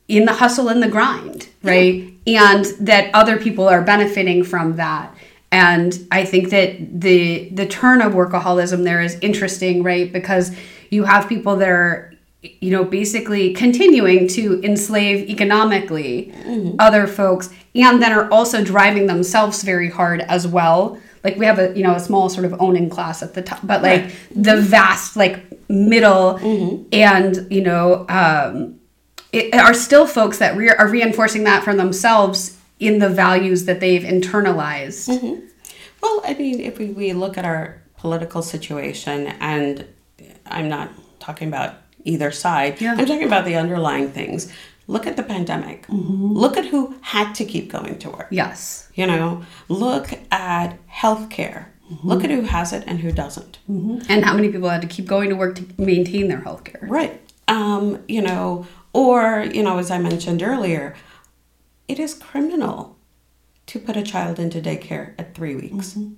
in 0.08 0.24
the 0.24 0.32
hustle 0.34 0.68
and 0.68 0.82
the 0.82 0.88
grind, 0.88 1.48
right? 1.62 2.12
And 2.26 2.64
that 2.80 3.10
other 3.14 3.36
people 3.38 3.68
are 3.68 3.82
benefiting 3.82 4.44
from 4.44 4.76
that. 4.76 5.14
And 5.52 5.96
I 6.10 6.24
think 6.24 6.50
that 6.50 7.00
the 7.00 7.48
the 7.50 7.66
turn 7.66 8.02
of 8.02 8.12
workaholism 8.14 8.84
there 8.84 9.00
is 9.00 9.16
interesting, 9.20 9.82
right? 9.82 10.12
Because 10.12 10.54
you 10.90 11.04
have 11.04 11.28
people 11.28 11.56
that 11.56 11.68
are 11.68 12.12
you 12.42 12.70
know 12.70 12.84
basically 12.84 13.52
continuing 13.54 14.28
to 14.28 14.60
enslave 14.62 15.28
economically 15.28 16.32
other 16.78 17.06
folks 17.08 17.50
and 17.74 18.00
then 18.00 18.12
are 18.12 18.30
also 18.30 18.62
driving 18.62 19.06
themselves 19.06 19.62
very 19.64 19.90
hard 19.90 20.20
as 20.20 20.46
well 20.46 20.96
like 21.24 21.36
we 21.38 21.44
have 21.44 21.58
a 21.58 21.76
you 21.76 21.82
know 21.82 21.94
a 21.96 21.98
small 21.98 22.28
sort 22.28 22.44
of 22.46 22.54
owning 22.60 22.88
class 22.88 23.20
at 23.20 23.34
the 23.34 23.42
top 23.42 23.58
but 23.64 23.82
like 23.82 24.02
Right. 24.02 24.14
the 24.30 24.60
vast 24.60 25.16
like 25.16 25.40
middle 25.68 26.38
and 26.92 27.50
you 27.50 27.62
know 27.62 28.06
um 28.08 28.78
it 29.32 29.54
are 29.54 29.74
still 29.74 30.06
folks 30.06 30.38
that 30.38 30.56
re- 30.56 30.70
are 30.70 30.88
reinforcing 30.88 31.44
that 31.44 31.64
for 31.64 31.74
themselves 31.74 32.56
in 32.78 32.98
the 32.98 33.08
values 33.08 33.64
that 33.64 33.80
they've 33.80 34.02
internalized 34.02 35.08
mm-hmm. 35.08 35.46
Well, 36.02 36.20
I 36.24 36.34
mean, 36.34 36.60
if 36.60 36.78
we, 36.78 36.90
we 36.90 37.12
look 37.14 37.38
at 37.38 37.44
our 37.44 37.82
political 37.96 38.42
situation, 38.42 39.28
and 39.40 39.86
I'm 40.44 40.68
not 40.68 40.90
talking 41.18 41.48
about 41.48 41.74
either 42.04 42.30
side, 42.30 42.80
Yeah. 42.80 42.92
I'm 42.96 43.06
talking 43.06 43.24
about 43.24 43.44
the 43.46 43.56
underlying 43.56 44.10
things. 44.12 44.52
look 44.88 45.06
at 45.06 45.16
the 45.16 45.22
pandemic. 45.22 45.86
Mm-hmm. 45.88 46.32
Look 46.32 46.56
at 46.56 46.66
who 46.66 46.94
had 47.00 47.34
to 47.36 47.44
keep 47.44 47.72
going 47.72 47.98
to 48.00 48.10
work. 48.10 48.28
Yes. 48.30 48.88
You 48.94 49.06
know, 49.06 49.42
look 49.68 50.10
at 50.30 50.78
healthcare. 50.88 51.66
Mm-hmm. 51.90 52.08
Look 52.08 52.22
at 52.24 52.30
who 52.30 52.42
has 52.42 52.72
it 52.72 52.84
and 52.86 53.00
who 53.00 53.10
doesn't. 53.10 53.58
And 53.66 54.24
how 54.24 54.34
many 54.34 54.50
people 54.50 54.68
had 54.68 54.82
to 54.82 54.88
keep 54.88 55.06
going 55.06 55.30
to 55.30 55.36
work 55.36 55.56
to 55.56 55.64
maintain 55.78 56.28
their 56.28 56.40
health 56.40 56.62
care? 56.64 56.80
Right. 56.82 57.20
Um, 57.48 58.02
you 58.06 58.22
know, 58.22 58.66
or, 58.96 59.44
you 59.52 59.62
know, 59.62 59.76
as 59.76 59.90
I 59.90 59.98
mentioned 59.98 60.42
earlier, 60.42 60.96
it 61.86 61.98
is 61.98 62.14
criminal 62.14 62.96
to 63.66 63.78
put 63.78 63.94
a 63.94 64.02
child 64.02 64.38
into 64.38 64.58
daycare 64.58 65.12
at 65.18 65.34
three 65.34 65.54
weeks. 65.54 65.92
Mm-hmm. 65.92 66.14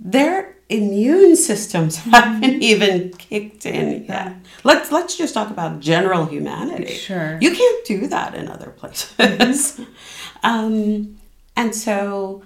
Their 0.00 0.56
immune 0.68 1.36
systems 1.36 1.96
haven't 2.12 2.42
mm-hmm. 2.42 2.62
even 2.62 3.12
kicked 3.12 3.64
in 3.64 4.06
yet. 4.06 4.34
Let's 4.64 4.90
let's 4.90 5.16
just 5.16 5.34
talk 5.34 5.50
about 5.50 5.78
general 5.78 6.26
humanity. 6.26 6.94
Sure. 6.94 7.38
You 7.40 7.54
can't 7.54 7.86
do 7.86 8.08
that 8.08 8.34
in 8.34 8.48
other 8.48 8.70
places. 8.70 9.14
Mm-hmm. 9.16 9.84
um, 10.42 11.16
and 11.56 11.72
so 11.76 12.42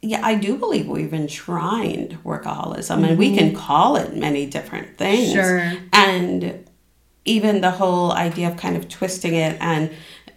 yeah, 0.00 0.24
I 0.24 0.36
do 0.36 0.56
believe 0.56 0.86
we've 0.86 1.12
enshrined 1.12 2.22
workaholism 2.22 3.04
and 3.04 3.18
we 3.18 3.36
can 3.36 3.52
call 3.52 3.96
it 3.96 4.14
many 4.14 4.46
different 4.46 4.96
things. 4.96 5.32
Sure. 5.32 5.72
And 5.92 6.67
even 7.28 7.60
the 7.60 7.70
whole 7.70 8.12
idea 8.12 8.48
of 8.48 8.56
kind 8.56 8.76
of 8.76 8.88
twisting 8.88 9.34
it 9.34 9.56
and 9.60 9.90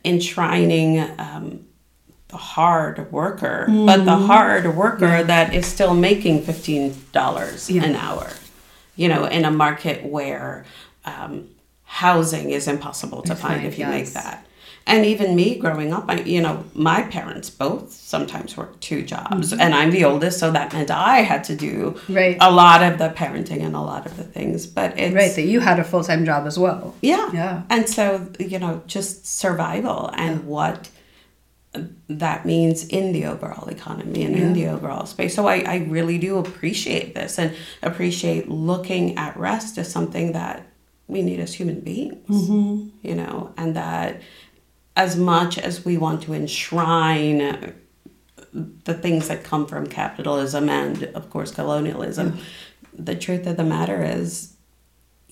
enshrining 0.04 1.00
um, 1.20 1.66
the 2.28 2.38
hard 2.38 3.12
worker, 3.12 3.66
but 3.68 4.06
the 4.06 4.16
hard 4.16 4.76
worker 4.76 5.24
that 5.24 5.54
is 5.54 5.66
still 5.66 5.94
making 5.94 6.42
$15 6.42 7.84
an 7.84 7.96
hour, 7.96 8.30
you 8.96 9.08
know, 9.08 9.26
in 9.26 9.46
a 9.46 9.52
market 9.52 10.06
where 10.06 10.66
um, 11.06 11.50
housing 11.84 12.52
is 12.52 12.68
impossible 12.68 13.22
to 13.24 13.36
find 13.36 13.66
if 13.66 13.78
you 13.78 13.86
yes. 13.86 13.92
make 13.92 14.14
that. 14.14 14.46
And 14.92 15.06
even 15.06 15.36
me 15.36 15.56
growing 15.58 15.94
up, 15.94 16.06
I, 16.10 16.22
you 16.22 16.42
know, 16.42 16.64
my 16.74 17.02
parents 17.04 17.50
both 17.50 17.92
sometimes 17.94 18.58
worked 18.58 18.82
two 18.82 19.02
jobs, 19.04 19.52
mm-hmm. 19.52 19.62
and 19.62 19.74
I'm 19.74 19.92
the 19.92 20.04
oldest, 20.06 20.40
so 20.40 20.52
that 20.52 20.74
meant 20.74 20.92
I 20.92 21.18
had 21.32 21.44
to 21.46 21.56
do 21.56 21.96
Right. 22.10 22.38
a 22.42 22.52
lot 22.52 22.84
of 22.84 22.98
the 22.98 23.10
parenting 23.10 23.62
and 23.64 23.76
a 23.76 23.80
lot 23.82 24.06
of 24.06 24.18
the 24.18 24.24
things. 24.24 24.68
But 24.68 25.00
it's 25.00 25.16
Right, 25.16 25.34
that 25.38 25.44
you 25.54 25.60
had 25.62 25.80
a 25.80 25.84
full 25.84 26.04
time 26.04 26.26
job 26.26 26.46
as 26.46 26.60
well. 26.60 26.96
yeah. 27.02 27.30
Yeah. 27.34 27.64
And 27.70 27.88
so, 27.88 28.28
you 28.40 28.60
know, 28.60 28.82
just 28.88 29.26
survival 29.26 30.10
and 30.16 30.46
what 30.46 30.90
that 32.10 32.46
means 32.46 32.86
in 32.88 33.14
the 33.14 33.26
overall 33.26 33.70
economy 33.70 34.24
and 34.24 34.36
in 34.36 34.52
the 34.54 34.68
overall 34.68 35.06
space. 35.06 35.34
So 35.34 35.48
I, 35.48 35.58
I 35.66 35.78
really 35.88 36.18
do 36.18 36.38
appreciate 36.38 37.16
this 37.16 37.40
and 37.40 37.56
appreciate 37.82 38.50
looking 38.50 39.18
at 39.18 39.38
rest 39.38 39.78
as 39.78 39.90
something 39.90 40.34
that 40.34 40.68
we 41.08 41.22
need 41.22 41.40
as 41.40 41.54
human 41.54 41.80
beings, 41.80 42.28
mm-hmm. 42.28 42.90
you 43.08 43.16
know, 43.16 43.54
and 43.58 43.76
that 43.76 44.22
as 44.96 45.16
much 45.16 45.58
as 45.58 45.86
we 45.86 45.98
want 45.98 46.24
to 46.24 46.34
enshrine 46.34 47.74
the 48.54 48.94
things 48.94 49.28
that 49.30 49.44
come 49.44 49.66
from 49.66 49.88
capitalism 49.88 50.70
and, 50.70 51.04
of 51.16 51.30
course, 51.30 51.52
colonialism, 51.52 52.38
the 52.94 53.16
truth 53.16 53.48
of 53.48 53.58
the 53.58 53.64
matter 53.64 54.04
is 54.04 54.52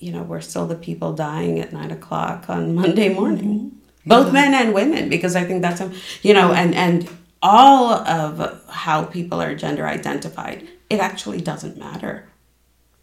you 0.00 0.12
know, 0.12 0.22
we're 0.22 0.40
still 0.40 0.66
the 0.66 0.74
people 0.74 1.12
dying 1.12 1.60
at 1.60 1.72
nine 1.72 1.90
o'clock 1.90 2.48
on 2.48 2.74
Monday 2.74 3.10
mm-hmm. 3.10 3.20
morning, 3.20 3.72
both 4.06 4.32
men 4.32 4.54
and 4.54 4.74
women, 4.74 5.10
because 5.10 5.36
I 5.36 5.44
think 5.44 5.60
that's, 5.60 5.80
a- 5.80 5.92
you 6.22 6.32
know, 6.32 6.52
and 6.52 6.74
and 6.74 7.08
all 7.42 7.92
of 7.92 8.66
how 8.68 9.04
people 9.04 9.40
are 9.40 9.54
gender 9.54 9.86
identified, 9.86 10.66
it 10.88 11.00
actually 11.00 11.40
doesn't 11.40 11.76
matter. 11.76 12.28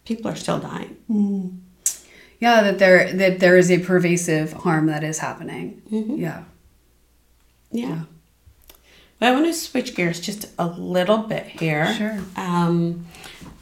People 0.06 0.32
are 0.32 0.36
still 0.36 0.60
dying. 0.60 0.98
Mm. 1.10 1.60
Yeah, 2.40 2.62
that 2.62 2.80
there 2.80 3.12
that 3.14 3.40
there 3.40 3.58
is 3.58 3.72
a 3.72 3.80
pervasive 3.80 4.54
harm 4.54 4.88
that 4.88 5.04
is 5.04 5.20
happening. 5.20 5.82
Yeah. 5.90 6.44
Yeah. 7.72 8.02
But 9.20 9.30
I 9.30 9.32
want 9.32 9.46
to 9.48 9.54
switch 9.54 9.96
gears 9.96 10.20
just 10.20 10.48
a 10.60 10.68
little 10.68 11.18
bit 11.18 11.46
here. 11.46 11.92
Sure. 11.96 12.20
Um, 12.36 13.08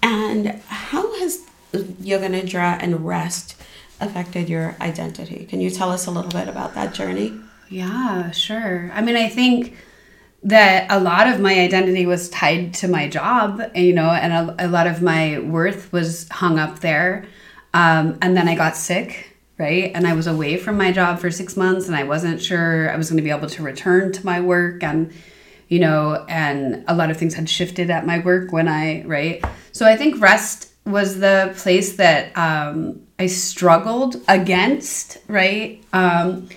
and 0.04 0.62
how 0.68 1.18
has 1.20 1.42
yoga 2.00 2.28
nidra 2.28 2.78
and 2.82 3.06
rest 3.06 3.56
affected 4.02 4.50
your 4.50 4.76
identity? 4.82 5.46
Can 5.46 5.62
you 5.62 5.70
tell 5.70 5.92
us 5.92 6.06
a 6.06 6.12
little 6.12 6.32
bit 6.32 6.50
about 6.50 6.74
that 6.76 6.94
journey? 6.94 7.40
Yeah, 7.70 8.32
sure. 8.32 8.92
I 8.94 9.02
mean, 9.02 9.16
I 9.16 9.30
think 9.30 9.78
that 10.44 10.92
a 10.92 11.00
lot 11.00 11.28
of 11.28 11.40
my 11.40 11.60
identity 11.60 12.06
was 12.06 12.30
tied 12.30 12.74
to 12.76 12.88
my 12.88 13.08
job, 13.08 13.62
you 13.74 13.94
know, 13.94 14.10
and 14.10 14.34
a, 14.34 14.66
a 14.66 14.68
lot 14.68 14.88
of 14.88 15.02
my 15.02 15.40
worth 15.40 15.92
was 15.92 16.28
hung 16.30 16.60
up 16.60 16.80
there. 16.80 17.26
Um, 17.76 18.18
and 18.22 18.38
then 18.38 18.48
I 18.48 18.56
got 18.56 18.78
sick, 18.78 19.36
right? 19.60 19.92
And 19.94 20.08
I 20.08 20.14
was 20.14 20.28
away 20.28 20.56
from 20.56 20.78
my 20.78 20.94
job 20.94 21.20
for 21.20 21.30
six 21.30 21.58
months 21.58 21.88
and 21.88 21.96
I 21.96 22.04
wasn't 22.04 22.42
sure 22.42 22.90
I 22.90 22.96
was 22.96 23.10
going 23.10 23.18
to 23.18 23.24
be 23.24 23.30
able 23.30 23.50
to 23.50 23.64
return 23.64 24.14
to 24.14 24.26
my 24.26 24.40
work. 24.40 24.82
And, 24.82 25.14
you 25.68 25.80
know, 25.80 26.26
and 26.30 26.86
a 26.88 26.96
lot 26.96 27.12
of 27.12 27.18
things 27.18 27.34
had 27.34 27.50
shifted 27.50 27.90
at 27.90 28.06
my 28.06 28.20
work 28.20 28.54
when 28.54 28.70
I, 28.70 29.04
right? 29.04 29.44
So 29.74 29.86
I 29.86 29.98
think 29.98 30.22
rest 30.22 30.72
was 30.86 31.20
the 31.20 31.54
place 31.58 31.98
that 31.98 32.36
um, 32.38 33.02
I 33.20 33.28
struggled 33.28 34.22
against, 34.30 35.18
right? 35.28 35.84
Um, 35.92 36.48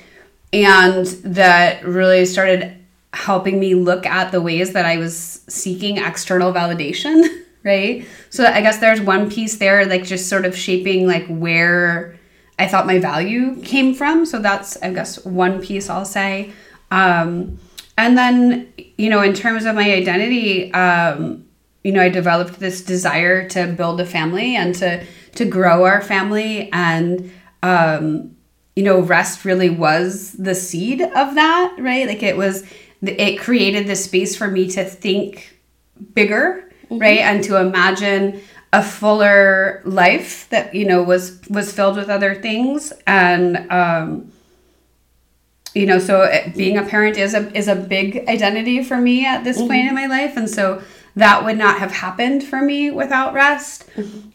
and 0.52 1.04
that 1.24 1.84
really 1.84 2.26
started 2.26 2.76
helping 3.12 3.58
me 3.58 3.74
look 3.74 4.06
at 4.06 4.30
the 4.30 4.40
ways 4.40 4.72
that 4.74 4.84
I 4.84 4.98
was 4.98 5.42
seeking 5.48 5.98
external 5.98 6.52
validation, 6.52 7.24
right? 7.68 8.06
So 8.30 8.44
I 8.44 8.60
guess 8.60 8.78
there's 8.78 9.00
one 9.00 9.30
piece 9.30 9.58
there, 9.58 9.86
like 9.86 10.04
just 10.04 10.28
sort 10.28 10.44
of 10.44 10.56
shaping 10.56 11.06
like 11.06 11.26
where 11.28 12.18
I 12.58 12.66
thought 12.66 12.86
my 12.86 12.98
value 12.98 13.60
came 13.62 13.94
from. 13.94 14.26
So 14.26 14.40
that's, 14.40 14.76
I 14.82 14.92
guess, 14.92 15.24
one 15.24 15.60
piece 15.60 15.88
I'll 15.88 16.04
say. 16.04 16.50
Um, 16.90 17.60
and 17.96 18.16
then, 18.16 18.72
you 18.96 19.10
know, 19.10 19.22
in 19.22 19.34
terms 19.34 19.64
of 19.64 19.74
my 19.74 19.92
identity, 19.92 20.72
um, 20.72 21.44
you 21.84 21.92
know, 21.92 22.02
I 22.02 22.08
developed 22.08 22.58
this 22.58 22.82
desire 22.82 23.48
to 23.50 23.66
build 23.66 24.00
a 24.00 24.06
family 24.06 24.56
and 24.56 24.74
to 24.76 25.04
to 25.34 25.44
grow 25.44 25.84
our 25.84 26.02
family, 26.02 26.68
and 26.72 27.30
um, 27.62 28.34
you 28.74 28.82
know, 28.82 29.00
rest 29.00 29.44
really 29.44 29.70
was 29.70 30.32
the 30.32 30.54
seed 30.54 31.00
of 31.00 31.34
that, 31.34 31.76
right? 31.78 32.06
Like 32.06 32.22
it 32.22 32.36
was, 32.36 32.64
it 33.02 33.38
created 33.38 33.86
the 33.86 33.96
space 33.96 34.36
for 34.36 34.48
me 34.48 34.68
to 34.70 34.84
think 34.84 35.56
bigger, 36.14 36.67
Mm-hmm. 36.90 36.98
right, 36.98 37.20
and 37.20 37.44
to 37.44 37.56
imagine 37.60 38.40
a 38.72 38.82
fuller 38.82 39.80
life 39.84 40.48
that 40.50 40.74
you 40.74 40.84
know 40.84 41.02
was 41.02 41.40
was 41.48 41.72
filled 41.72 41.96
with 41.96 42.08
other 42.08 42.34
things. 42.34 42.92
And 43.06 43.70
um 43.70 44.32
you 45.74 45.86
know 45.86 45.98
so 45.98 46.22
it- 46.22 46.54
being 46.56 46.76
a 46.78 46.82
parent 46.82 47.16
is 47.16 47.34
a 47.34 47.56
is 47.56 47.68
a 47.68 47.74
big 47.74 48.28
identity 48.28 48.82
for 48.82 48.98
me 48.98 49.26
at 49.26 49.44
this 49.44 49.58
point 49.58 49.72
mm-hmm. 49.72 49.88
in 49.88 49.94
my 49.94 50.06
life. 50.06 50.36
And 50.36 50.48
so 50.48 50.82
that 51.18 51.44
would 51.44 51.58
not 51.58 51.78
have 51.78 51.90
happened 51.90 52.44
for 52.44 52.62
me 52.62 52.90
without 52.90 53.34
rest. 53.34 53.84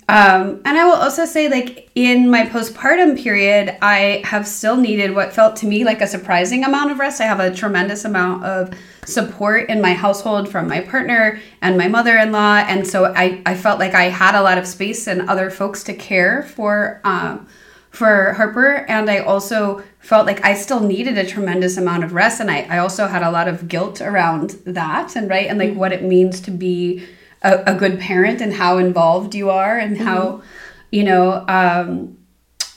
Um, 0.10 0.62
and 0.66 0.78
i 0.78 0.84
will 0.84 0.96
also 0.96 1.24
say 1.24 1.50
like 1.50 1.90
in 1.96 2.30
my 2.30 2.46
postpartum 2.46 3.18
period 3.18 3.78
i 3.82 4.22
have 4.26 4.46
still 4.46 4.76
needed 4.76 5.16
what 5.16 5.32
felt 5.32 5.56
to 5.58 5.66
me 5.66 5.86
like 5.86 6.02
a 6.02 6.08
surprising 6.08 6.66
amount 6.66 6.92
of 6.92 7.00
rest. 7.00 7.22
I 7.22 7.24
have 7.24 7.40
a 7.40 7.54
tremendous 7.54 8.04
amount 8.04 8.44
of 8.44 8.74
support 9.06 9.70
in 9.70 9.80
my 9.82 9.94
household 9.94 10.50
from 10.50 10.68
my 10.68 10.82
partner 10.82 11.40
and 11.62 11.78
my 11.78 11.88
mother-in-law. 11.88 12.66
And 12.68 12.86
so 12.86 13.14
i, 13.16 13.42
I 13.46 13.56
felt 13.56 13.80
like 13.80 13.94
i 13.94 14.06
had 14.06 14.36
a 14.36 14.42
lot 14.42 14.58
of 14.58 14.68
space 14.68 15.08
and 15.08 15.30
other 15.30 15.50
folks 15.50 15.84
to 15.84 15.94
care 15.94 16.44
for 16.44 17.00
um, 17.06 17.48
for 17.94 18.34
Harper. 18.34 18.86
And 18.90 19.10
I 19.10 19.20
also 19.20 19.84
felt 20.04 20.28
like 20.28 20.44
I 20.44 20.54
still 20.54 20.82
needed 20.82 21.18
a 21.18 21.26
tremendous 21.26 21.78
amount 21.78 22.04
of 22.04 22.14
rest. 22.14 22.42
And 22.42 22.52
I, 22.52 22.68
I 22.70 22.78
also 22.80 23.08
had 23.08 23.24
a 23.24 23.32
lot 23.32 23.48
of 23.48 23.68
guilt 23.70 24.02
around 24.02 24.52
that 24.66 25.16
and 25.16 25.30
right 25.30 25.48
and 25.48 25.58
like 25.58 25.74
what 25.74 25.94
it 25.94 26.04
means 26.04 26.42
to 26.42 26.52
be 26.52 27.06
a, 27.42 27.64
a 27.68 27.76
good 27.76 28.00
parent 28.00 28.42
and 28.42 28.54
how 28.54 28.78
involved 28.78 29.34
you 29.34 29.50
are 29.50 29.78
and 29.78 29.98
how, 29.98 30.44
you 30.92 31.04
know, 31.04 31.46
um, 31.48 32.18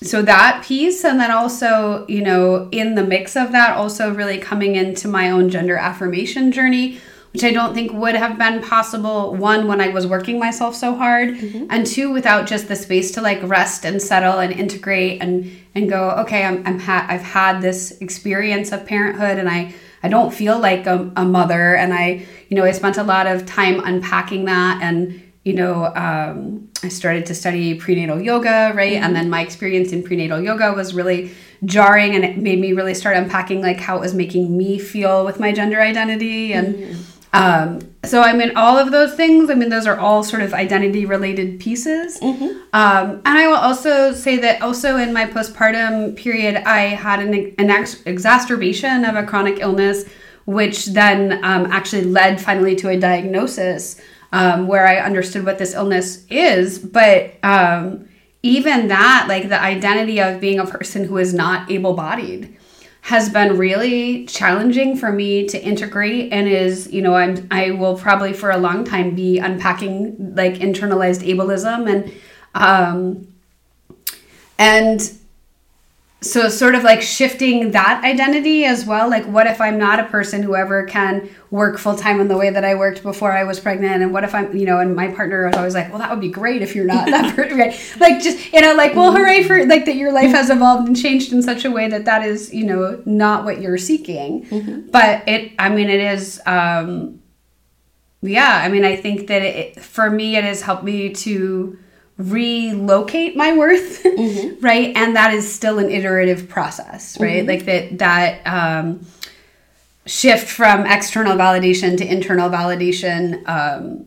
so 0.02 0.22
that 0.22 0.62
piece 0.64 1.04
and 1.04 1.18
then 1.18 1.30
also 1.30 2.06
you 2.06 2.20
know 2.20 2.68
in 2.70 2.96
the 2.96 3.02
mix 3.02 3.34
of 3.34 3.52
that 3.52 3.74
also 3.76 4.12
really 4.12 4.36
coming 4.36 4.76
into 4.76 5.08
my 5.08 5.30
own 5.30 5.48
gender 5.48 5.74
affirmation 5.76 6.52
journey 6.52 7.00
which 7.36 7.44
i 7.44 7.52
don't 7.52 7.74
think 7.74 7.92
would 7.92 8.14
have 8.14 8.38
been 8.38 8.62
possible 8.62 9.34
one 9.34 9.68
when 9.68 9.78
i 9.78 9.88
was 9.88 10.06
working 10.06 10.38
myself 10.38 10.74
so 10.74 10.94
hard 10.94 11.28
mm-hmm. 11.28 11.66
and 11.68 11.86
two 11.86 12.10
without 12.10 12.46
just 12.46 12.66
the 12.66 12.74
space 12.74 13.10
to 13.12 13.20
like 13.20 13.38
rest 13.42 13.84
and 13.84 14.00
settle 14.00 14.38
and 14.38 14.54
integrate 14.54 15.20
and 15.20 15.50
and 15.74 15.90
go 15.90 16.12
okay 16.12 16.44
i'm, 16.44 16.66
I'm 16.66 16.78
ha- 16.78 17.04
i've 17.10 17.20
had 17.20 17.60
this 17.60 17.90
experience 18.00 18.72
of 18.72 18.86
parenthood 18.86 19.38
and 19.38 19.50
i 19.50 19.74
i 20.02 20.08
don't 20.08 20.32
feel 20.32 20.58
like 20.58 20.86
a, 20.86 21.12
a 21.14 21.26
mother 21.26 21.76
and 21.76 21.92
i 21.92 22.24
you 22.48 22.56
know 22.56 22.64
i 22.64 22.70
spent 22.70 22.96
a 22.96 23.02
lot 23.02 23.26
of 23.26 23.44
time 23.44 23.80
unpacking 23.84 24.46
that 24.46 24.80
and 24.82 25.22
you 25.44 25.52
know, 25.52 25.94
um, 25.94 26.68
I 26.82 26.88
started 26.88 27.24
to 27.26 27.34
study 27.36 27.74
prenatal 27.74 28.20
yoga, 28.20 28.72
right? 28.74 28.94
And 28.94 29.04
mm-hmm. 29.04 29.14
then 29.14 29.30
my 29.30 29.42
experience 29.42 29.92
in 29.92 30.02
prenatal 30.02 30.40
yoga 30.42 30.72
was 30.72 30.92
really 30.92 31.30
jarring 31.64 32.14
and 32.14 32.24
it 32.24 32.36
made 32.36 32.58
me 32.58 32.72
really 32.72 32.94
start 32.94 33.16
unpacking 33.16 33.62
like 33.62 33.78
how 33.78 33.96
it 33.96 34.00
was 34.00 34.14
making 34.14 34.56
me 34.56 34.78
feel 34.78 35.24
with 35.24 35.40
my 35.40 35.52
gender 35.52 35.80
identity 35.80 36.52
and 36.52 36.74
mm-hmm. 36.74 37.15
Um, 37.32 37.80
so 38.04 38.22
I 38.22 38.32
mean, 38.32 38.56
all 38.56 38.78
of 38.78 38.92
those 38.92 39.14
things. 39.14 39.50
I 39.50 39.54
mean, 39.54 39.68
those 39.68 39.86
are 39.86 39.98
all 39.98 40.22
sort 40.22 40.42
of 40.42 40.54
identity 40.54 41.06
related 41.06 41.60
pieces. 41.60 42.18
Mm-hmm. 42.20 42.44
Um, 42.72 43.22
and 43.24 43.38
I 43.38 43.46
will 43.48 43.56
also 43.56 44.12
say 44.12 44.36
that 44.38 44.62
also 44.62 44.96
in 44.96 45.12
my 45.12 45.26
postpartum 45.26 46.16
period, 46.16 46.56
I 46.56 46.80
had 46.80 47.20
an, 47.20 47.54
an 47.58 47.70
ex- 47.70 48.02
exacerbation 48.06 49.04
of 49.04 49.16
a 49.16 49.24
chronic 49.24 49.60
illness, 49.60 50.04
which 50.46 50.86
then 50.86 51.44
um, 51.44 51.66
actually 51.66 52.04
led 52.04 52.40
finally 52.40 52.76
to 52.76 52.88
a 52.88 52.98
diagnosis 52.98 54.00
um, 54.32 54.66
where 54.66 54.86
I 54.86 54.96
understood 54.98 55.44
what 55.44 55.58
this 55.58 55.74
illness 55.74 56.24
is. 56.30 56.78
But 56.78 57.34
um, 57.42 58.08
even 58.42 58.88
that, 58.88 59.26
like 59.28 59.48
the 59.48 59.60
identity 59.60 60.20
of 60.20 60.40
being 60.40 60.58
a 60.58 60.66
person 60.66 61.04
who 61.04 61.18
is 61.18 61.34
not 61.34 61.70
able 61.70 61.94
bodied 61.94 62.56
has 63.06 63.28
been 63.28 63.56
really 63.56 64.26
challenging 64.26 64.96
for 64.96 65.12
me 65.12 65.46
to 65.46 65.62
integrate 65.62 66.32
and 66.32 66.48
is 66.48 66.92
you 66.92 67.00
know 67.00 67.14
i'm 67.14 67.46
i 67.52 67.70
will 67.70 67.96
probably 67.96 68.32
for 68.32 68.50
a 68.50 68.56
long 68.56 68.82
time 68.82 69.14
be 69.14 69.38
unpacking 69.38 70.34
like 70.34 70.54
internalized 70.54 71.24
ableism 71.24 71.88
and 71.88 72.12
um 72.56 73.28
and 74.58 75.16
so 76.22 76.48
sort 76.48 76.74
of 76.74 76.82
like 76.82 77.02
shifting 77.02 77.72
that 77.72 78.02
identity 78.02 78.64
as 78.64 78.86
well 78.86 79.08
like 79.08 79.24
what 79.26 79.46
if 79.46 79.60
i'm 79.60 79.78
not 79.78 80.00
a 80.00 80.04
person 80.04 80.42
who 80.42 80.56
ever 80.56 80.84
can 80.84 81.28
work 81.50 81.78
full 81.78 81.94
time 81.94 82.20
in 82.20 82.28
the 82.28 82.36
way 82.36 82.48
that 82.48 82.64
i 82.64 82.74
worked 82.74 83.02
before 83.02 83.32
i 83.32 83.44
was 83.44 83.60
pregnant? 83.60 84.02
And 84.02 84.12
what 84.12 84.24
if 84.24 84.34
i'm 84.34 84.54
you 84.56 84.64
know 84.64 84.80
and 84.80 84.96
my 84.96 85.08
partner 85.08 85.46
was 85.46 85.56
always 85.56 85.74
like 85.74 85.90
well 85.90 85.98
that 85.98 86.10
would 86.10 86.20
be 86.20 86.30
great 86.30 86.62
if 86.62 86.74
you're 86.74 86.86
not 86.86 87.06
that 87.06 87.36
person 87.36 87.58
right? 87.58 87.96
Like 88.00 88.22
just 88.22 88.52
you 88.52 88.60
know 88.62 88.74
like 88.74 88.94
well 88.94 89.12
hooray 89.12 89.44
for 89.44 89.64
like 89.66 89.84
that 89.84 89.96
your 89.96 90.10
life 90.10 90.30
has 90.30 90.48
evolved 90.48 90.88
and 90.88 90.96
changed 90.96 91.32
in 91.32 91.42
such 91.42 91.64
a 91.64 91.70
way 91.70 91.88
that 91.88 92.06
that 92.06 92.24
is 92.24 92.52
you 92.52 92.64
know 92.64 93.02
not 93.04 93.44
what 93.44 93.60
you're 93.60 93.78
seeking. 93.78 94.46
Mm-hmm. 94.46 94.90
but 94.90 95.28
it 95.28 95.52
i 95.58 95.68
mean 95.68 95.90
it 95.90 96.00
is 96.00 96.40
um 96.46 97.20
yeah 98.22 98.62
i 98.64 98.68
mean 98.68 98.84
i 98.84 98.96
think 98.96 99.26
that 99.28 99.42
it 99.42 99.80
for 99.80 100.10
me 100.10 100.36
it 100.36 100.44
has 100.44 100.62
helped 100.62 100.82
me 100.82 101.12
to 101.12 101.78
relocate 102.18 103.36
my 103.36 103.56
worth 103.56 104.04
right? 104.62 104.96
And 104.96 105.16
that 105.16 105.34
is 105.34 105.50
still 105.52 105.78
an 105.78 105.90
iterative 105.90 106.48
process 106.48 107.18
right? 107.20 107.46
Like 107.46 107.64
that 107.66 107.98
that 107.98 108.46
um 108.46 109.06
shift 110.06 110.48
from 110.48 110.86
external 110.86 111.36
validation 111.36 111.98
to 111.98 112.06
internal 112.06 112.48
validation 112.48 113.46
um 113.48 114.06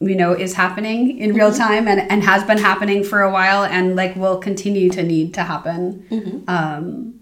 you 0.00 0.16
know 0.16 0.32
is 0.32 0.54
happening 0.54 1.18
in 1.18 1.34
real 1.34 1.52
time 1.52 1.86
and, 1.88 2.00
and 2.10 2.22
has 2.22 2.42
been 2.44 2.58
happening 2.58 3.04
for 3.04 3.22
a 3.22 3.30
while 3.30 3.64
and 3.64 3.96
like 3.96 4.16
will 4.16 4.38
continue 4.38 4.90
to 4.90 5.02
need 5.02 5.34
to 5.34 5.42
happen. 5.42 6.44
Um 6.48 7.16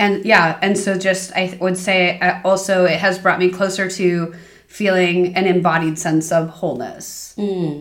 and 0.00 0.24
yeah 0.24 0.58
and 0.62 0.76
so 0.76 0.98
just 0.98 1.30
i 1.36 1.56
would 1.60 1.76
say 1.76 2.18
uh, 2.20 2.40
also 2.42 2.84
it 2.84 2.98
has 2.98 3.18
brought 3.18 3.38
me 3.38 3.50
closer 3.50 3.88
to 3.88 4.34
feeling 4.70 5.34
an 5.34 5.46
embodied 5.46 5.98
sense 5.98 6.30
of 6.32 6.48
wholeness 6.48 7.34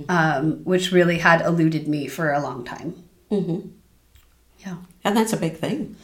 um, 0.10 0.64
which 0.66 0.92
really 0.92 1.20
had 1.20 1.40
eluded 1.42 1.88
me 1.88 2.08
for 2.08 2.32
a 2.34 2.40
long 2.42 2.66
time. 2.66 2.92
Yeah. 3.30 4.76
And 5.04 5.16
that's 5.16 5.32
a 5.34 5.38
big 5.38 5.56
thing. 5.58 5.96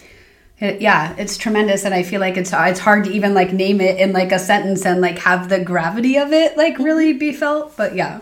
it, 0.60 0.80
yeah 0.82 1.14
it's 1.18 1.36
tremendous 1.38 1.84
and 1.84 1.94
i 1.94 2.02
feel 2.02 2.22
like 2.22 2.38
it's 2.38 2.54
it's 2.54 2.80
hard 2.80 3.04
to 3.04 3.12
even 3.12 3.34
like 3.34 3.52
name 3.52 3.82
it 3.82 4.00
in 4.00 4.14
like 4.14 4.32
a 4.32 4.40
sentence 4.40 4.86
and 4.86 5.02
like 5.02 5.18
have 5.20 5.50
the 5.50 5.60
gravity 5.60 6.16
of 6.18 6.32
it 6.32 6.56
like 6.56 6.78
really 6.80 7.12
be 7.14 7.34
felt 7.34 7.76
but 7.76 7.94
yeah. 7.96 8.22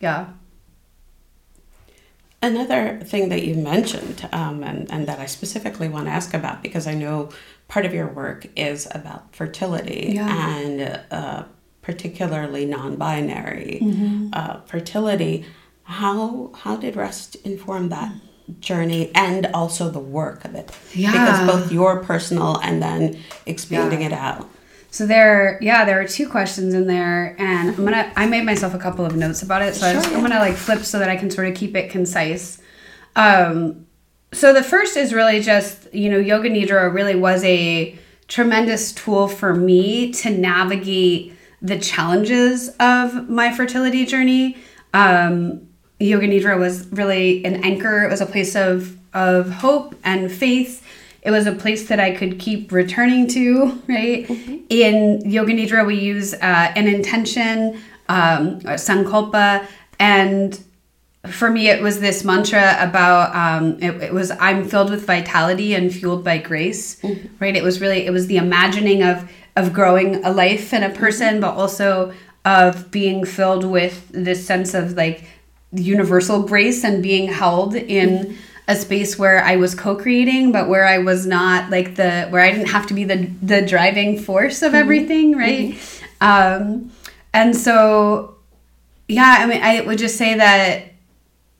Yeah. 0.00 0.26
Another 2.44 2.98
thing 3.04 3.28
that 3.28 3.44
you 3.44 3.54
mentioned, 3.54 4.28
um, 4.32 4.64
and, 4.64 4.90
and 4.90 5.06
that 5.06 5.20
I 5.20 5.26
specifically 5.26 5.88
want 5.88 6.06
to 6.06 6.10
ask 6.10 6.34
about 6.34 6.60
because 6.60 6.88
I 6.88 6.94
know 6.94 7.28
part 7.72 7.86
of 7.86 7.92
your 7.98 8.08
work 8.22 8.40
is 8.56 8.86
about 8.98 9.22
fertility 9.34 10.12
Yeah. 10.14 10.28
and 10.58 11.00
uh, 11.10 11.44
particularly 11.80 12.64
non 12.66 12.96
binary 12.96 13.78
Mm-hmm. 13.82 14.28
uh, 14.32 14.60
fertility. 14.72 15.44
How, 15.84 16.52
how 16.62 16.76
did 16.76 16.94
rest 16.96 17.36
inform 17.52 17.88
that 17.88 18.12
journey 18.60 19.10
and 19.14 19.46
also 19.54 19.90
the 19.90 20.04
work 20.20 20.44
of 20.44 20.54
it? 20.54 20.70
Yeah. 20.94 21.12
Because 21.12 21.40
both 21.52 21.72
your 21.72 22.02
personal 22.04 22.58
and 22.66 22.82
then 22.82 23.18
expanding 23.46 24.02
it 24.02 24.12
out. 24.12 24.48
So 24.90 25.06
there, 25.06 25.58
yeah, 25.62 25.84
there 25.86 25.98
are 26.02 26.06
two 26.06 26.28
questions 26.28 26.74
in 26.74 26.86
there, 26.86 27.34
and 27.38 27.70
I'm 27.70 27.84
gonna. 27.86 28.12
I 28.14 28.26
made 28.26 28.44
myself 28.44 28.74
a 28.74 28.78
couple 28.78 29.06
of 29.06 29.16
notes 29.16 29.40
about 29.42 29.62
it, 29.62 29.74
so 29.74 29.86
I 29.86 29.92
Sure, 29.92 30.00
just, 30.02 30.10
yeah. 30.10 30.18
I'm 30.18 30.22
gonna 30.22 30.38
like 30.48 30.54
flip 30.54 30.80
so 30.84 30.98
that 30.98 31.08
I 31.08 31.16
can 31.16 31.30
sort 31.30 31.46
of 31.48 31.54
keep 31.54 31.74
it 31.74 31.90
concise. 31.90 32.60
Um, 33.16 33.86
so 34.32 34.52
the 34.52 34.62
first 34.62 34.96
is 34.96 35.12
really 35.12 35.40
just 35.40 35.92
you 35.94 36.08
know 36.08 36.18
yoga 36.18 36.48
nidra 36.48 36.92
really 36.92 37.14
was 37.14 37.44
a 37.44 37.98
tremendous 38.28 38.92
tool 38.92 39.28
for 39.28 39.54
me 39.54 40.10
to 40.12 40.30
navigate 40.30 41.34
the 41.60 41.78
challenges 41.78 42.70
of 42.80 43.28
my 43.28 43.54
fertility 43.54 44.04
journey. 44.04 44.56
Um, 44.94 45.68
yoga 46.00 46.26
nidra 46.26 46.58
was 46.58 46.88
really 46.88 47.44
an 47.44 47.62
anchor. 47.64 48.04
It 48.04 48.10
was 48.10 48.20
a 48.20 48.26
place 48.26 48.56
of 48.56 48.98
of 49.14 49.50
hope 49.50 49.94
and 50.04 50.30
faith. 50.30 50.84
It 51.22 51.30
was 51.30 51.46
a 51.46 51.52
place 51.52 51.88
that 51.88 52.00
I 52.00 52.12
could 52.12 52.38
keep 52.40 52.72
returning 52.72 53.28
to, 53.28 53.80
right? 53.86 54.28
In 54.68 55.22
Yoga 55.30 55.52
Nidra, 55.52 55.86
we 55.86 55.94
use 55.94 56.34
uh, 56.34 56.38
an 56.74 56.88
intention, 56.88 57.80
um, 58.08 58.60
sankalpa, 58.60 59.66
and 60.00 60.58
for 61.26 61.50
me, 61.50 61.68
it 61.68 61.80
was 61.80 62.00
this 62.00 62.24
mantra 62.24 62.76
about 62.80 63.34
um, 63.34 63.78
it, 63.80 64.02
it 64.02 64.12
was 64.12 64.32
I'm 64.32 64.68
filled 64.68 64.90
with 64.90 65.06
vitality 65.06 65.74
and 65.74 65.92
fueled 65.92 66.24
by 66.24 66.38
grace, 66.38 67.00
mm-hmm. 67.00 67.28
right? 67.38 67.54
It 67.54 67.62
was 67.62 67.80
really 67.80 68.06
it 68.06 68.10
was 68.10 68.26
the 68.26 68.38
imagining 68.38 69.02
of 69.02 69.30
of 69.54 69.72
growing 69.72 70.24
a 70.24 70.32
life 70.32 70.72
and 70.72 70.84
a 70.84 70.88
mm-hmm. 70.88 70.98
person, 70.98 71.40
but 71.40 71.54
also 71.54 72.12
of 72.44 72.90
being 72.90 73.24
filled 73.24 73.64
with 73.64 74.08
this 74.08 74.44
sense 74.44 74.74
of 74.74 74.94
like 74.94 75.24
universal 75.72 76.42
grace 76.42 76.82
and 76.82 77.02
being 77.02 77.28
held 77.28 77.76
in 77.76 78.08
mm-hmm. 78.08 78.34
a 78.66 78.74
space 78.74 79.16
where 79.16 79.44
I 79.44 79.54
was 79.54 79.76
co-creating, 79.76 80.50
but 80.50 80.68
where 80.68 80.86
I 80.86 80.98
was 80.98 81.24
not 81.24 81.70
like 81.70 81.94
the 81.94 82.26
where 82.30 82.42
I 82.42 82.50
didn't 82.50 82.70
have 82.70 82.88
to 82.88 82.94
be 82.94 83.04
the 83.04 83.30
the 83.40 83.62
driving 83.62 84.18
force 84.18 84.60
of 84.60 84.74
everything, 84.74 85.36
right? 85.36 85.78
Um, 86.20 86.90
and 87.32 87.56
so, 87.56 88.36
yeah, 89.08 89.36
I 89.38 89.46
mean, 89.46 89.62
I 89.62 89.82
would 89.82 89.98
just 89.98 90.16
say 90.16 90.34
that 90.34 90.91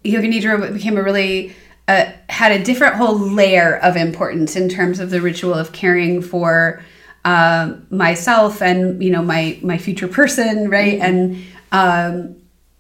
Yoga 0.05 0.29
Nidra 0.29 0.73
became 0.73 0.97
a 0.97 1.03
really 1.03 1.55
uh, 1.89 2.13
had 2.29 2.53
a 2.53 2.63
different 2.63 2.95
whole 2.95 3.19
layer 3.19 3.77
of 3.79 3.97
importance 3.97 4.57
in 4.57 4.69
terms 4.69 5.01
of 5.01 5.11
the 5.11 5.21
ritual 5.21 5.53
of 5.53 5.73
caring 5.73 6.23
for 6.23 6.83
um, 7.25 7.87
myself 7.91 8.63
and 8.63 9.03
you 9.03 9.11
know 9.11 9.23
my 9.23 9.59
my 9.63 9.79
future 9.79 10.09
person, 10.09 10.71
right? 10.71 10.99
And 10.99 11.45
um, 11.71 12.37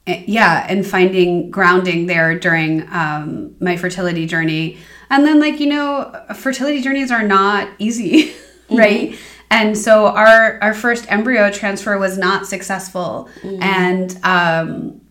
eh, 0.06 0.24
yeah, 0.26 0.66
and 0.68 0.86
finding 0.86 1.50
grounding 1.50 2.06
there 2.06 2.38
during 2.38 2.88
um, 2.92 3.54
my 3.60 3.76
fertility 3.76 4.26
journey. 4.26 4.78
And 5.10 5.26
then, 5.26 5.40
like 5.40 5.60
you 5.60 5.66
know, 5.66 6.24
fertility 6.34 6.80
journeys 6.80 7.10
are 7.10 7.22
not 7.22 7.68
easy, 7.78 8.32
right? 8.70 9.16
And 9.50 9.76
so 9.76 10.06
our 10.06 10.58
our 10.62 10.74
first 10.74 11.10
embryo 11.12 11.50
transfer 11.50 11.98
was 11.98 12.16
not 12.16 12.46
successful, 12.46 13.28
and 13.60 14.18
um, 14.24 15.01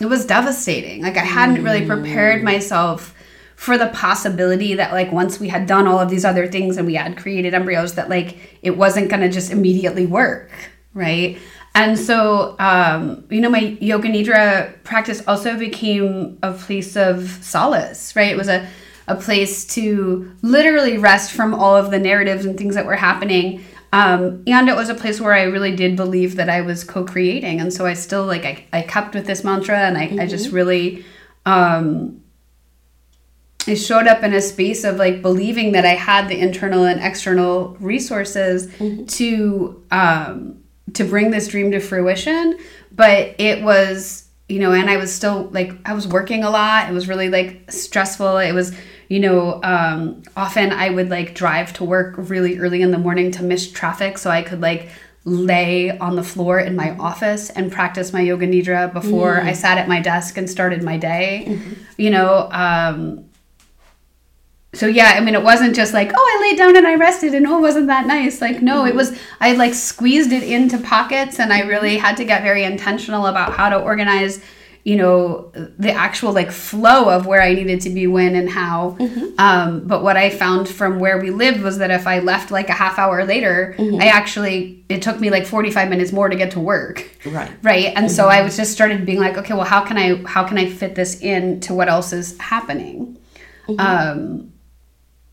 it 0.00 0.06
was 0.06 0.24
devastating. 0.24 1.02
Like 1.02 1.16
I 1.16 1.24
hadn't 1.24 1.62
really 1.62 1.86
prepared 1.86 2.42
myself 2.42 3.14
for 3.54 3.76
the 3.76 3.88
possibility 3.88 4.74
that 4.74 4.92
like 4.92 5.12
once 5.12 5.38
we 5.38 5.48
had 5.48 5.66
done 5.66 5.86
all 5.86 5.98
of 5.98 6.08
these 6.08 6.24
other 6.24 6.46
things 6.46 6.78
and 6.78 6.86
we 6.86 6.94
had 6.94 7.18
created 7.18 7.52
embryos 7.52 7.94
that 7.94 8.08
like 8.08 8.58
it 8.62 8.70
wasn't 8.70 9.10
going 9.10 9.20
to 9.20 9.28
just 9.28 9.52
immediately 9.52 10.06
work, 10.06 10.50
right? 10.94 11.38
And 11.74 11.98
so 11.98 12.56
um 12.58 13.24
you 13.28 13.40
know 13.40 13.50
my 13.50 13.76
yoga 13.80 14.08
nidra 14.08 14.82
practice 14.82 15.22
also 15.28 15.58
became 15.58 16.38
a 16.42 16.52
place 16.52 16.96
of 16.96 17.28
solace, 17.42 18.16
right? 18.16 18.30
It 18.30 18.38
was 18.38 18.48
a 18.48 18.66
a 19.06 19.16
place 19.16 19.66
to 19.66 20.34
literally 20.40 20.96
rest 20.96 21.32
from 21.32 21.52
all 21.52 21.76
of 21.76 21.90
the 21.90 21.98
narratives 21.98 22.44
and 22.46 22.56
things 22.56 22.76
that 22.76 22.86
were 22.86 22.94
happening 22.94 23.62
um, 23.92 24.44
and 24.46 24.68
it 24.68 24.76
was 24.76 24.88
a 24.88 24.94
place 24.94 25.20
where 25.20 25.34
I 25.34 25.42
really 25.42 25.74
did 25.74 25.96
believe 25.96 26.36
that 26.36 26.48
I 26.48 26.60
was 26.60 26.84
co-creating, 26.84 27.60
and 27.60 27.72
so 27.72 27.86
I 27.86 27.94
still 27.94 28.24
like 28.24 28.44
I, 28.44 28.66
I 28.72 28.82
kept 28.82 29.14
with 29.14 29.26
this 29.26 29.42
mantra, 29.42 29.78
and 29.78 29.98
I, 29.98 30.22
I 30.22 30.26
just 30.26 30.52
really 30.52 31.04
um, 31.44 32.22
I 33.66 33.74
showed 33.74 34.06
up 34.06 34.22
in 34.22 34.32
a 34.32 34.40
space 34.40 34.84
of 34.84 34.96
like 34.96 35.22
believing 35.22 35.72
that 35.72 35.84
I 35.84 35.94
had 35.94 36.28
the 36.28 36.38
internal 36.38 36.84
and 36.84 37.00
external 37.00 37.76
resources 37.80 38.72
to 39.16 39.84
um, 39.90 40.62
to 40.94 41.04
bring 41.04 41.30
this 41.30 41.48
dream 41.48 41.70
to 41.72 41.80
fruition, 41.80 42.58
but 42.92 43.34
it 43.38 43.62
was 43.62 44.28
you 44.48 44.58
know, 44.58 44.72
and 44.72 44.90
I 44.90 44.96
was 44.96 45.14
still 45.14 45.48
like 45.52 45.72
I 45.84 45.94
was 45.94 46.08
working 46.08 46.42
a 46.42 46.50
lot. 46.50 46.90
It 46.90 46.92
was 46.92 47.06
really 47.06 47.28
like 47.28 47.70
stressful. 47.70 48.38
It 48.38 48.52
was 48.52 48.74
you 49.10 49.18
know, 49.18 49.60
um, 49.64 50.22
often 50.36 50.72
I 50.72 50.88
would 50.88 51.10
like 51.10 51.34
drive 51.34 51.72
to 51.74 51.84
work 51.84 52.14
really 52.16 52.58
early 52.60 52.80
in 52.80 52.92
the 52.92 52.98
morning 52.98 53.32
to 53.32 53.42
miss 53.42 53.70
traffic 53.70 54.16
so 54.16 54.30
I 54.30 54.42
could 54.42 54.60
like 54.60 54.88
lay 55.24 55.90
on 55.98 56.14
the 56.14 56.22
floor 56.22 56.60
in 56.60 56.76
my 56.76 56.96
office 56.96 57.50
and 57.50 57.72
practice 57.72 58.12
my 58.12 58.20
yoga 58.20 58.46
nidra 58.46 58.90
before 58.92 59.40
I 59.40 59.52
sat 59.52 59.78
at 59.78 59.88
my 59.88 60.00
desk 60.00 60.36
and 60.38 60.48
started 60.48 60.84
my 60.84 60.96
day. 60.96 61.58
You 61.96 62.10
know, 62.10 62.48
um, 62.52 63.24
so 64.72 64.86
yeah, 64.86 65.14
I 65.16 65.20
mean, 65.20 65.34
it 65.34 65.42
wasn't 65.42 65.74
just 65.74 65.92
like, 65.92 66.12
oh, 66.14 66.38
I 66.38 66.48
laid 66.48 66.56
down 66.56 66.76
and 66.76 66.86
I 66.86 66.94
rested, 66.94 67.34
and 67.34 67.44
oh, 67.46 67.58
wasn't 67.58 67.88
that 67.88 68.06
nice? 68.06 68.40
Like, 68.40 68.62
no, 68.62 68.86
it 68.86 68.94
was. 68.94 69.18
I 69.40 69.54
like 69.54 69.74
squeezed 69.74 70.30
it 70.30 70.44
into 70.44 70.78
pockets, 70.78 71.40
and 71.40 71.52
I 71.52 71.62
really 71.62 71.98
had 71.98 72.16
to 72.18 72.24
get 72.24 72.42
very 72.42 72.62
intentional 72.62 73.26
about 73.26 73.52
how 73.54 73.68
to 73.68 73.76
organize, 73.76 74.40
you 74.84 74.96
know, 74.96 75.50
the 75.78 75.92
actual 75.92 76.32
like 76.32 76.50
flow 76.50 77.10
of 77.10 77.26
where 77.26 77.42
I 77.42 77.52
needed 77.52 77.82
to 77.82 77.90
be 77.90 78.06
when 78.06 78.34
and 78.34 78.48
how. 78.48 78.96
Mm-hmm. 78.98 79.38
Um, 79.38 79.86
but 79.86 80.02
what 80.02 80.16
I 80.16 80.30
found 80.30 80.68
from 80.68 80.98
where 80.98 81.18
we 81.18 81.30
lived 81.30 81.60
was 81.60 81.78
that 81.78 81.90
if 81.90 82.06
I 82.06 82.20
left 82.20 82.50
like 82.50 82.68
a 82.70 82.74
half 82.74 82.98
hour 82.98 83.24
later, 83.24 83.74
mm-hmm. 83.76 84.00
I 84.00 84.06
actually 84.06 84.84
it 84.88 85.02
took 85.02 85.20
me 85.20 85.30
like 85.30 85.46
forty 85.46 85.70
five 85.70 85.90
minutes 85.90 86.12
more 86.12 86.28
to 86.28 86.36
get 86.36 86.52
to 86.52 86.60
work. 86.60 87.10
Right. 87.26 87.50
Right. 87.62 87.86
And 87.86 88.06
mm-hmm. 88.06 88.08
so 88.08 88.28
I 88.28 88.42
was 88.42 88.56
just 88.56 88.72
started 88.72 89.04
being 89.04 89.20
like, 89.20 89.36
okay, 89.36 89.54
well, 89.54 89.64
how 89.64 89.84
can 89.84 89.98
I 89.98 90.22
how 90.26 90.44
can 90.44 90.56
I 90.58 90.68
fit 90.70 90.94
this 90.94 91.20
in 91.20 91.60
to 91.60 91.74
what 91.74 91.88
else 91.88 92.12
is 92.12 92.38
happening? 92.38 93.18
Mm-hmm. 93.68 93.80
Um, 93.80 94.52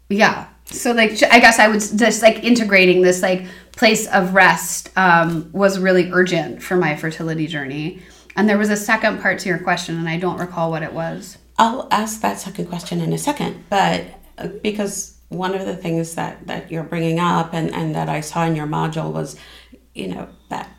yeah 0.09 0.47
so 0.65 0.91
like 0.91 1.11
i 1.23 1.39
guess 1.39 1.59
i 1.59 1.67
would 1.67 1.79
just 1.79 2.21
like 2.21 2.43
integrating 2.43 3.01
this 3.01 3.21
like 3.21 3.45
place 3.73 4.07
of 4.07 4.33
rest 4.33 4.89
um, 4.97 5.49
was 5.53 5.77
really 5.77 6.11
urgent 6.11 6.63
for 6.63 6.75
my 6.75 6.95
fertility 6.95 7.45
journey 7.45 8.01
and 8.37 8.47
there 8.47 8.57
was 8.57 8.69
a 8.69 8.77
second 8.77 9.21
part 9.21 9.39
to 9.39 9.49
your 9.49 9.59
question 9.59 9.97
and 9.97 10.07
i 10.07 10.17
don't 10.17 10.37
recall 10.37 10.71
what 10.71 10.83
it 10.83 10.93
was 10.93 11.37
i'll 11.57 11.87
ask 11.91 12.21
that 12.21 12.39
second 12.39 12.67
question 12.67 13.01
in 13.01 13.11
a 13.11 13.17
second 13.17 13.63
but 13.69 14.05
uh, 14.37 14.47
because 14.61 15.17
one 15.29 15.53
of 15.53 15.65
the 15.65 15.75
things 15.75 16.15
that 16.15 16.47
that 16.47 16.71
you're 16.71 16.83
bringing 16.83 17.19
up 17.19 17.53
and 17.53 17.73
and 17.73 17.93
that 17.95 18.07
i 18.07 18.21
saw 18.21 18.45
in 18.45 18.55
your 18.55 18.67
module 18.67 19.11
was 19.11 19.35
you 19.93 20.07
know 20.07 20.29
that 20.49 20.69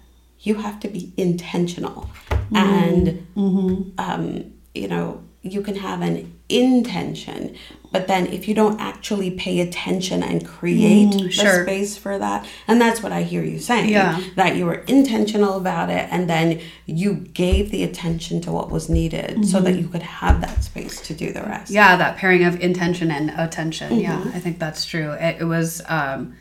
you 0.41 0.55
have 0.55 0.81
to 0.81 0.89
be 0.89 1.13
intentional 1.17 2.09
mm-hmm. 2.31 2.57
and 2.57 3.27
mm-hmm. 3.37 3.91
Um, 3.99 4.53
you 4.75 4.89
know 4.89 5.23
you 5.43 5.61
can 5.61 5.77
have 5.77 6.01
an 6.01 6.38
intention 6.49 7.55
but 7.91 8.07
then 8.07 8.27
if 8.27 8.47
you 8.47 8.55
don't 8.55 8.81
actually 8.81 9.31
pay 9.31 9.61
attention 9.61 10.23
and 10.23 10.47
create 10.47 11.09
mm, 11.09 11.31
sure. 11.31 11.45
the 11.45 11.63
space 11.63 11.97
for 11.97 12.19
that 12.19 12.47
and 12.67 12.81
that's 12.81 13.03
what 13.03 13.13
i 13.13 13.23
hear 13.23 13.43
you 13.43 13.59
saying 13.59 13.89
yeah. 13.91 14.23
that 14.37 14.57
you 14.57 14.65
were 14.65 14.81
intentional 14.87 15.57
about 15.57 15.91
it 15.91 16.09
and 16.11 16.29
then 16.29 16.61
you 16.87 17.15
gave 17.15 17.71
the 17.71 17.83
attention 17.83 18.41
to 18.41 18.51
what 18.51 18.71
was 18.71 18.89
needed 18.89 19.31
mm-hmm. 19.31 19.43
so 19.43 19.61
that 19.61 19.71
mm-hmm. 19.71 19.83
you 19.83 19.89
could 19.89 20.03
have 20.03 20.41
that 20.41 20.65
space 20.65 21.01
to 21.01 21.15
do 21.15 21.33
the 21.33 21.43
rest 21.43 21.71
yeah 21.71 21.97
that 21.97 22.17
pairing 22.17 22.45
of 22.45 22.59
intention 22.61 23.11
and 23.11 23.31
attention 23.37 23.91
mm-hmm. 23.91 24.01
yeah 24.01 24.33
i 24.35 24.41
think 24.41 24.59
that's 24.59 24.85
true 24.85 25.13
it, 25.13 25.41
it 25.41 25.45
was 25.45 25.83
um 25.89 26.35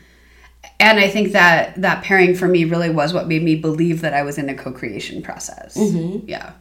and 0.80 0.98
I 1.00 1.08
think 1.08 1.32
that 1.32 1.80
that 1.80 2.04
pairing 2.04 2.34
for 2.34 2.46
me 2.46 2.64
really 2.64 2.90
was 2.90 3.12
what 3.12 3.26
made 3.26 3.42
me 3.42 3.56
believe 3.56 4.00
that 4.00 4.14
I 4.14 4.22
was 4.22 4.38
in 4.38 4.48
a 4.48 4.54
co-creation 4.54 5.22
process. 5.22 5.76
Mm-hmm. 5.76 6.28
Yeah. 6.28 6.52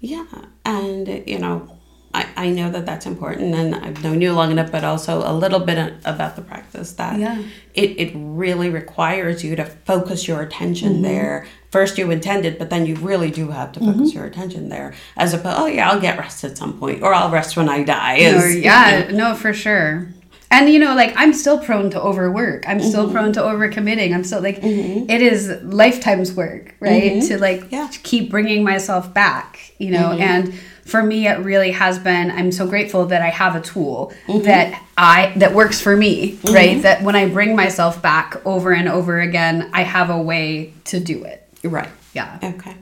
Yeah, 0.00 0.26
and 0.66 1.26
you 1.26 1.38
know, 1.38 1.78
I, 2.14 2.28
I 2.36 2.50
know 2.50 2.70
that 2.70 2.86
that's 2.86 3.06
important 3.06 3.54
and 3.54 3.74
I've 3.74 4.02
known 4.04 4.22
you 4.22 4.32
long 4.32 4.52
enough, 4.52 4.70
but 4.70 4.84
also 4.84 5.28
a 5.28 5.34
little 5.34 5.58
bit 5.58 5.94
about 6.04 6.36
the 6.36 6.42
practice 6.42 6.92
that 6.92 7.18
yeah. 7.18 7.42
it, 7.74 7.90
it 7.98 8.12
really 8.14 8.70
requires 8.70 9.42
you 9.42 9.56
to 9.56 9.64
focus 9.64 10.28
your 10.28 10.40
attention 10.40 10.94
mm-hmm. 10.94 11.02
there. 11.02 11.46
First 11.72 11.98
you 11.98 12.12
intended, 12.12 12.56
but 12.56 12.70
then 12.70 12.86
you 12.86 12.94
really 12.96 13.32
do 13.32 13.50
have 13.50 13.72
to 13.72 13.80
focus 13.80 13.96
mm-hmm. 13.96 14.18
your 14.18 14.26
attention 14.26 14.68
there 14.68 14.94
as 15.16 15.34
opposed, 15.34 15.58
oh 15.58 15.66
yeah, 15.66 15.90
I'll 15.90 16.00
get 16.00 16.16
rest 16.16 16.44
at 16.44 16.56
some 16.56 16.78
point 16.78 17.02
or 17.02 17.12
I'll 17.12 17.30
rest 17.30 17.56
when 17.56 17.68
I 17.68 17.82
die. 17.82 18.18
Is, 18.18 18.44
or, 18.44 18.48
yeah, 18.48 19.06
you 19.06 19.12
know. 19.12 19.30
no, 19.30 19.34
for 19.34 19.52
sure. 19.52 20.08
And 20.52 20.70
you 20.70 20.78
know, 20.78 20.94
like 20.94 21.14
I'm 21.16 21.32
still 21.32 21.58
prone 21.58 21.90
to 21.90 22.00
overwork. 22.00 22.68
I'm 22.68 22.78
mm-hmm. 22.78 22.88
still 22.88 23.10
prone 23.10 23.32
to 23.32 23.40
overcommitting. 23.40 24.14
I'm 24.14 24.22
still 24.22 24.40
like, 24.40 24.60
mm-hmm. 24.60 25.10
it 25.10 25.20
is 25.20 25.50
lifetime's 25.64 26.32
work, 26.32 26.76
right? 26.78 27.14
Mm-hmm. 27.14 27.26
To 27.26 27.38
like 27.38 27.72
yeah. 27.72 27.90
keep 28.04 28.30
bringing 28.30 28.62
myself 28.62 29.12
back, 29.12 29.72
you 29.78 29.90
know, 29.90 30.10
mm-hmm. 30.10 30.22
and 30.22 30.54
for 30.84 31.02
me 31.02 31.26
it 31.26 31.38
really 31.38 31.70
has 31.70 31.98
been 31.98 32.30
i'm 32.30 32.52
so 32.52 32.66
grateful 32.66 33.06
that 33.06 33.22
i 33.22 33.30
have 33.30 33.56
a 33.56 33.60
tool 33.60 34.12
mm-hmm. 34.26 34.44
that 34.44 34.82
i 34.96 35.32
that 35.36 35.52
works 35.52 35.80
for 35.80 35.96
me 35.96 36.32
mm-hmm. 36.32 36.54
right? 36.54 36.82
That 36.82 37.02
when 37.02 37.16
i 37.16 37.28
bring 37.28 37.56
myself 37.56 38.00
back 38.02 38.44
over 38.44 38.72
and 38.72 38.88
over 38.88 39.20
again 39.20 39.70
i 39.72 39.82
have 39.82 40.10
a 40.10 40.20
way 40.20 40.72
to 40.84 41.00
do 41.00 41.24
it. 41.24 41.40
Right. 41.62 41.88
Yeah. 42.12 42.38
Okay. 42.42 42.76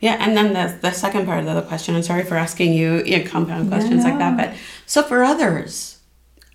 Yeah 0.00 0.16
and 0.18 0.36
then 0.36 0.52
the, 0.52 0.76
the 0.80 0.90
second 0.90 1.26
part 1.26 1.44
of 1.44 1.54
the 1.54 1.62
question 1.62 1.94
i'm 1.94 2.02
sorry 2.02 2.24
for 2.24 2.36
asking 2.36 2.72
you, 2.72 3.02
you 3.04 3.18
know, 3.18 3.30
compound 3.30 3.68
questions 3.68 4.04
like 4.04 4.18
that 4.18 4.36
but 4.36 4.54
so 4.86 5.02
for 5.02 5.22
others 5.22 6.00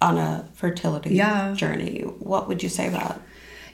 on 0.02 0.18
a 0.18 0.48
fertility 0.54 1.16
yeah. 1.16 1.54
journey 1.54 2.02
what 2.02 2.48
would 2.48 2.62
you 2.62 2.70
say 2.70 2.88
about 2.88 3.22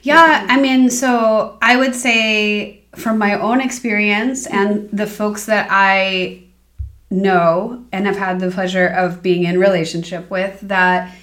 yeah 0.02 0.46
i 0.48 0.58
mean 0.58 0.88
so 0.88 1.58
i 1.60 1.76
would 1.76 1.94
say 1.94 2.82
from 2.96 3.18
my 3.18 3.38
own 3.38 3.60
experience 3.60 4.46
and 4.46 4.88
the 4.90 5.06
folks 5.06 5.46
that 5.46 5.66
i 5.70 6.43
know 7.14 7.84
and 7.92 8.06
have 8.06 8.16
had 8.16 8.40
the 8.40 8.50
pleasure 8.50 8.86
of 8.86 9.22
being 9.22 9.44
in 9.44 9.58
relationship 9.58 10.30
with 10.30 10.60
that 10.62 11.14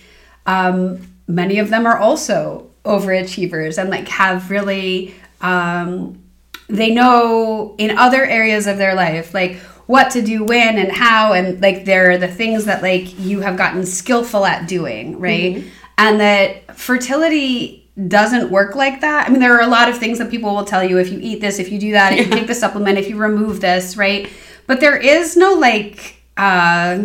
um, 0.45 1.07
many 1.27 1.59
of 1.59 1.69
them 1.69 1.85
are 1.85 1.97
also 1.97 2.69
overachievers 2.85 3.77
and 3.77 3.89
like 3.89 4.07
have 4.07 4.49
really 4.49 5.13
um, 5.41 6.21
they 6.67 6.93
know 6.93 7.75
in 7.77 7.97
other 7.97 8.23
areas 8.25 8.67
of 8.67 8.77
their 8.77 8.95
life 8.95 9.33
like 9.33 9.57
what 9.87 10.11
to 10.11 10.21
do 10.21 10.43
when 10.43 10.77
and 10.77 10.91
how 10.91 11.33
and 11.33 11.61
like 11.61 11.85
they're 11.85 12.17
the 12.17 12.27
things 12.27 12.65
that 12.65 12.81
like 12.81 13.19
you 13.19 13.41
have 13.41 13.57
gotten 13.57 13.85
skillful 13.85 14.45
at 14.45 14.67
doing 14.67 15.19
right 15.19 15.55
mm-hmm. 15.55 15.67
and 15.97 16.19
that 16.19 16.77
fertility 16.77 17.81
doesn't 18.07 18.49
work 18.49 18.75
like 18.75 19.01
that. 19.01 19.27
I 19.27 19.29
mean, 19.29 19.39
there 19.39 19.55
are 19.55 19.61
a 19.61 19.67
lot 19.67 19.89
of 19.89 19.97
things 19.97 20.17
that 20.19 20.31
people 20.31 20.55
will 20.55 20.63
tell 20.63 20.83
you 20.83 20.97
if 20.97 21.11
you 21.11 21.19
eat 21.21 21.41
this, 21.41 21.59
if 21.59 21.71
you 21.71 21.77
do 21.79 21.91
that, 21.91 22.13
if 22.13 22.27
you 22.27 22.31
take 22.31 22.47
the 22.47 22.55
supplement, 22.55 22.97
if 22.97 23.09
you 23.09 23.17
remove 23.17 23.59
this, 23.59 23.97
right? 23.97 24.31
But 24.71 24.79
there 24.79 24.95
is 24.95 25.35
no 25.35 25.55
like 25.55 26.23
uh 26.37 26.99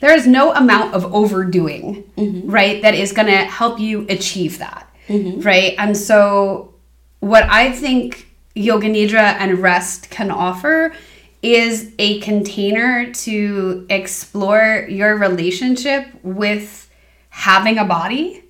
there 0.00 0.16
is 0.16 0.26
no 0.26 0.54
amount 0.54 0.94
of 0.94 1.14
overdoing, 1.14 2.04
mm-hmm. 2.16 2.50
right? 2.50 2.80
That 2.80 2.94
is 2.94 3.12
going 3.12 3.26
to 3.28 3.44
help 3.44 3.78
you 3.78 4.06
achieve 4.08 4.58
that, 4.58 4.90
mm-hmm. 5.06 5.42
right? 5.42 5.74
And 5.76 5.94
so 5.94 6.72
what 7.20 7.44
I 7.44 7.72
think 7.72 8.26
yoga 8.54 8.88
nidra 8.88 9.36
and 9.38 9.58
rest 9.58 10.08
can 10.08 10.30
offer 10.30 10.94
is 11.42 11.92
a 11.98 12.20
container 12.20 13.12
to 13.26 13.86
explore 13.90 14.86
your 14.88 15.18
relationship 15.18 16.06
with 16.22 16.90
having 17.28 17.76
a 17.76 17.84
body 17.84 18.42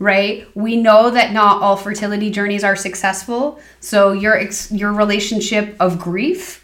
right 0.00 0.48
we 0.56 0.76
know 0.76 1.08
that 1.10 1.32
not 1.32 1.62
all 1.62 1.76
fertility 1.76 2.28
journeys 2.28 2.64
are 2.64 2.74
successful 2.74 3.60
so 3.78 4.12
your 4.12 4.36
ex- 4.36 4.72
your 4.72 4.92
relationship 4.92 5.76
of 5.78 6.00
grief 6.00 6.63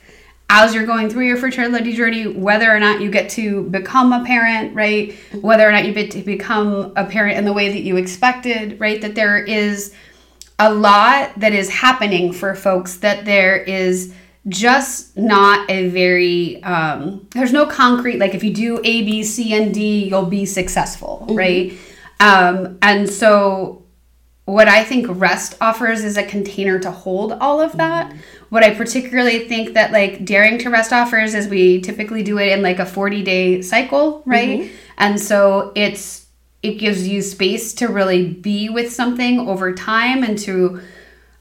as 0.52 0.74
you're 0.74 0.84
going 0.84 1.08
through 1.08 1.26
your 1.26 1.36
fertility 1.36 1.92
journey, 1.92 2.26
whether 2.26 2.68
or 2.68 2.80
not 2.80 3.00
you 3.00 3.08
get 3.08 3.30
to 3.30 3.62
become 3.70 4.12
a 4.12 4.24
parent, 4.24 4.74
right? 4.74 5.14
Whether 5.32 5.66
or 5.66 5.70
not 5.70 5.84
you 5.84 5.94
get 5.94 6.10
to 6.10 6.22
become 6.22 6.92
a 6.96 7.04
parent 7.04 7.38
in 7.38 7.44
the 7.44 7.52
way 7.52 7.68
that 7.68 7.82
you 7.82 7.96
expected, 7.96 8.78
right? 8.80 9.00
That 9.00 9.14
there 9.14 9.38
is 9.38 9.94
a 10.58 10.74
lot 10.74 11.38
that 11.38 11.52
is 11.52 11.70
happening 11.70 12.32
for 12.32 12.56
folks, 12.56 12.96
that 12.96 13.24
there 13.24 13.56
is 13.56 14.12
just 14.48 15.16
not 15.16 15.70
a 15.70 15.88
very, 15.88 16.60
um, 16.64 17.28
there's 17.30 17.52
no 17.52 17.64
concrete, 17.64 18.18
like 18.18 18.34
if 18.34 18.42
you 18.42 18.52
do 18.52 18.78
A, 18.78 19.02
B, 19.02 19.22
C, 19.22 19.54
and 19.54 19.72
D, 19.72 20.08
you'll 20.08 20.26
be 20.26 20.46
successful, 20.46 21.26
mm-hmm. 21.28 21.36
right? 21.36 21.72
Um, 22.18 22.76
and 22.82 23.08
so 23.08 23.84
what 24.52 24.68
I 24.68 24.84
think 24.84 25.06
rest 25.08 25.56
offers 25.60 26.04
is 26.04 26.16
a 26.16 26.22
container 26.22 26.78
to 26.78 26.90
hold 26.90 27.32
all 27.32 27.60
of 27.60 27.76
that. 27.76 28.08
Mm-hmm 28.08 28.20
what 28.50 28.64
I 28.64 28.74
particularly 28.74 29.48
think 29.48 29.74
that 29.74 29.92
like 29.92 30.24
daring 30.24 30.58
to 30.58 30.70
rest 30.70 30.92
offers 30.92 31.34
is 31.34 31.48
we 31.48 31.80
typically 31.80 32.22
do 32.22 32.38
it 32.38 32.52
in 32.52 32.62
like 32.62 32.80
a 32.80 32.86
40 32.86 33.22
day 33.22 33.62
cycle, 33.62 34.22
right? 34.26 34.60
Mm-hmm. 34.60 34.74
And 34.98 35.20
so 35.20 35.72
it's 35.74 36.26
it 36.62 36.74
gives 36.74 37.08
you 37.08 37.22
space 37.22 37.72
to 37.74 37.88
really 37.88 38.26
be 38.26 38.68
with 38.68 38.92
something 38.92 39.48
over 39.48 39.72
time 39.72 40.22
and 40.22 40.36
to 40.40 40.82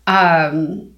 um 0.07 0.93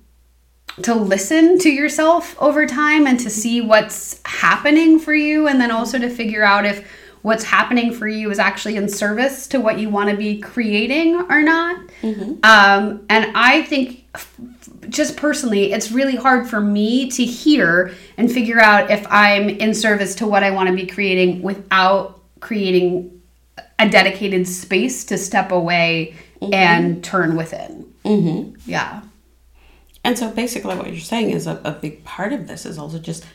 to 0.84 0.94
listen 0.94 1.58
to 1.60 1.70
yourself 1.70 2.36
over 2.40 2.66
time 2.66 3.08
and 3.08 3.20
to 3.20 3.30
see 3.30 3.62
what's 3.62 4.22
happening 4.26 5.00
for 5.00 5.14
you 5.14 5.48
and 5.48 5.60
then 5.60 5.72
also 5.72 5.98
to 5.98 6.10
figure 6.10 6.44
out 6.44 6.66
if 6.66 6.86
what's 7.22 7.44
happening 7.44 7.94
for 7.94 8.08
you 8.08 8.32
is 8.32 8.40
actually 8.40 8.76
in 8.76 8.90
service 8.90 9.48
to 9.48 9.60
what 9.60 9.80
you 9.80 9.90
want 9.90 10.10
to 10.10 10.18
be 10.18 10.40
creating 10.40 11.16
or 11.30 11.42
not. 11.42 11.80
Mm-hmm. 12.02 12.44
Um, 12.44 13.06
and 13.10 13.32
I 13.36 13.64
think 13.64 14.06
just 14.90 15.16
personally, 15.16 15.72
it's 15.72 15.92
really 15.92 16.16
hard 16.16 16.50
for 16.50 16.60
me 16.60 17.10
to 17.12 17.24
hear 17.24 17.94
and 18.18 18.32
figure 18.32 18.60
out 18.60 18.90
if 18.90 19.06
I'm 19.10 19.50
in 19.50 19.74
service 19.74 20.16
to 20.16 20.28
what 20.28 20.44
I 20.44 20.52
want 20.52 20.70
to 20.70 20.76
be 20.76 20.88
creating 20.88 21.42
without 21.42 22.22
creating 22.40 23.22
a 23.80 23.90
dedicated 23.90 24.48
space 24.48 25.06
to 25.06 25.18
step 25.18 25.52
away 25.52 26.16
mm-hmm. 26.42 26.54
and 26.54 27.04
turn 27.04 27.36
within. 27.36 27.94
Mm-hmm. 28.04 28.70
Yeah. 28.70 29.02
And 30.04 30.18
so 30.18 30.32
basically, 30.32 30.76
what 30.76 30.88
you're 30.88 31.00
saying 31.00 31.30
is 31.30 31.46
a, 31.46 31.62
a 31.64 31.72
big 31.72 32.04
part 32.04 32.34
of 32.34 32.48
this 32.48 32.66
is 32.66 32.78
also 32.78 32.98
just 32.98 33.26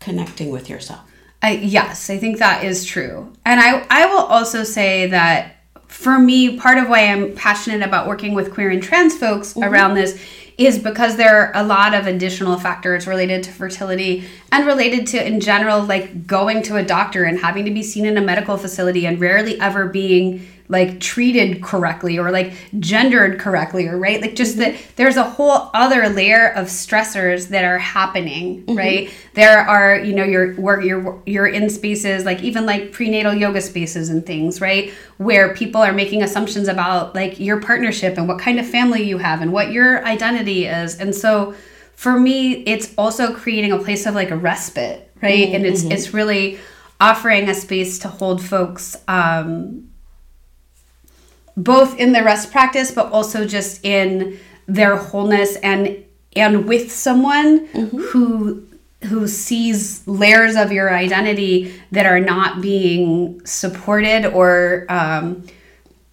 connecting 0.00 0.50
with 0.50 0.70
yourself. 0.70 1.00
I, 1.44 1.56
yes, 1.56 2.08
I 2.08 2.16
think 2.16 2.38
that 2.38 2.64
is 2.64 2.86
true. 2.86 3.30
And 3.44 3.60
I, 3.60 3.86
I 3.90 4.06
will 4.06 4.22
also 4.22 4.64
say 4.64 5.08
that 5.08 5.56
for 5.88 6.18
me, 6.18 6.58
part 6.58 6.78
of 6.78 6.88
why 6.88 7.00
I'm 7.00 7.34
passionate 7.34 7.86
about 7.86 8.08
working 8.08 8.32
with 8.32 8.50
queer 8.50 8.70
and 8.70 8.82
trans 8.82 9.14
folks 9.14 9.52
mm-hmm. 9.52 9.62
around 9.62 9.92
this 9.92 10.18
is 10.56 10.78
because 10.78 11.16
there 11.16 11.36
are 11.36 11.52
a 11.54 11.62
lot 11.62 11.92
of 11.92 12.06
additional 12.06 12.58
factors 12.58 13.06
related 13.06 13.42
to 13.42 13.52
fertility 13.52 14.24
and 14.52 14.64
related 14.64 15.06
to 15.08 15.22
in 15.22 15.38
general 15.38 15.82
like 15.82 16.26
going 16.26 16.62
to 16.62 16.76
a 16.76 16.82
doctor 16.82 17.24
and 17.24 17.38
having 17.38 17.66
to 17.66 17.70
be 17.70 17.82
seen 17.82 18.06
in 18.06 18.16
a 18.16 18.22
medical 18.22 18.56
facility 18.56 19.06
and 19.06 19.20
rarely 19.20 19.60
ever 19.60 19.86
being 19.86 20.46
like 20.68 20.98
treated 20.98 21.62
correctly 21.62 22.18
or 22.18 22.30
like 22.30 22.52
gendered 22.78 23.38
correctly 23.38 23.86
or 23.86 23.98
right 23.98 24.22
like 24.22 24.34
just 24.34 24.56
that 24.56 24.74
there's 24.96 25.16
a 25.16 25.22
whole 25.22 25.70
other 25.74 26.08
layer 26.08 26.48
of 26.52 26.66
stressors 26.66 27.48
that 27.48 27.64
are 27.64 27.78
happening 27.78 28.62
mm-hmm. 28.62 28.76
right 28.76 29.10
there 29.34 29.58
are 29.58 29.98
you 29.98 30.14
know 30.14 30.24
your 30.24 30.54
work 30.58 30.82
you're 30.82 31.22
you're 31.26 31.46
in 31.46 31.68
spaces 31.68 32.24
like 32.24 32.42
even 32.42 32.64
like 32.64 32.92
prenatal 32.92 33.34
yoga 33.34 33.60
spaces 33.60 34.08
and 34.08 34.24
things 34.24 34.60
right 34.60 34.90
where 35.18 35.54
people 35.54 35.82
are 35.82 35.92
making 35.92 36.22
assumptions 36.22 36.66
about 36.66 37.14
like 37.14 37.38
your 37.38 37.60
partnership 37.60 38.16
and 38.16 38.26
what 38.26 38.38
kind 38.38 38.58
of 38.58 38.66
family 38.66 39.02
you 39.02 39.18
have 39.18 39.42
and 39.42 39.52
what 39.52 39.70
your 39.70 40.04
identity 40.06 40.64
is 40.64 40.98
and 40.98 41.14
so 41.14 41.54
for 41.94 42.18
me 42.18 42.54
it's 42.64 42.94
also 42.96 43.34
creating 43.34 43.70
a 43.70 43.78
place 43.78 44.06
of 44.06 44.14
like 44.14 44.30
a 44.30 44.36
respite 44.36 45.12
right 45.22 45.46
mm-hmm. 45.46 45.56
and 45.56 45.66
it's 45.66 45.82
mm-hmm. 45.82 45.92
it's 45.92 46.14
really 46.14 46.58
offering 47.00 47.50
a 47.50 47.54
space 47.54 47.98
to 47.98 48.08
hold 48.08 48.42
folks 48.42 48.96
um 49.08 49.90
both 51.56 51.98
in 51.98 52.12
the 52.12 52.22
rest 52.22 52.50
practice 52.50 52.90
but 52.90 53.10
also 53.12 53.46
just 53.46 53.84
in 53.84 54.38
their 54.66 54.96
wholeness 54.96 55.56
and 55.56 56.04
and 56.36 56.66
with 56.66 56.90
someone 56.90 57.66
mm-hmm. 57.68 57.98
who 57.98 58.66
who 59.04 59.28
sees 59.28 60.06
layers 60.08 60.56
of 60.56 60.72
your 60.72 60.94
identity 60.94 61.74
that 61.92 62.06
are 62.06 62.20
not 62.20 62.60
being 62.60 63.44
supported 63.44 64.24
or 64.26 64.86
um, 64.88 65.44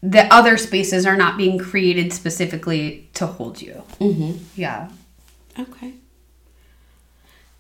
the 0.03 0.31
other 0.33 0.57
spaces 0.57 1.05
are 1.05 1.15
not 1.15 1.37
being 1.37 1.57
created 1.57 2.11
specifically 2.11 3.09
to 3.13 3.25
hold 3.25 3.61
you. 3.61 3.83
Mm-hmm. 3.99 4.43
Yeah. 4.55 4.89
Okay. 5.57 5.93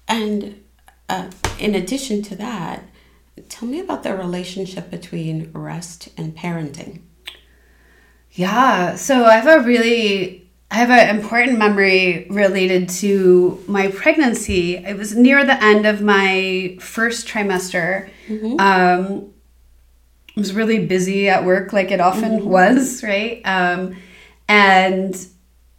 And 0.07 0.61
uh, 1.07 1.29
in 1.59 1.75
addition 1.75 2.21
to 2.23 2.35
that, 2.35 2.83
tell 3.47 3.67
me 3.67 3.79
about 3.79 4.03
the 4.03 4.15
relationship 4.15 4.89
between 4.89 5.51
rest 5.53 6.09
and 6.17 6.35
parenting. 6.35 7.01
Yeah. 8.33 8.95
So 8.95 9.25
I 9.25 9.35
have 9.35 9.61
a 9.61 9.65
really 9.65 10.41
I 10.71 10.75
have 10.75 10.89
an 10.89 11.13
important 11.13 11.59
memory 11.59 12.27
related 12.29 12.87
to 13.01 13.61
my 13.67 13.89
pregnancy. 13.89 14.77
It 14.77 14.97
was 14.97 15.13
near 15.13 15.43
the 15.43 15.61
end 15.61 15.85
of 15.85 16.01
my 16.01 16.77
first 16.79 17.27
trimester. 17.27 18.09
Mm-hmm. 18.27 18.57
Um, 18.57 19.33
I 20.35 20.39
was 20.39 20.53
really 20.53 20.85
busy 20.85 21.27
at 21.27 21.43
work, 21.43 21.73
like 21.73 21.91
it 21.91 21.99
often 21.99 22.39
mm-hmm. 22.39 22.49
was, 22.49 23.03
right? 23.03 23.41
Um, 23.43 23.97
and 24.47 25.13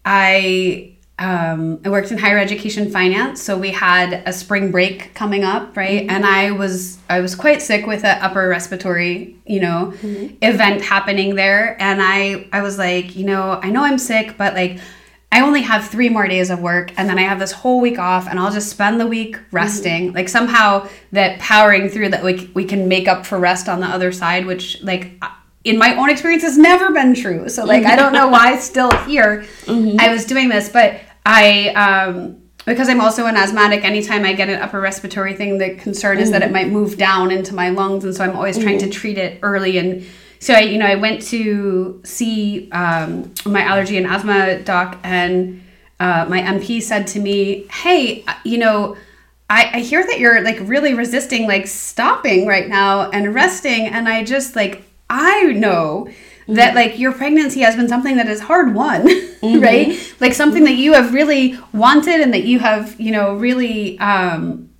I 0.04 0.91
um, 1.18 1.80
I 1.84 1.90
worked 1.90 2.10
in 2.10 2.18
higher 2.18 2.38
education 2.38 2.90
finance, 2.90 3.40
so 3.42 3.56
we 3.56 3.70
had 3.70 4.22
a 4.26 4.32
spring 4.32 4.70
break 4.70 5.14
coming 5.14 5.44
up, 5.44 5.76
right? 5.76 6.02
Mm-hmm. 6.02 6.10
And 6.10 6.26
I 6.26 6.52
was 6.52 6.98
I 7.08 7.20
was 7.20 7.34
quite 7.34 7.60
sick 7.62 7.86
with 7.86 8.04
an 8.04 8.18
upper 8.22 8.48
respiratory, 8.48 9.36
you 9.46 9.60
know, 9.60 9.92
mm-hmm. 9.96 10.36
event 10.42 10.82
happening 10.82 11.34
there, 11.34 11.80
and 11.80 12.00
I 12.02 12.48
I 12.52 12.62
was 12.62 12.78
like, 12.78 13.14
you 13.14 13.24
know, 13.24 13.60
I 13.62 13.70
know 13.70 13.84
I'm 13.84 13.98
sick, 13.98 14.36
but 14.36 14.54
like. 14.54 14.78
I 15.34 15.40
only 15.40 15.62
have 15.62 15.88
three 15.88 16.10
more 16.10 16.28
days 16.28 16.50
of 16.50 16.60
work 16.60 16.92
and 16.98 17.08
then 17.08 17.18
I 17.18 17.22
have 17.22 17.38
this 17.38 17.52
whole 17.52 17.80
week 17.80 17.98
off 17.98 18.28
and 18.28 18.38
I'll 18.38 18.52
just 18.52 18.68
spend 18.68 19.00
the 19.00 19.06
week 19.06 19.38
resting. 19.50 20.08
Mm-hmm. 20.08 20.16
Like 20.16 20.28
somehow 20.28 20.90
that 21.12 21.38
powering 21.38 21.88
through 21.88 22.10
that 22.10 22.22
we, 22.22 22.50
we 22.52 22.66
can 22.66 22.86
make 22.86 23.08
up 23.08 23.24
for 23.24 23.38
rest 23.38 23.66
on 23.66 23.80
the 23.80 23.86
other 23.86 24.12
side, 24.12 24.44
which 24.44 24.82
like 24.82 25.18
in 25.64 25.78
my 25.78 25.96
own 25.96 26.10
experience 26.10 26.42
has 26.42 26.58
never 26.58 26.92
been 26.92 27.14
true. 27.14 27.48
So 27.48 27.64
like 27.64 27.84
I 27.84 27.96
don't 27.96 28.12
know 28.12 28.28
why 28.28 28.54
it's 28.54 28.64
still 28.64 28.90
here 29.04 29.42
mm-hmm. 29.64 29.96
I 30.00 30.12
was 30.12 30.24
doing 30.24 30.48
this, 30.48 30.68
but 30.68 31.00
I 31.24 31.68
um 31.68 32.42
because 32.64 32.88
I'm 32.88 33.00
also 33.00 33.26
an 33.26 33.36
asthmatic, 33.36 33.84
anytime 33.84 34.24
I 34.24 34.34
get 34.34 34.48
an 34.48 34.60
upper 34.60 34.80
respiratory 34.80 35.34
thing, 35.34 35.58
the 35.58 35.74
concern 35.74 36.16
mm-hmm. 36.16 36.22
is 36.22 36.30
that 36.30 36.42
it 36.42 36.46
mm-hmm. 36.46 36.54
might 36.54 36.68
move 36.68 36.96
down 36.96 37.30
into 37.30 37.54
my 37.54 37.70
lungs, 37.70 38.04
and 38.04 38.14
so 38.14 38.24
I'm 38.24 38.36
always 38.36 38.56
mm-hmm. 38.56 38.64
trying 38.64 38.78
to 38.78 38.84
mm-hmm. 38.84 38.92
treat 38.92 39.18
it 39.18 39.40
early. 39.42 39.78
And 39.78 40.06
so 40.38 40.54
I, 40.54 40.60
you 40.60 40.78
know, 40.78 40.86
I 40.86 40.94
went 40.94 41.22
to 41.22 42.00
see 42.04 42.70
um, 42.70 43.34
my 43.44 43.62
allergy 43.62 43.96
and 43.96 44.06
asthma 44.06 44.60
doc, 44.60 44.98
and 45.02 45.62
uh, 45.98 46.26
my 46.28 46.40
NP 46.40 46.82
said 46.82 47.06
to 47.08 47.20
me, 47.20 47.66
"Hey, 47.70 48.24
you 48.44 48.58
know." 48.58 48.96
I, 49.50 49.70
I 49.74 49.80
hear 49.80 50.02
that 50.02 50.18
you're 50.18 50.40
like 50.42 50.56
really 50.62 50.94
resisting 50.94 51.46
like 51.46 51.66
stopping 51.66 52.46
right 52.46 52.66
now 52.66 53.10
and 53.10 53.34
resting 53.34 53.86
and 53.86 54.08
I 54.08 54.24
just 54.24 54.56
like 54.56 54.82
I 55.12 55.52
know 55.52 56.06
mm-hmm. 56.08 56.54
that 56.54 56.74
like 56.74 56.98
your 56.98 57.12
pregnancy 57.12 57.60
has 57.60 57.76
been 57.76 57.88
something 57.88 58.16
that 58.16 58.28
is 58.28 58.40
hard 58.40 58.74
won, 58.74 59.02
mm-hmm. 59.06 59.60
right? 59.60 60.14
Like 60.20 60.32
something 60.32 60.64
that 60.64 60.74
you 60.74 60.94
have 60.94 61.12
really 61.12 61.58
wanted 61.72 62.20
and 62.20 62.32
that 62.32 62.44
you 62.44 62.58
have, 62.58 62.98
you 63.00 63.12
know, 63.12 63.34
really 63.34 63.98
um, 63.98 64.70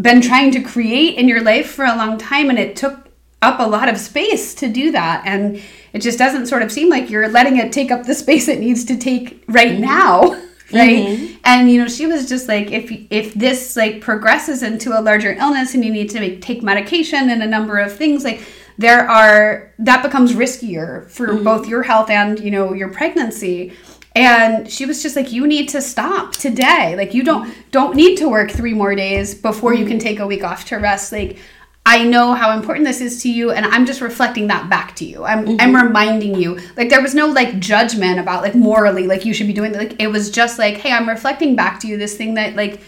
been 0.00 0.20
trying 0.20 0.50
to 0.52 0.62
create 0.62 1.16
in 1.16 1.28
your 1.28 1.42
life 1.42 1.70
for 1.70 1.84
a 1.84 1.96
long 1.96 2.18
time. 2.18 2.50
And 2.50 2.58
it 2.58 2.74
took 2.74 3.08
up 3.40 3.60
a 3.60 3.66
lot 3.66 3.88
of 3.88 3.96
space 3.96 4.54
to 4.56 4.68
do 4.68 4.90
that. 4.92 5.22
And 5.24 5.62
it 5.94 6.02
just 6.02 6.18
doesn't 6.18 6.46
sort 6.46 6.62
of 6.62 6.72
seem 6.72 6.90
like 6.90 7.08
you're 7.08 7.28
letting 7.28 7.56
it 7.56 7.72
take 7.72 7.90
up 7.90 8.04
the 8.04 8.14
space 8.24 8.48
it 8.48 8.60
needs 8.60 8.84
to 8.84 8.96
take 8.98 9.44
right 9.48 9.72
mm-hmm. 9.72 9.82
now 9.82 10.20
right 10.72 11.06
mm-hmm. 11.06 11.36
and 11.44 11.70
you 11.70 11.80
know 11.80 11.86
she 11.86 12.06
was 12.06 12.26
just 12.26 12.48
like 12.48 12.72
if 12.72 12.90
if 13.10 13.34
this 13.34 13.76
like 13.76 14.00
progresses 14.00 14.62
into 14.62 14.98
a 14.98 15.00
larger 15.00 15.34
illness 15.34 15.74
and 15.74 15.84
you 15.84 15.92
need 15.92 16.08
to 16.08 16.18
make, 16.18 16.40
take 16.40 16.62
medication 16.62 17.28
and 17.28 17.42
a 17.42 17.46
number 17.46 17.78
of 17.78 17.94
things 17.94 18.24
like 18.24 18.42
there 18.78 19.08
are 19.08 19.72
that 19.78 20.02
becomes 20.02 20.32
riskier 20.32 21.08
for 21.10 21.28
mm-hmm. 21.28 21.44
both 21.44 21.68
your 21.68 21.82
health 21.82 22.10
and 22.10 22.40
you 22.40 22.50
know 22.50 22.72
your 22.72 22.88
pregnancy 22.88 23.72
and 24.16 24.70
she 24.70 24.86
was 24.86 25.02
just 25.02 25.16
like 25.16 25.32
you 25.32 25.46
need 25.46 25.68
to 25.68 25.82
stop 25.82 26.32
today 26.32 26.94
like 26.96 27.14
you 27.14 27.22
don't 27.22 27.52
don't 27.70 27.94
need 27.94 28.16
to 28.16 28.28
work 28.28 28.50
three 28.50 28.74
more 28.74 28.94
days 28.94 29.34
before 29.34 29.72
mm-hmm. 29.72 29.82
you 29.82 29.88
can 29.88 29.98
take 29.98 30.18
a 30.18 30.26
week 30.26 30.44
off 30.44 30.64
to 30.64 30.76
rest 30.76 31.12
like 31.12 31.38
I 31.86 32.02
know 32.02 32.32
how 32.32 32.56
important 32.56 32.86
this 32.86 33.02
is 33.02 33.20
to 33.22 33.30
you 33.30 33.50
and 33.50 33.66
I'm 33.66 33.84
just 33.84 34.00
reflecting 34.00 34.46
that 34.46 34.70
back 34.70 34.96
to 34.96 35.04
you. 35.04 35.24
I'm 35.24 35.44
mm-hmm. 35.44 35.60
I'm 35.60 35.76
reminding 35.76 36.34
you. 36.34 36.58
Like 36.78 36.88
there 36.88 37.02
was 37.02 37.14
no 37.14 37.26
like 37.26 37.58
judgment 37.58 38.18
about 38.18 38.42
like 38.42 38.54
morally 38.54 39.06
like 39.06 39.26
you 39.26 39.34
should 39.34 39.46
be 39.46 39.52
doing 39.52 39.74
like 39.74 40.00
it 40.00 40.06
was 40.06 40.30
just 40.30 40.58
like 40.58 40.78
hey, 40.78 40.92
I'm 40.92 41.06
reflecting 41.06 41.54
back 41.54 41.80
to 41.80 41.86
you 41.86 41.98
this 41.98 42.16
thing 42.16 42.34
that 42.34 42.56
like 42.56 42.80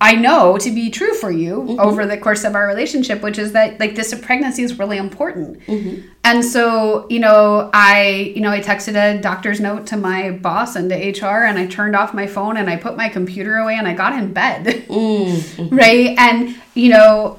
I 0.00 0.14
know 0.14 0.56
to 0.56 0.70
be 0.70 0.88
true 0.88 1.12
for 1.12 1.30
you 1.30 1.56
mm-hmm. 1.56 1.80
over 1.80 2.06
the 2.06 2.16
course 2.16 2.44
of 2.44 2.54
our 2.54 2.66
relationship, 2.66 3.22
which 3.22 3.38
is 3.38 3.52
that 3.52 3.78
like 3.78 3.94
this 3.94 4.18
pregnancy 4.20 4.62
is 4.62 4.78
really 4.78 4.96
important. 4.96 5.60
Mm-hmm. 5.66 6.08
And 6.24 6.42
so, 6.42 7.06
you 7.10 7.20
know, 7.20 7.68
I, 7.74 8.32
you 8.34 8.40
know, 8.40 8.50
I 8.50 8.60
texted 8.60 8.96
a 8.96 9.20
doctor's 9.20 9.60
note 9.60 9.86
to 9.88 9.98
my 9.98 10.30
boss 10.30 10.76
and 10.76 10.88
to 10.88 10.96
HR 10.96 11.44
and 11.44 11.58
I 11.58 11.66
turned 11.66 11.94
off 11.94 12.14
my 12.14 12.26
phone 12.26 12.56
and 12.56 12.70
I 12.70 12.76
put 12.76 12.96
my 12.96 13.10
computer 13.10 13.56
away 13.56 13.74
and 13.74 13.86
I 13.86 13.92
got 13.92 14.14
in 14.14 14.32
bed. 14.32 14.64
Mm-hmm. 14.64 15.68
right? 15.76 16.18
And, 16.18 16.56
you 16.72 16.88
know, 16.88 17.38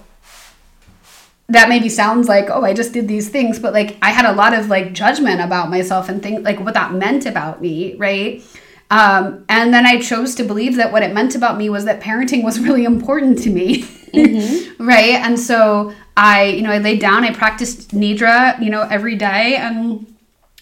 that 1.49 1.69
maybe 1.69 1.89
sounds 1.89 2.27
like, 2.27 2.49
oh, 2.51 2.63
I 2.63 2.73
just 2.73 2.93
did 2.93 3.07
these 3.07 3.29
things, 3.29 3.57
but 3.57 3.73
like 3.73 3.97
I 4.01 4.11
had 4.11 4.25
a 4.25 4.33
lot 4.33 4.53
of 4.53 4.67
like 4.67 4.93
judgment 4.93 5.41
about 5.41 5.71
myself 5.71 6.07
and 6.07 6.21
think 6.21 6.45
like 6.45 6.59
what 6.59 6.75
that 6.75 6.93
meant 6.93 7.25
about 7.25 7.61
me, 7.61 7.95
right? 7.95 8.43
Um, 8.89 9.45
and 9.49 9.73
then 9.73 9.85
I 9.85 9.99
chose 9.99 10.35
to 10.35 10.43
believe 10.43 10.77
that 10.77 10.91
what 10.91 11.03
it 11.03 11.13
meant 11.13 11.35
about 11.35 11.57
me 11.57 11.69
was 11.69 11.85
that 11.85 12.01
parenting 12.01 12.43
was 12.43 12.59
really 12.59 12.85
important 12.85 13.39
to 13.43 13.49
me. 13.49 13.83
Mm-hmm. 13.83 14.85
right. 14.87 15.15
And 15.15 15.39
so 15.39 15.93
I, 16.15 16.45
you 16.45 16.61
know, 16.61 16.71
I 16.71 16.77
laid 16.77 16.99
down, 16.99 17.23
I 17.23 17.33
practiced 17.33 17.91
Nidra, 17.91 18.61
you 18.61 18.69
know, 18.69 18.81
every 18.81 19.15
day. 19.15 19.55
And 19.57 20.07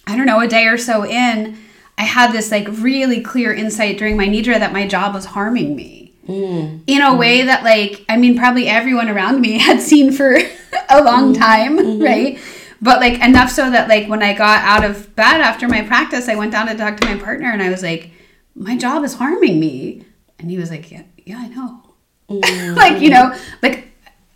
I 0.08 0.18
don't 0.18 0.26
know, 0.26 0.40
a 0.40 0.48
day 0.48 0.66
or 0.66 0.78
so 0.78 1.06
in, 1.06 1.58
I 1.98 2.04
had 2.04 2.32
this 2.32 2.52
like 2.52 2.68
really 2.70 3.22
clear 3.22 3.54
insight 3.54 3.98
during 3.98 4.18
my 4.18 4.28
Nidra 4.28 4.60
that 4.60 4.74
my 4.74 4.88
job 4.88 5.14
was 5.14 5.26
harming 5.26 5.76
me. 5.76 6.14
Mm. 6.28 6.82
In 6.88 7.02
a 7.02 7.12
mm. 7.12 7.20
way 7.20 7.44
that, 7.44 7.64
like, 7.64 8.04
I 8.10 8.18
mean, 8.18 8.36
probably 8.36 8.68
everyone 8.68 9.10
around 9.10 9.40
me 9.42 9.60
had 9.60 9.82
seen 9.82 10.12
for 10.12 10.36
a 10.90 11.04
long 11.04 11.34
mm. 11.34 11.38
time, 11.38 11.78
mm-hmm. 11.78 12.02
right? 12.02 12.40
But 12.82 13.00
like 13.00 13.22
enough 13.22 13.50
so 13.50 13.70
that 13.70 13.88
like 13.88 14.10
when 14.10 14.22
I 14.22 14.34
got 14.34 14.62
out 14.64 14.84
of 14.84 15.16
bed 15.16 15.42
after 15.42 15.68
my 15.68 15.82
practice, 15.84 16.28
I 16.28 16.36
went 16.36 16.52
down 16.52 16.68
to 16.68 16.76
talk 16.76 16.98
to 17.00 17.08
my 17.08 17.18
partner 17.18 17.50
and 17.52 17.62
I 17.62 17.70
was 17.70 17.82
like, 17.82 18.12
my 18.56 18.78
job 18.78 19.04
is 19.04 19.16
harming 19.16 19.60
me. 19.60 20.06
And 20.40 20.50
he 20.50 20.58
was 20.58 20.70
like, 20.70 20.92
yeah, 20.92 21.04
yeah, 21.26 21.38
I 21.40 21.48
know. 21.50 21.82
Mm-hmm. 22.30 22.76
like, 22.78 23.02
you 23.02 23.10
know, 23.10 23.38
like, 23.62 23.90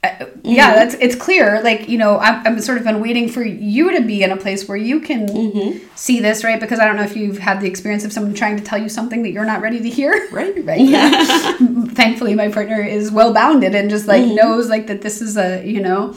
uh, 0.03 0.07
mm-hmm. 0.07 0.39
yeah, 0.43 0.75
that's, 0.75 0.95
it's 0.95 1.15
clear. 1.15 1.61
Like, 1.61 1.89
you 1.89 1.97
know, 1.97 2.19
I'm, 2.19 2.45
I'm 2.45 2.59
sort 2.61 2.77
of 2.77 2.83
been 2.83 3.01
waiting 3.01 3.27
for 3.27 3.43
you 3.43 3.91
to 3.97 4.01
be 4.01 4.23
in 4.23 4.31
a 4.31 4.37
place 4.37 4.67
where 4.67 4.77
you 4.77 5.01
can 5.01 5.27
mm-hmm. 5.27 5.85
see 5.95 6.19
this, 6.19 6.43
right? 6.43 6.59
Because 6.59 6.79
I 6.79 6.85
don't 6.85 6.95
know 6.95 7.03
if 7.03 7.17
you've 7.17 7.39
had 7.39 7.59
the 7.59 7.67
experience 7.67 8.05
of 8.05 8.13
someone 8.13 8.33
trying 8.33 8.57
to 8.57 8.63
tell 8.63 8.77
you 8.77 8.87
something 8.87 9.23
that 9.23 9.31
you're 9.31 9.45
not 9.45 9.61
ready 9.61 9.79
to 9.81 9.89
hear. 9.89 10.27
Right. 10.31 10.63
Right. 10.63 10.81
Yeah. 10.81 11.57
Thankfully, 11.89 12.35
my 12.35 12.49
partner 12.49 12.81
is 12.81 13.11
well 13.11 13.33
bounded 13.33 13.73
and 13.73 13.89
just 13.89 14.07
like 14.07 14.23
mm-hmm. 14.23 14.35
knows 14.35 14.69
like 14.69 14.87
that 14.87 15.01
this 15.01 15.21
is 15.21 15.37
a, 15.37 15.65
you 15.65 15.81
know, 15.81 16.15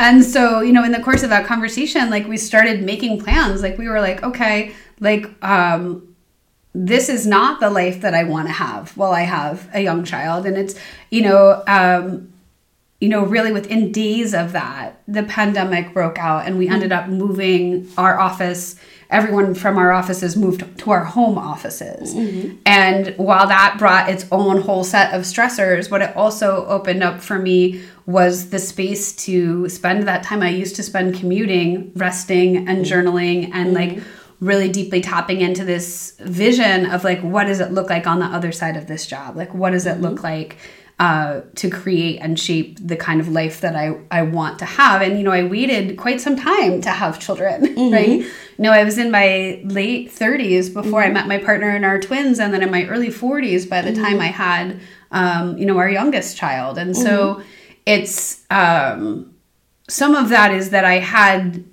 and 0.00 0.24
so, 0.24 0.60
you 0.60 0.72
know, 0.72 0.82
in 0.82 0.92
the 0.92 1.02
course 1.02 1.22
of 1.22 1.28
that 1.28 1.44
conversation, 1.44 2.08
like 2.08 2.26
we 2.26 2.38
started 2.38 2.82
making 2.82 3.20
plans. 3.20 3.62
Like 3.62 3.76
we 3.76 3.86
were 3.86 4.00
like, 4.00 4.22
okay, 4.22 4.74
like, 4.98 5.26
um, 5.44 6.09
this 6.72 7.08
is 7.08 7.26
not 7.26 7.60
the 7.60 7.70
life 7.70 8.00
that 8.02 8.14
I 8.14 8.24
want 8.24 8.48
to 8.48 8.52
have 8.52 8.96
while 8.96 9.12
I 9.12 9.22
have 9.22 9.68
a 9.74 9.80
young 9.80 10.04
child. 10.04 10.46
And 10.46 10.56
it's, 10.56 10.74
you 11.10 11.22
know, 11.22 11.62
um, 11.66 12.32
you 13.00 13.08
know, 13.08 13.24
really 13.24 13.50
within 13.50 13.92
days 13.92 14.34
of 14.34 14.52
that, 14.52 15.00
the 15.08 15.22
pandemic 15.22 15.94
broke 15.94 16.18
out 16.18 16.46
and 16.46 16.58
we 16.58 16.68
ended 16.68 16.92
up 16.92 17.08
moving 17.08 17.88
our 17.96 18.20
office. 18.20 18.76
Everyone 19.08 19.54
from 19.54 19.78
our 19.78 19.90
offices 19.90 20.36
moved 20.36 20.78
to 20.78 20.90
our 20.90 21.04
home 21.04 21.38
offices. 21.38 22.14
Mm-hmm. 22.14 22.56
And 22.66 23.14
while 23.16 23.48
that 23.48 23.76
brought 23.78 24.10
its 24.10 24.26
own 24.30 24.60
whole 24.60 24.84
set 24.84 25.14
of 25.14 25.22
stressors, 25.22 25.90
what 25.90 26.02
it 26.02 26.14
also 26.14 26.66
opened 26.66 27.02
up 27.02 27.20
for 27.20 27.38
me 27.38 27.82
was 28.06 28.50
the 28.50 28.58
space 28.58 29.16
to 29.24 29.68
spend 29.68 30.06
that 30.06 30.22
time 30.22 30.42
I 30.42 30.50
used 30.50 30.76
to 30.76 30.82
spend 30.82 31.16
commuting, 31.16 31.90
resting 31.96 32.68
and 32.68 32.84
mm-hmm. 32.84 33.08
journaling 33.08 33.50
and 33.52 33.74
mm-hmm. 33.74 33.96
like 33.96 34.04
really 34.40 34.68
deeply 34.68 35.00
tapping 35.00 35.40
into 35.40 35.64
this 35.64 36.16
vision 36.18 36.86
of 36.86 37.04
like 37.04 37.20
what 37.20 37.44
does 37.44 37.60
it 37.60 37.72
look 37.72 37.90
like 37.90 38.06
on 38.06 38.18
the 38.18 38.26
other 38.26 38.52
side 38.52 38.76
of 38.76 38.86
this 38.86 39.06
job? 39.06 39.36
Like 39.36 39.54
what 39.54 39.70
does 39.70 39.86
it 39.86 39.94
mm-hmm. 39.94 40.02
look 40.02 40.22
like? 40.22 40.56
uh, 41.00 41.40
to 41.54 41.70
create 41.70 42.18
and 42.18 42.38
shape 42.38 42.76
the 42.78 42.94
kind 42.94 43.22
of 43.22 43.28
life 43.28 43.62
that 43.62 43.74
I, 43.74 43.98
I 44.10 44.20
want 44.20 44.58
to 44.58 44.66
have. 44.66 45.00
And, 45.00 45.16
you 45.16 45.24
know, 45.24 45.30
I 45.30 45.44
waited 45.44 45.96
quite 45.96 46.20
some 46.20 46.36
time 46.36 46.82
to 46.82 46.90
have 46.90 47.18
children, 47.18 47.62
mm-hmm. 47.74 47.92
right? 47.92 48.20
You 48.20 48.28
know, 48.58 48.70
I 48.70 48.84
was 48.84 48.98
in 48.98 49.10
my 49.10 49.62
late 49.64 50.10
30s 50.10 50.72
before 50.74 51.00
mm-hmm. 51.00 51.10
I 51.10 51.20
met 51.20 51.26
my 51.26 51.38
partner 51.38 51.70
and 51.70 51.86
our 51.86 51.98
twins, 51.98 52.38
and 52.38 52.52
then 52.52 52.62
in 52.62 52.70
my 52.70 52.84
early 52.84 53.08
40s 53.08 53.66
by 53.66 53.80
the 53.80 53.92
mm-hmm. 53.92 54.02
time 54.02 54.20
I 54.20 54.26
had, 54.26 54.78
um, 55.10 55.56
you 55.56 55.64
know, 55.64 55.78
our 55.78 55.88
youngest 55.88 56.36
child. 56.36 56.76
And 56.76 56.94
so 56.94 57.36
mm-hmm. 57.36 57.42
it's 57.86 58.44
um, 58.50 59.34
some 59.88 60.14
of 60.14 60.28
that 60.28 60.52
is 60.52 60.68
that 60.68 60.84
I 60.84 60.98
had, 60.98 61.64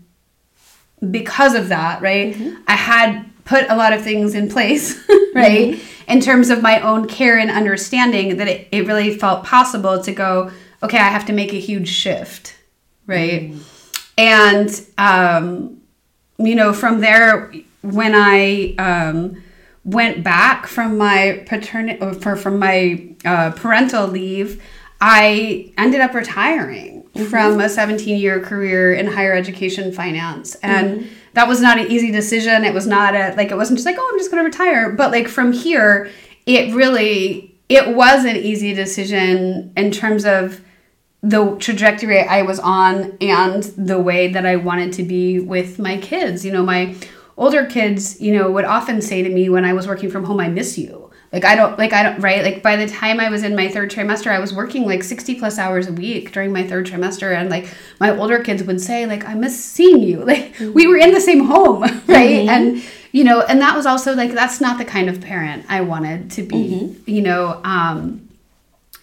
because 1.11 1.55
of 1.55 1.69
that, 1.69 2.01
right? 2.01 2.33
Mm-hmm. 2.33 2.61
I 2.67 2.75
had 2.75 3.25
put 3.45 3.69
a 3.69 3.75
lot 3.75 3.93
of 3.93 4.03
things 4.03 4.35
in 4.35 4.49
place, 4.49 4.97
right? 5.33 5.73
Mm-hmm 5.73 5.93
in 6.07 6.21
terms 6.21 6.49
of 6.49 6.61
my 6.61 6.79
own 6.79 7.07
care 7.07 7.37
and 7.37 7.51
understanding 7.51 8.37
that 8.37 8.47
it, 8.47 8.67
it 8.71 8.87
really 8.87 9.15
felt 9.15 9.43
possible 9.43 10.01
to 10.01 10.11
go 10.11 10.51
okay 10.81 10.97
i 10.97 11.09
have 11.09 11.25
to 11.25 11.33
make 11.33 11.53
a 11.53 11.59
huge 11.59 11.89
shift 11.89 12.55
right 13.05 13.51
mm. 13.51 14.03
and 14.17 14.85
um, 14.97 15.81
you 16.37 16.55
know 16.55 16.73
from 16.73 17.01
there 17.01 17.53
when 17.81 18.13
i 18.15 18.73
um, 18.77 19.41
went 19.83 20.23
back 20.23 20.65
from 20.67 20.97
my 20.97 21.43
paternity 21.45 21.99
or 22.01 22.35
from 22.35 22.59
my 22.59 23.09
uh, 23.25 23.51
parental 23.51 24.07
leave 24.07 24.61
i 25.01 25.71
ended 25.77 26.01
up 26.01 26.13
retiring 26.13 26.96
mm-hmm. 27.17 27.29
from 27.29 27.59
a 27.59 27.69
17 27.69 28.19
year 28.19 28.39
career 28.39 28.93
in 28.93 29.07
higher 29.07 29.33
education 29.33 29.91
finance 29.91 30.55
and 30.55 31.01
mm-hmm 31.01 31.13
that 31.37 31.47
was 31.47 31.61
not 31.61 31.77
an 31.77 31.85
easy 31.91 32.09
decision. 32.09 32.65
It 32.65 32.73
was 32.73 32.87
not 32.87 33.13
a 33.13 33.35
like 33.37 33.51
it 33.51 33.55
wasn't 33.55 33.77
just 33.77 33.85
like, 33.85 33.95
oh, 33.99 34.09
I'm 34.11 34.17
just 34.17 34.31
gonna 34.31 34.43
retire. 34.43 34.89
But 34.89 35.11
like 35.11 35.27
from 35.27 35.51
here, 35.51 36.09
it 36.47 36.73
really 36.73 37.55
it 37.69 37.95
was 37.95 38.25
an 38.25 38.35
easy 38.35 38.73
decision 38.73 39.71
in 39.77 39.91
terms 39.91 40.25
of 40.25 40.61
the 41.21 41.55
trajectory 41.57 42.21
I 42.21 42.41
was 42.41 42.59
on 42.59 43.15
and 43.21 43.61
the 43.63 43.99
way 43.99 44.29
that 44.29 44.47
I 44.47 44.55
wanted 44.55 44.93
to 44.93 45.03
be 45.03 45.39
with 45.39 45.77
my 45.77 45.97
kids. 45.97 46.43
You 46.43 46.51
know, 46.51 46.63
my 46.63 46.95
older 47.37 47.67
kids, 47.67 48.19
you 48.19 48.35
know, 48.35 48.49
would 48.49 48.65
often 48.65 48.99
say 48.99 49.21
to 49.21 49.29
me 49.29 49.47
when 49.47 49.63
I 49.63 49.73
was 49.73 49.87
working 49.87 50.09
from 50.09 50.23
home, 50.23 50.39
I 50.39 50.47
miss 50.47 50.75
you 50.75 51.06
like 51.31 51.45
i 51.45 51.55
don't 51.55 51.77
like 51.77 51.93
i 51.93 52.03
don't 52.03 52.19
right 52.19 52.43
like 52.43 52.63
by 52.63 52.75
the 52.75 52.87
time 52.87 53.19
i 53.19 53.29
was 53.29 53.43
in 53.43 53.55
my 53.55 53.67
third 53.67 53.91
trimester 53.91 54.31
i 54.31 54.39
was 54.39 54.53
working 54.53 54.85
like 54.85 55.03
60 55.03 55.35
plus 55.35 55.57
hours 55.57 55.87
a 55.87 55.93
week 55.93 56.31
during 56.31 56.51
my 56.51 56.65
third 56.65 56.85
trimester 56.85 57.35
and 57.35 57.49
like 57.49 57.67
my 57.99 58.15
older 58.17 58.39
kids 58.39 58.63
would 58.63 58.81
say 58.81 59.05
like 59.05 59.25
i 59.25 59.33
miss 59.33 59.63
seeing 59.63 60.01
you 60.01 60.23
like 60.25 60.53
mm-hmm. 60.53 60.73
we 60.73 60.87
were 60.87 60.97
in 60.97 61.13
the 61.13 61.21
same 61.21 61.45
home 61.45 61.81
right 62.07 62.47
mm-hmm. 62.47 62.49
and 62.49 62.83
you 63.11 63.23
know 63.23 63.41
and 63.41 63.61
that 63.61 63.75
was 63.75 63.85
also 63.85 64.13
like 64.15 64.31
that's 64.31 64.61
not 64.61 64.77
the 64.77 64.85
kind 64.85 65.09
of 65.09 65.21
parent 65.21 65.65
i 65.69 65.81
wanted 65.81 66.31
to 66.31 66.43
be 66.43 66.55
mm-hmm. 66.55 67.09
you 67.09 67.21
know 67.21 67.59
um 67.63 68.23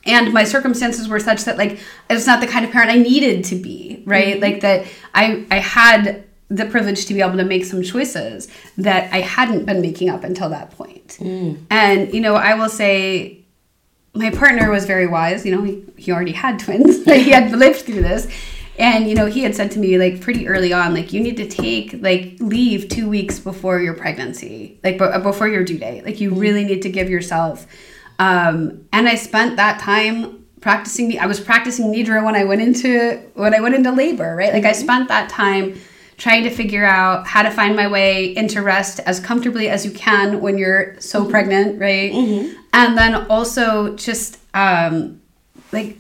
and 0.07 0.35
my 0.35 0.45
circumstances 0.45 1.09
were 1.09 1.21
such 1.21 1.45
that 1.45 1.57
like 1.57 1.79
it's 2.11 2.27
not 2.27 2.41
the 2.41 2.47
kind 2.47 2.65
of 2.65 2.71
parent 2.71 2.91
i 2.91 2.97
needed 2.97 3.45
to 3.45 3.57
be 3.57 4.03
right 4.07 4.35
mm-hmm. 4.35 4.43
like 4.43 4.61
that 4.61 4.87
i 5.15 5.45
i 5.51 5.59
had 5.59 6.24
the 6.49 6.67
privilege 6.67 7.07
to 7.07 7.15
be 7.15 7.21
able 7.21 7.37
to 7.37 7.45
make 7.45 7.65
some 7.65 7.83
choices 7.83 8.49
that 8.77 9.13
I 9.13 9.21
hadn't 9.21 9.65
been 9.65 9.81
making 9.81 10.11
up 10.11 10.25
until 10.25 10.49
that 10.51 10.71
point. 10.73 11.17
Mm. 11.21 11.65
And, 11.71 12.13
you 12.13 12.21
know, 12.21 12.35
I 12.35 12.55
will 12.55 12.69
say 12.69 13.45
my 14.15 14.31
partner 14.31 14.71
was 14.71 14.85
very 14.87 15.07
wise. 15.07 15.45
You 15.45 15.57
know, 15.57 15.63
he, 15.63 15.85
he 15.97 16.13
already 16.13 16.33
had 16.33 16.59
twins, 16.59 17.05
he 17.07 17.31
had 17.31 17.53
lived 17.53 17.81
through 17.81 18.03
this. 18.03 18.29
And, 18.77 19.09
you 19.09 19.15
know, 19.15 19.27
he 19.27 19.45
had 19.45 19.55
said 19.55 19.71
to 19.73 19.79
me, 19.79 19.99
like, 19.99 20.21
pretty 20.21 20.49
early 20.49 20.73
on, 20.73 20.95
like, 20.95 21.13
you 21.13 21.21
need 21.21 21.37
to 21.37 21.49
take, 21.49 21.95
like, 22.01 22.35
leave 22.41 22.89
two 22.89 23.09
weeks 23.09 23.39
before 23.39 23.79
your 23.79 23.95
pregnancy, 23.95 24.81
like, 24.83 24.99
b- 24.99 25.19
before 25.23 25.47
your 25.47 25.63
due 25.63 25.79
date. 25.79 26.05
Like, 26.05 26.21
you 26.21 26.33
mm. 26.33 26.41
really 26.41 26.65
need 26.65 26.83
to 26.83 26.91
give 26.91 27.09
yourself. 27.09 27.69
Um, 28.19 28.85
and 28.93 29.09
I 29.09 29.15
spent 29.15 29.57
that 29.57 29.81
time 29.81 30.45
practicing. 30.61 31.09
Me. 31.09 31.19
I 31.19 31.27
was 31.27 31.39
practicing 31.39 31.93
nidra 31.93 32.25
when 32.25 32.35
I 32.35 32.45
went 32.45 32.63
into 32.63 33.23
when 33.35 33.55
I 33.55 33.61
went 33.61 33.77
into 33.77 33.93
labor, 33.93 34.35
right? 34.35 34.53
Like, 34.53 34.65
mm-hmm. 34.65 34.71
I 34.71 34.73
spent 34.73 35.09
that 35.09 35.29
time 35.29 35.81
trying 36.17 36.45
to 36.45 36.51
figure 36.51 36.85
out 36.85 37.27
how 37.27 37.43
to 37.43 37.51
find 37.51 37.75
my 37.77 37.89
way 37.89 38.35
into 38.37 38.63
rest 38.63 39.01
as 39.01 39.21
comfortably 39.21 39.69
as 39.69 39.85
you 39.85 39.93
can 39.93 40.41
when 40.41 40.59
you're 40.59 40.99
so 41.01 41.21
mm-hmm. 41.21 41.31
pregnant, 41.31 41.81
right? 41.81 42.13
Mm-hmm. 42.13 42.57
And 42.73 42.99
then 42.99 43.15
also 43.31 43.97
just 43.97 44.39
um, 44.55 45.21
like 45.73 45.99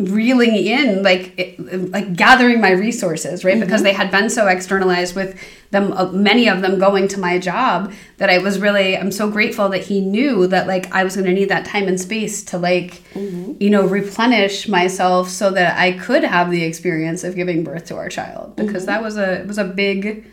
reeling 0.00 0.54
in 0.54 1.02
like 1.02 1.32
it, 1.38 1.90
like 1.90 2.14
gathering 2.14 2.60
my 2.60 2.70
resources 2.70 3.44
right 3.44 3.54
mm-hmm. 3.54 3.64
because 3.64 3.82
they 3.82 3.92
had 3.92 4.10
been 4.10 4.30
so 4.30 4.46
externalized 4.46 5.14
with 5.14 5.38
them 5.70 5.92
uh, 5.92 6.06
many 6.12 6.48
of 6.48 6.62
them 6.62 6.78
going 6.78 7.08
to 7.08 7.18
my 7.18 7.38
job 7.38 7.92
that 8.18 8.30
i 8.30 8.38
was 8.38 8.58
really 8.58 8.96
i'm 8.96 9.12
so 9.12 9.30
grateful 9.30 9.68
that 9.68 9.82
he 9.82 10.00
knew 10.00 10.46
that 10.46 10.66
like 10.66 10.92
i 10.92 11.04
was 11.04 11.16
going 11.16 11.26
to 11.26 11.32
need 11.32 11.48
that 11.48 11.64
time 11.64 11.88
and 11.88 12.00
space 12.00 12.42
to 12.42 12.58
like 12.58 13.02
mm-hmm. 13.14 13.52
you 13.60 13.70
know 13.70 13.86
replenish 13.86 14.68
myself 14.68 15.28
so 15.28 15.50
that 15.50 15.76
i 15.78 15.92
could 15.92 16.24
have 16.24 16.50
the 16.50 16.62
experience 16.62 17.24
of 17.24 17.34
giving 17.34 17.64
birth 17.64 17.84
to 17.84 17.96
our 17.96 18.08
child 18.08 18.54
because 18.56 18.82
mm-hmm. 18.82 18.86
that 18.86 19.02
was 19.02 19.16
a 19.16 19.40
it 19.40 19.46
was 19.46 19.58
a 19.58 19.64
big 19.64 20.26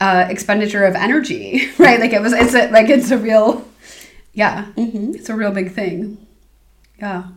uh, 0.00 0.26
expenditure 0.28 0.84
of 0.84 0.94
energy 0.94 1.70
right 1.78 2.00
like 2.00 2.12
it 2.12 2.20
was 2.20 2.32
it's 2.32 2.54
a, 2.54 2.70
like 2.70 2.88
it's 2.88 3.10
a 3.10 3.18
real 3.18 3.66
yeah 4.32 4.66
mm-hmm. 4.76 5.14
it's 5.14 5.28
a 5.28 5.34
real 5.34 5.52
big 5.52 5.72
thing 5.72 6.26
yeah 6.98 7.28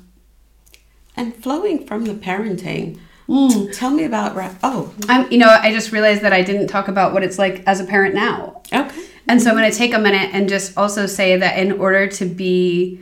and 1.18 1.36
flowing 1.36 1.86
from 1.86 2.05
the 2.05 2.13
parenting, 2.13 2.99
mm. 3.28 3.78
tell 3.78 3.91
me 3.91 4.03
about 4.05 4.36
oh, 4.63 4.93
I'm 5.09 5.30
you 5.32 5.38
know 5.38 5.49
I 5.49 5.74
just 5.74 5.91
realized 5.91 6.22
that 6.22 6.34
I 6.34 6.41
didn't 6.43 6.68
talk 6.68 6.88
about 6.88 7.13
what 7.13 7.24
it's 7.24 7.38
like 7.38 7.63
as 7.65 7.80
a 7.80 7.86
parent 7.86 8.15
now. 8.15 8.61
Okay. 8.72 9.03
And 9.30 9.41
so 9.41 9.49
I'm 9.49 9.57
going 9.57 9.70
to 9.70 9.78
take 9.78 9.93
a 9.93 9.99
minute 9.99 10.30
and 10.34 10.47
just 10.47 10.78
also 10.78 11.05
say 11.05 11.36
that 11.36 11.59
in 11.59 11.74
order 11.74 12.07
to 12.07 12.26
be 12.26 13.01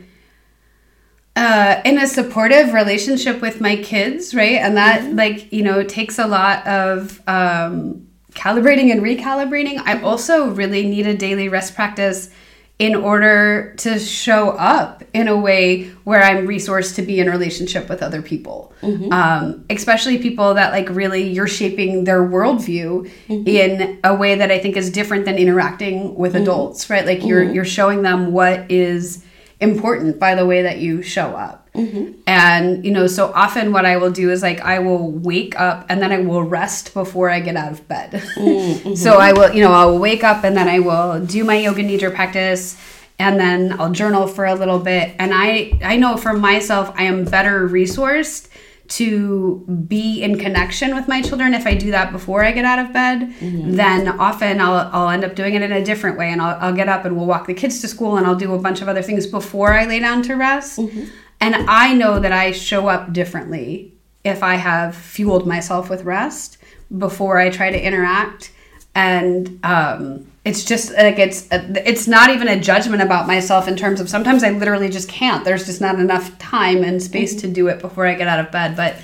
uh, 1.36 1.80
in 1.84 1.98
a 1.98 2.06
supportive 2.06 2.72
relationship 2.72 3.40
with 3.40 3.60
my 3.60 3.76
kids, 3.76 4.34
right? 4.34 4.56
And 4.56 4.76
that, 4.76 5.02
mm-hmm. 5.02 5.16
like, 5.16 5.52
you 5.52 5.62
know, 5.62 5.84
takes 5.84 6.18
a 6.18 6.26
lot 6.26 6.66
of 6.66 7.20
um, 7.28 8.08
calibrating 8.32 8.90
and 8.90 9.02
recalibrating. 9.02 9.78
I 9.84 10.00
also 10.00 10.50
really 10.50 10.86
need 10.86 11.06
a 11.06 11.16
daily 11.16 11.48
rest 11.48 11.74
practice 11.74 12.30
in 12.78 12.94
order 12.94 13.74
to 13.78 13.98
show 13.98 14.50
up 14.50 15.02
in 15.14 15.28
a 15.28 15.36
way 15.36 15.84
where 16.04 16.22
I'm 16.22 16.46
resourced 16.46 16.96
to 16.96 17.02
be 17.02 17.20
in 17.20 17.30
relationship 17.30 17.88
with 17.88 18.02
other 18.02 18.20
people, 18.20 18.74
mm-hmm. 18.82 19.10
um, 19.12 19.64
especially 19.70 20.18
people 20.18 20.52
that 20.54 20.72
like 20.72 20.90
really 20.90 21.26
you're 21.26 21.46
shaping 21.46 22.04
their 22.04 22.22
worldview 22.22 23.10
mm-hmm. 23.28 23.48
in 23.48 23.98
a 24.04 24.14
way 24.14 24.34
that 24.34 24.50
I 24.50 24.58
think 24.58 24.76
is 24.76 24.90
different 24.90 25.24
than 25.24 25.36
interacting 25.36 26.14
with 26.16 26.34
mm-hmm. 26.34 26.42
adults, 26.42 26.90
right? 26.90 27.06
Like 27.06 27.24
you're 27.24 27.44
mm-hmm. 27.44 27.54
you're 27.54 27.64
showing 27.64 28.02
them 28.02 28.32
what 28.32 28.70
is 28.70 29.24
important 29.60 30.18
by 30.18 30.34
the 30.34 30.44
way 30.44 30.62
that 30.62 30.78
you 30.78 31.02
show 31.02 31.34
up. 31.34 31.68
Mm-hmm. 31.72 32.20
And, 32.26 32.84
you 32.84 32.90
know, 32.90 33.06
so 33.06 33.32
often 33.32 33.72
what 33.72 33.84
I 33.84 33.96
will 33.96 34.10
do 34.10 34.30
is 34.30 34.42
like 34.42 34.60
I 34.60 34.78
will 34.78 35.10
wake 35.10 35.58
up 35.58 35.86
and 35.88 36.00
then 36.00 36.12
I 36.12 36.18
will 36.18 36.42
rest 36.42 36.94
before 36.94 37.30
I 37.30 37.40
get 37.40 37.56
out 37.56 37.72
of 37.72 37.86
bed. 37.88 38.12
Mm-hmm. 38.12 38.94
so 38.94 39.18
I 39.18 39.32
will, 39.32 39.52
you 39.52 39.62
know, 39.62 39.72
I'll 39.72 39.98
wake 39.98 40.24
up 40.24 40.44
and 40.44 40.56
then 40.56 40.68
I 40.68 40.80
will 40.80 41.24
do 41.24 41.44
my 41.44 41.56
yoga 41.56 41.82
nidra 41.82 42.14
practice 42.14 42.80
and 43.18 43.40
then 43.40 43.78
I'll 43.80 43.92
journal 43.92 44.26
for 44.26 44.44
a 44.44 44.54
little 44.54 44.78
bit. 44.78 45.14
And 45.18 45.32
I 45.34 45.72
I 45.82 45.96
know 45.96 46.16
for 46.16 46.32
myself 46.34 46.92
I 46.96 47.04
am 47.04 47.24
better 47.24 47.66
resourced 47.68 48.48
to 48.88 49.64
be 49.88 50.22
in 50.22 50.38
connection 50.38 50.94
with 50.94 51.08
my 51.08 51.20
children 51.22 51.54
if 51.54 51.66
I 51.66 51.74
do 51.74 51.90
that 51.90 52.12
before 52.12 52.44
I 52.44 52.52
get 52.52 52.64
out 52.64 52.78
of 52.78 52.92
bed, 52.92 53.20
mm-hmm. 53.20 53.74
then 53.74 54.08
often 54.20 54.60
I'll, 54.60 54.90
I'll 54.92 55.08
end 55.08 55.24
up 55.24 55.34
doing 55.34 55.54
it 55.54 55.62
in 55.62 55.72
a 55.72 55.84
different 55.84 56.18
way 56.18 56.30
and 56.30 56.40
I'll, 56.40 56.56
I'll 56.60 56.74
get 56.74 56.88
up 56.88 57.04
and 57.04 57.16
we'll 57.16 57.26
walk 57.26 57.46
the 57.46 57.54
kids 57.54 57.80
to 57.80 57.88
school 57.88 58.16
and 58.16 58.26
I'll 58.26 58.36
do 58.36 58.54
a 58.54 58.58
bunch 58.58 58.82
of 58.82 58.88
other 58.88 59.02
things 59.02 59.26
before 59.26 59.72
I 59.72 59.86
lay 59.86 59.98
down 59.98 60.22
to 60.22 60.34
rest. 60.34 60.78
Mm-hmm. 60.78 61.04
And 61.40 61.54
I 61.68 61.92
know 61.92 62.20
that 62.20 62.32
I 62.32 62.52
show 62.52 62.88
up 62.88 63.12
differently 63.12 63.92
if 64.24 64.42
I 64.42 64.56
have 64.56 64.94
fueled 64.94 65.46
myself 65.46 65.90
with 65.90 66.04
rest 66.04 66.58
before 66.96 67.38
I 67.38 67.50
try 67.50 67.70
to 67.70 67.80
interact. 67.80 68.52
And 68.94 69.60
um, 69.62 70.30
it's 70.46 70.64
just 70.64 70.92
like 70.92 71.18
it's 71.18 71.48
it's 71.50 72.06
not 72.06 72.30
even 72.30 72.46
a 72.46 72.58
judgment 72.58 73.02
about 73.02 73.26
myself 73.26 73.66
in 73.66 73.76
terms 73.76 74.00
of 74.00 74.08
sometimes 74.08 74.44
I 74.44 74.50
literally 74.50 74.88
just 74.88 75.08
can't. 75.08 75.44
There's 75.44 75.66
just 75.66 75.80
not 75.80 75.98
enough 75.98 76.38
time 76.38 76.84
and 76.84 77.02
space 77.02 77.32
mm-hmm. 77.32 77.48
to 77.48 77.52
do 77.52 77.66
it 77.66 77.80
before 77.80 78.06
I 78.06 78.14
get 78.14 78.28
out 78.28 78.38
of 78.38 78.52
bed. 78.52 78.76
But 78.76 78.94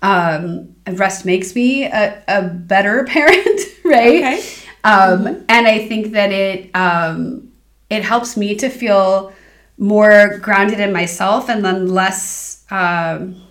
um, 0.00 0.74
rest 0.90 1.26
makes 1.26 1.54
me 1.54 1.84
a, 1.84 2.24
a 2.26 2.42
better 2.42 3.04
parent, 3.08 3.60
right? 3.84 4.16
Okay. 4.16 4.42
Um, 4.82 5.24
mm-hmm. 5.24 5.44
And 5.50 5.66
I 5.66 5.86
think 5.86 6.12
that 6.12 6.32
it 6.32 6.74
um, 6.74 7.52
it 7.90 8.02
helps 8.02 8.38
me 8.38 8.54
to 8.54 8.70
feel 8.70 9.34
more 9.76 10.38
grounded 10.38 10.80
in 10.80 10.90
myself 10.90 11.50
and 11.50 11.62
then 11.62 11.88
less. 11.88 12.64
Um, 12.70 13.42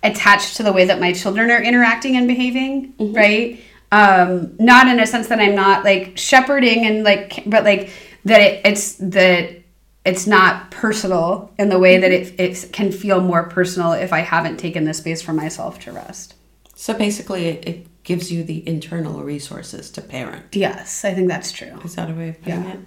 attached 0.00 0.56
to 0.56 0.62
the 0.62 0.72
way 0.72 0.84
that 0.84 1.00
my 1.00 1.12
children 1.12 1.50
are 1.50 1.60
interacting 1.60 2.16
and 2.16 2.28
behaving, 2.28 2.92
mm-hmm. 2.92 3.12
right? 3.12 3.60
Um, 3.90 4.54
not 4.58 4.86
in 4.86 5.00
a 5.00 5.06
sense 5.06 5.28
that 5.28 5.40
I'm 5.40 5.54
not 5.54 5.84
like 5.84 6.18
shepherding 6.18 6.84
and 6.84 7.04
like, 7.04 7.42
but 7.46 7.64
like 7.64 7.90
that 8.24 8.40
it, 8.40 8.60
it's 8.64 8.94
that 8.96 9.62
it's 10.04 10.26
not 10.26 10.70
personal 10.70 11.52
in 11.58 11.68
the 11.68 11.78
way 11.78 11.98
that 11.98 12.10
it, 12.10 12.38
it 12.38 12.72
can 12.72 12.92
feel 12.92 13.20
more 13.20 13.44
personal 13.44 13.92
if 13.92 14.12
I 14.12 14.20
haven't 14.20 14.58
taken 14.58 14.84
the 14.84 14.94
space 14.94 15.22
for 15.22 15.32
myself 15.32 15.78
to 15.80 15.92
rest. 15.92 16.34
So 16.74 16.94
basically, 16.94 17.46
it, 17.46 17.68
it 17.68 18.04
gives 18.04 18.30
you 18.30 18.44
the 18.44 18.66
internal 18.66 19.22
resources 19.22 19.90
to 19.90 20.00
parent. 20.00 20.54
Yes, 20.54 21.04
I 21.04 21.12
think 21.12 21.28
that's 21.28 21.52
true. 21.52 21.78
Is 21.84 21.96
that 21.96 22.10
a 22.10 22.14
way 22.14 22.30
of 22.30 22.40
putting 22.40 22.64
yeah. 22.64 22.72
it? 22.72 22.80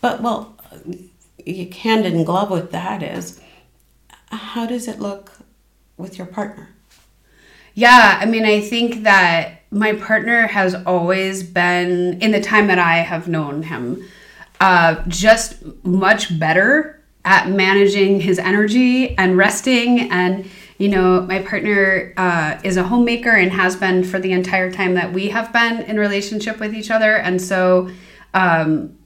But 0.00 0.22
well, 0.22 0.56
you 1.44 1.70
hand 1.70 2.06
in 2.06 2.24
glove 2.24 2.50
with 2.50 2.72
that 2.72 3.02
is 3.02 3.40
how 4.30 4.66
does 4.66 4.88
it 4.88 4.98
look 4.98 5.32
with 5.96 6.18
your 6.18 6.26
partner? 6.26 6.70
Yeah, 7.74 8.18
I 8.20 8.26
mean, 8.26 8.44
I 8.44 8.60
think 8.60 9.02
that 9.02 9.62
my 9.74 9.92
partner 9.94 10.46
has 10.46 10.74
always 10.86 11.42
been, 11.42 12.20
in 12.20 12.30
the 12.30 12.40
time 12.40 12.68
that 12.68 12.78
I 12.78 12.98
have 12.98 13.28
known 13.28 13.64
him, 13.64 14.02
uh, 14.60 15.02
just 15.08 15.62
much 15.84 16.38
better 16.38 17.02
at 17.24 17.48
managing 17.48 18.20
his 18.20 18.38
energy 18.38 19.16
and 19.18 19.36
resting. 19.36 20.10
And, 20.12 20.48
you 20.78 20.88
know, 20.88 21.22
my 21.22 21.40
partner 21.40 22.14
uh, 22.16 22.60
is 22.62 22.76
a 22.76 22.84
homemaker 22.84 23.30
and 23.30 23.50
has 23.52 23.74
been 23.74 24.04
for 24.04 24.18
the 24.18 24.32
entire 24.32 24.70
time 24.70 24.94
that 24.94 25.12
we 25.12 25.28
have 25.28 25.52
been 25.52 25.82
in 25.82 25.98
relationship 25.98 26.60
with 26.60 26.74
each 26.74 26.90
other. 26.90 27.16
And 27.16 27.42
so, 27.42 27.90
um, 28.32 28.96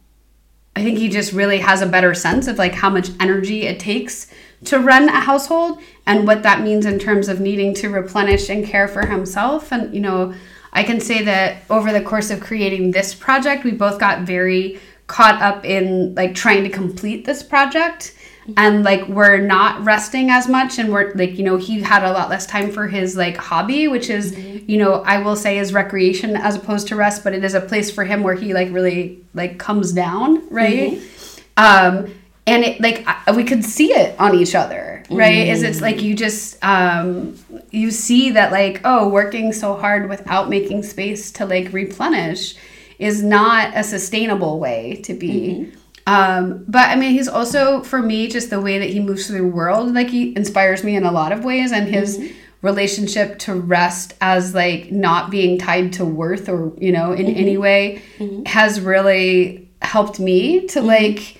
I 0.76 0.82
think 0.84 0.98
he 0.98 1.08
just 1.08 1.32
really 1.32 1.58
has 1.58 1.82
a 1.82 1.86
better 1.86 2.14
sense 2.14 2.46
of 2.46 2.56
like 2.56 2.72
how 2.72 2.88
much 2.88 3.10
energy 3.18 3.62
it 3.62 3.80
takes 3.80 4.30
to 4.66 4.78
run 4.78 5.08
a 5.08 5.20
household 5.20 5.80
and 6.06 6.26
what 6.26 6.44
that 6.44 6.62
means 6.62 6.86
in 6.86 6.98
terms 6.98 7.28
of 7.28 7.40
needing 7.40 7.74
to 7.74 7.88
replenish 7.88 8.48
and 8.48 8.64
care 8.64 8.86
for 8.86 9.06
himself. 9.06 9.72
And, 9.72 9.92
you 9.92 10.00
know, 10.00 10.34
I 10.72 10.82
can 10.82 11.00
say 11.00 11.22
that 11.24 11.62
over 11.70 11.92
the 11.92 12.02
course 12.02 12.30
of 12.30 12.40
creating 12.40 12.90
this 12.90 13.14
project, 13.14 13.64
we 13.64 13.72
both 13.72 13.98
got 13.98 14.22
very 14.22 14.80
caught 15.06 15.40
up 15.40 15.64
in 15.64 16.14
like 16.14 16.34
trying 16.34 16.64
to 16.64 16.70
complete 16.70 17.24
this 17.24 17.42
project 17.42 18.14
and 18.56 18.82
like 18.84 19.06
we're 19.08 19.38
not 19.38 19.84
resting 19.84 20.30
as 20.30 20.48
much 20.48 20.78
and 20.78 20.92
we're 20.92 21.12
like 21.14 21.36
you 21.38 21.44
know 21.44 21.56
he 21.56 21.80
had 21.80 22.02
a 22.02 22.12
lot 22.12 22.30
less 22.30 22.46
time 22.46 22.70
for 22.70 22.86
his 22.86 23.16
like 23.16 23.36
hobby 23.36 23.88
which 23.88 24.08
is 24.08 24.32
mm-hmm. 24.32 24.70
you 24.70 24.78
know 24.78 25.02
i 25.02 25.18
will 25.18 25.36
say 25.36 25.58
is 25.58 25.72
recreation 25.72 26.36
as 26.36 26.56
opposed 26.56 26.88
to 26.88 26.96
rest 26.96 27.24
but 27.24 27.34
it 27.34 27.44
is 27.44 27.54
a 27.54 27.60
place 27.60 27.90
for 27.90 28.04
him 28.04 28.22
where 28.22 28.34
he 28.34 28.54
like 28.54 28.70
really 28.70 29.22
like 29.34 29.58
comes 29.58 29.92
down 29.92 30.48
right 30.50 30.92
mm-hmm. 30.92 32.06
um 32.06 32.14
and 32.48 32.64
it 32.64 32.80
like 32.80 33.06
we 33.34 33.44
could 33.44 33.64
see 33.64 33.92
it 33.92 34.18
on 34.18 34.34
each 34.34 34.54
other 34.54 35.02
right 35.10 35.46
mm-hmm. 35.46 35.52
is 35.52 35.62
it's 35.62 35.80
like 35.80 36.02
you 36.02 36.14
just 36.14 36.62
um 36.64 37.36
you 37.70 37.90
see 37.90 38.30
that 38.30 38.52
like 38.52 38.80
oh 38.84 39.08
working 39.08 39.52
so 39.52 39.74
hard 39.74 40.08
without 40.08 40.48
making 40.48 40.82
space 40.82 41.30
to 41.30 41.46
like 41.46 41.72
replenish 41.72 42.56
is 42.98 43.22
not 43.22 43.76
a 43.76 43.84
sustainable 43.84 44.58
way 44.58 45.00
to 45.02 45.14
be 45.14 45.50
mm-hmm. 45.50 45.78
Um, 46.08 46.64
but 46.66 46.88
I 46.88 46.96
mean, 46.96 47.10
he's 47.10 47.28
also 47.28 47.82
for 47.82 48.00
me 48.00 48.28
just 48.28 48.48
the 48.48 48.62
way 48.62 48.78
that 48.78 48.88
he 48.88 48.98
moves 48.98 49.26
through 49.26 49.42
the 49.42 49.46
world. 49.46 49.92
Like 49.92 50.08
he 50.08 50.34
inspires 50.34 50.82
me 50.82 50.96
in 50.96 51.04
a 51.04 51.12
lot 51.12 51.32
of 51.32 51.44
ways, 51.44 51.70
and 51.70 51.86
his 51.86 52.16
mm-hmm. 52.16 52.34
relationship 52.62 53.38
to 53.40 53.54
rest 53.54 54.14
as 54.22 54.54
like 54.54 54.90
not 54.90 55.30
being 55.30 55.58
tied 55.58 55.92
to 55.94 56.06
worth 56.06 56.48
or 56.48 56.72
you 56.78 56.92
know 56.92 57.12
in 57.12 57.26
mm-hmm. 57.26 57.38
any 57.38 57.58
way 57.58 58.00
mm-hmm. 58.16 58.42
has 58.46 58.80
really 58.80 59.68
helped 59.82 60.18
me 60.18 60.66
to 60.68 60.78
mm-hmm. 60.78 60.88
like 60.88 61.38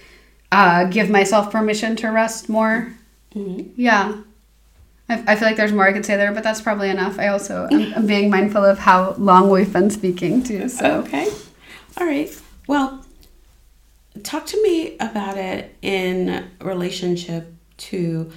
uh, 0.51 0.85
give 0.85 1.11
myself 1.11 1.51
permission 1.51 1.97
to 1.97 2.09
rest 2.09 2.49
more. 2.49 2.95
Mm-hmm. 3.35 3.71
Yeah. 3.77 4.23
I, 5.09 5.25
I 5.27 5.37
feel 5.37 5.49
like 5.49 5.57
there's 5.57 5.73
more 5.73 5.87
I 5.87 5.93
could 5.93 6.07
say 6.07 6.17
there, 6.17 6.33
but 6.33 6.43
that's 6.43 6.61
probably 6.61 6.91
enough. 6.91 7.19
I 7.19 7.29
also 7.29 7.69
am, 7.71 7.93
am 7.95 8.07
being 8.07 8.31
mindful 8.31 8.65
of 8.65 8.79
how 8.79 9.13
long 9.13 9.51
we've 9.51 9.73
been 9.73 9.91
speaking 9.91 10.43
too. 10.43 10.69
So 10.69 11.01
okay, 11.01 11.29
all 11.99 12.07
right. 12.07 12.31
Well, 12.67 13.05
talk 14.23 14.47
to 14.47 14.63
me 14.63 14.97
about 14.99 15.37
it 15.37 15.75
in 15.83 16.51
relationship 16.61 17.53
to 17.79 18.31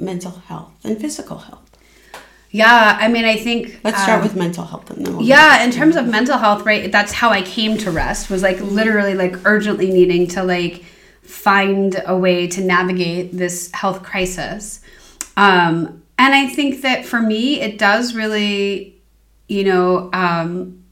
mental 0.00 0.32
health 0.32 0.72
and 0.84 1.00
physical 1.00 1.38
health. 1.38 1.64
Yeah, 2.50 2.96
I 2.98 3.08
mean, 3.08 3.26
I 3.26 3.36
think 3.36 3.78
let's 3.84 4.02
start 4.02 4.22
um, 4.22 4.22
with 4.22 4.34
mental 4.34 4.64
health 4.64 4.90
and 4.90 5.04
then 5.04 5.18
we'll 5.18 5.26
yeah, 5.26 5.62
in 5.64 5.70
terms 5.70 5.96
of 5.96 6.08
mental 6.08 6.38
health, 6.38 6.64
right? 6.64 6.90
That's 6.90 7.12
how 7.12 7.28
I 7.28 7.42
came 7.42 7.76
to 7.78 7.90
rest. 7.90 8.30
Was 8.30 8.42
like 8.42 8.58
literally 8.60 9.14
like 9.14 9.46
urgently 9.46 9.90
needing 9.90 10.26
to 10.28 10.42
like 10.42 10.84
find 11.28 12.02
a 12.06 12.16
way 12.16 12.46
to 12.48 12.62
navigate 12.62 13.36
this 13.36 13.70
health 13.72 14.02
crisis. 14.02 14.80
Um, 15.36 16.02
and 16.18 16.34
I 16.34 16.46
think 16.46 16.80
that 16.80 17.04
for 17.04 17.20
me, 17.20 17.60
it 17.60 17.78
does 17.78 18.14
really, 18.14 18.96
you 19.46 19.62
know, 19.62 20.08
um, 20.14 20.82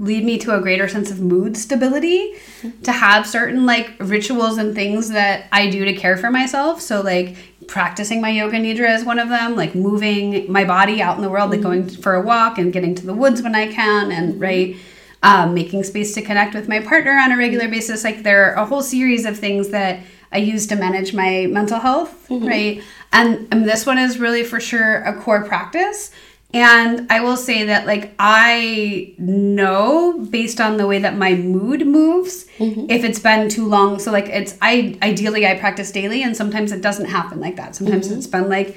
lead 0.00 0.24
me 0.24 0.36
to 0.38 0.54
a 0.56 0.60
greater 0.60 0.88
sense 0.88 1.12
of 1.12 1.20
mood 1.20 1.56
stability 1.56 2.34
to 2.82 2.90
have 2.90 3.24
certain 3.24 3.64
like 3.64 3.94
rituals 4.00 4.58
and 4.58 4.74
things 4.74 5.10
that 5.10 5.46
I 5.52 5.70
do 5.70 5.84
to 5.84 5.94
care 5.94 6.16
for 6.16 6.30
myself. 6.30 6.80
So 6.80 7.00
like 7.00 7.36
practicing 7.68 8.20
my 8.20 8.30
yoga 8.30 8.56
nidra 8.56 8.94
is 8.96 9.04
one 9.04 9.20
of 9.20 9.28
them, 9.28 9.54
like 9.54 9.76
moving 9.76 10.50
my 10.50 10.64
body 10.64 11.00
out 11.00 11.16
in 11.16 11.22
the 11.22 11.30
world, 11.30 11.50
like 11.50 11.62
going 11.62 11.84
mm-hmm. 11.84 12.02
for 12.02 12.14
a 12.14 12.20
walk 12.20 12.58
and 12.58 12.72
getting 12.72 12.96
to 12.96 13.06
the 13.06 13.14
woods 13.14 13.42
when 13.42 13.54
I 13.54 13.72
can 13.72 14.10
and 14.10 14.32
mm-hmm. 14.32 14.42
right 14.42 14.76
um, 15.24 15.54
making 15.54 15.82
space 15.82 16.14
to 16.14 16.22
connect 16.22 16.54
with 16.54 16.68
my 16.68 16.80
partner 16.80 17.12
on 17.12 17.32
a 17.32 17.36
regular 17.36 17.66
basis. 17.66 18.04
Like 18.04 18.22
there 18.22 18.44
are 18.44 18.62
a 18.62 18.66
whole 18.66 18.82
series 18.82 19.24
of 19.24 19.38
things 19.38 19.70
that 19.70 20.00
I 20.30 20.38
use 20.38 20.66
to 20.68 20.76
manage 20.76 21.14
my 21.14 21.46
mental 21.50 21.80
health, 21.80 22.28
mm-hmm. 22.28 22.46
right? 22.46 22.82
And, 23.12 23.48
and 23.50 23.64
this 23.64 23.86
one 23.86 23.98
is 23.98 24.18
really 24.18 24.44
for 24.44 24.60
sure 24.60 25.02
a 25.02 25.18
core 25.18 25.42
practice. 25.44 26.10
And 26.52 27.10
I 27.10 27.20
will 27.20 27.36
say 27.36 27.64
that, 27.64 27.84
like, 27.84 28.14
I 28.18 29.14
know 29.18 30.24
based 30.30 30.60
on 30.60 30.76
the 30.76 30.86
way 30.86 31.00
that 31.00 31.16
my 31.16 31.34
mood 31.34 31.84
moves 31.84 32.46
mm-hmm. 32.58 32.86
if 32.88 33.02
it's 33.02 33.18
been 33.18 33.48
too 33.48 33.66
long. 33.66 33.98
So, 33.98 34.12
like, 34.12 34.28
it's 34.28 34.56
I 34.62 34.96
ideally 35.02 35.48
I 35.48 35.58
practice 35.58 35.90
daily, 35.90 36.22
and 36.22 36.36
sometimes 36.36 36.70
it 36.70 36.80
doesn't 36.80 37.06
happen 37.06 37.40
like 37.40 37.56
that. 37.56 37.74
Sometimes 37.74 38.06
mm-hmm. 38.06 38.18
it's 38.18 38.28
been 38.28 38.48
like 38.48 38.76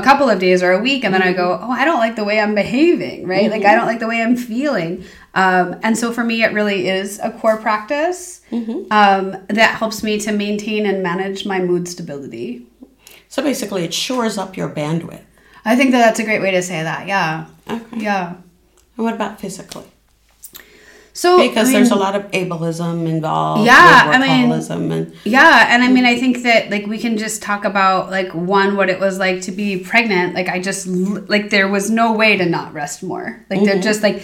a 0.00 0.02
couple 0.02 0.28
of 0.28 0.38
days 0.38 0.62
or 0.62 0.72
a 0.72 0.80
week, 0.80 1.04
and 1.04 1.12
then 1.12 1.22
I 1.22 1.32
go, 1.32 1.56
mm-hmm. 1.56 1.64
oh, 1.64 1.70
I 1.70 1.84
don't 1.84 1.98
like 1.98 2.16
the 2.16 2.24
way 2.24 2.40
I'm 2.40 2.54
behaving, 2.54 3.26
right? 3.26 3.42
Mm-hmm. 3.42 3.50
Like, 3.50 3.62
I 3.62 3.68
mm-hmm. 3.68 3.76
don't 3.78 3.86
like 3.86 4.00
the 4.00 4.08
way 4.08 4.22
I'm 4.22 4.36
feeling. 4.36 5.04
Um, 5.34 5.76
and 5.82 5.96
so 5.96 6.12
for 6.12 6.24
me, 6.24 6.42
it 6.42 6.52
really 6.52 6.88
is 6.88 7.18
a 7.20 7.30
core 7.30 7.56
practice 7.56 8.42
mm-hmm. 8.50 8.86
um, 8.90 9.44
that 9.48 9.76
helps 9.76 10.02
me 10.02 10.18
to 10.20 10.32
maintain 10.32 10.86
and 10.86 11.02
manage 11.02 11.46
my 11.46 11.58
mood 11.58 11.88
stability. 11.88 12.66
So 13.28 13.42
basically, 13.42 13.84
it 13.84 13.94
shores 13.94 14.38
up 14.38 14.56
your 14.56 14.68
bandwidth. 14.68 15.22
I 15.64 15.76
think 15.76 15.92
that 15.92 15.98
that's 15.98 16.20
a 16.20 16.24
great 16.24 16.42
way 16.42 16.50
to 16.50 16.62
say 16.62 16.82
that. 16.82 17.06
Yeah. 17.06 17.46
Okay. 17.68 17.98
Yeah. 17.98 18.34
And 18.96 19.04
what 19.04 19.14
about 19.14 19.40
physically? 19.40 19.91
So 21.14 21.46
because 21.46 21.68
I 21.68 21.72
mean, 21.72 21.72
there's 21.74 21.90
a 21.90 21.96
lot 21.96 22.16
of 22.16 22.30
ableism 22.30 23.06
involved. 23.06 23.66
Yeah, 23.66 23.74
I 24.06 24.18
mean, 24.18 24.50
and, 24.50 25.14
yeah, 25.24 25.66
and 25.68 25.82
I 25.82 25.88
mean, 25.88 26.06
I 26.06 26.18
think 26.18 26.42
that 26.44 26.70
like 26.70 26.86
we 26.86 26.98
can 26.98 27.18
just 27.18 27.42
talk 27.42 27.64
about 27.64 28.10
like 28.10 28.32
one 28.34 28.76
what 28.76 28.88
it 28.88 28.98
was 28.98 29.18
like 29.18 29.42
to 29.42 29.52
be 29.52 29.78
pregnant. 29.78 30.34
Like 30.34 30.48
I 30.48 30.58
just 30.58 30.86
like 30.86 31.50
there 31.50 31.68
was 31.68 31.90
no 31.90 32.12
way 32.12 32.36
to 32.38 32.46
not 32.46 32.72
rest 32.72 33.02
more. 33.02 33.44
Like 33.50 33.58
mm-hmm. 33.58 33.66
they're 33.66 33.82
just 33.82 34.02
like 34.02 34.22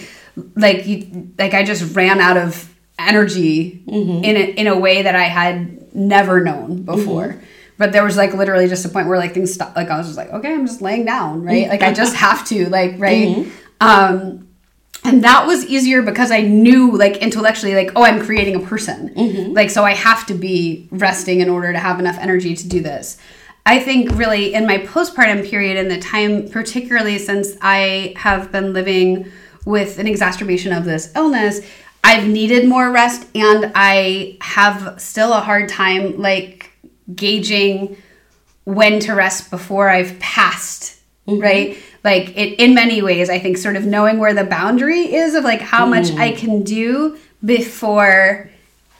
like 0.55 0.87
you 0.87 1.31
like 1.37 1.53
I 1.53 1.63
just 1.63 1.95
ran 1.95 2.19
out 2.19 2.37
of 2.37 2.73
energy 2.97 3.83
mm-hmm. 3.87 4.23
in 4.23 4.35
a, 4.35 4.45
in 4.61 4.67
a 4.67 4.77
way 4.77 5.03
that 5.03 5.15
I 5.15 5.23
had 5.23 5.95
never 5.95 6.41
known 6.41 6.83
before. 6.83 7.29
Mm-hmm. 7.29 7.45
But 7.77 7.93
there 7.93 8.03
was 8.03 8.17
like 8.17 8.33
literally 8.33 8.67
just 8.67 8.83
a 8.85 8.89
point 8.89 9.07
where 9.07 9.17
like 9.17 9.33
things 9.33 9.53
stopped. 9.53 9.77
Like 9.77 9.89
I 9.89 9.97
was 9.97 10.07
just 10.07 10.17
like, 10.17 10.29
okay, 10.31 10.53
I'm 10.53 10.67
just 10.67 10.81
laying 10.81 11.05
down, 11.05 11.43
right? 11.43 11.69
Like 11.69 11.81
I 11.81 11.93
just 11.93 12.13
have 12.15 12.45
to, 12.49 12.67
like, 12.69 12.95
right? 12.97 13.29
Mm-hmm. 13.29 13.49
Um, 13.79 14.48
and 15.03 15.23
that 15.23 15.47
was 15.47 15.65
easier 15.65 16.01
because 16.01 16.31
I 16.31 16.41
knew 16.41 16.95
like 16.95 17.17
intellectually, 17.17 17.75
like, 17.75 17.91
oh, 17.95 18.03
I'm 18.03 18.21
creating 18.21 18.55
a 18.55 18.59
person. 18.59 19.09
Mm-hmm. 19.09 19.53
Like, 19.53 19.69
so 19.69 19.83
I 19.83 19.93
have 19.93 20.25
to 20.27 20.33
be 20.33 20.87
resting 20.91 21.41
in 21.41 21.49
order 21.49 21.71
to 21.71 21.79
have 21.79 21.99
enough 21.99 22.17
energy 22.19 22.55
to 22.55 22.67
do 22.67 22.81
this. 22.81 23.17
I 23.65 23.79
think 23.79 24.11
really 24.17 24.53
in 24.53 24.65
my 24.65 24.79
postpartum 24.79 25.47
period 25.47 25.77
and 25.77 25.91
the 25.91 25.99
time, 25.99 26.49
particularly 26.49 27.17
since 27.17 27.55
I 27.61 28.13
have 28.17 28.51
been 28.51 28.73
living 28.73 29.31
with 29.65 29.99
an 29.99 30.07
exacerbation 30.07 30.73
of 30.73 30.85
this 30.85 31.11
illness, 31.15 31.61
I've 32.03 32.27
needed 32.27 32.67
more 32.67 32.91
rest 32.91 33.27
and 33.35 33.71
I 33.75 34.37
have 34.41 34.99
still 34.99 35.33
a 35.33 35.41
hard 35.41 35.69
time 35.69 36.17
like 36.17 36.71
gauging 37.13 37.97
when 38.63 38.99
to 39.01 39.13
rest 39.13 39.51
before 39.51 39.89
I've 39.89 40.17
passed, 40.19 40.99
mm-hmm. 41.27 41.41
right? 41.41 41.77
Like 42.03 42.37
it 42.37 42.59
in 42.59 42.73
many 42.73 43.01
ways, 43.01 43.29
I 43.29 43.39
think 43.39 43.57
sort 43.57 43.75
of 43.75 43.85
knowing 43.85 44.19
where 44.19 44.33
the 44.33 44.43
boundary 44.43 45.13
is 45.13 45.35
of 45.35 45.43
like 45.43 45.61
how 45.61 45.85
mm. 45.85 45.89
much 45.89 46.11
I 46.11 46.31
can 46.31 46.63
do 46.63 47.17
before 47.43 48.49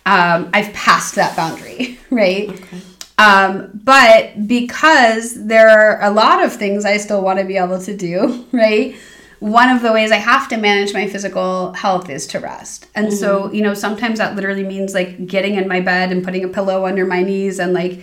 um, 0.06 0.50
I've 0.54 0.74
passed 0.74 1.16
that 1.16 1.36
boundary, 1.36 2.00
right? 2.10 2.50
Okay. 2.50 2.82
Um, 3.20 3.70
but 3.84 4.47
because 4.47 5.45
there 5.45 5.70
are 5.70 6.02
a 6.02 6.10
lot 6.10 6.43
of 6.43 6.54
things 6.54 6.86
I 6.86 6.97
still 6.97 7.22
want 7.22 7.38
to 7.39 7.45
be 7.45 7.58
able 7.58 7.80
to 7.82 7.95
do, 7.95 8.47
right? 8.52 8.95
One 9.39 9.70
of 9.70 9.82
the 9.82 9.93
ways 9.93 10.12
I 10.12 10.18
have 10.18 10.47
to 10.50 10.58
manage 10.58 10.93
my 10.93 11.08
physical 11.08 11.74
health 11.74 12.10
is 12.10 12.28
to 12.28 12.39
rest. 12.39 12.88
And 12.95 13.08
mm-hmm. 13.08 13.16
so, 13.16 13.52
you 13.52 13.62
know, 13.62 13.74
sometimes 13.74 14.20
that 14.20 14.36
literally 14.36 14.64
means 14.64 14.93
like 14.93 15.28
getting 15.28 15.56
in 15.56 15.68
my 15.68 15.80
bed 15.80 16.12
and 16.12 16.24
putting 16.24 16.43
a 16.43 16.47
pillow 16.47 16.86
under 16.86 17.06
my 17.06 17.22
knees 17.22 17.60
and 17.60 17.74
like 17.74 18.02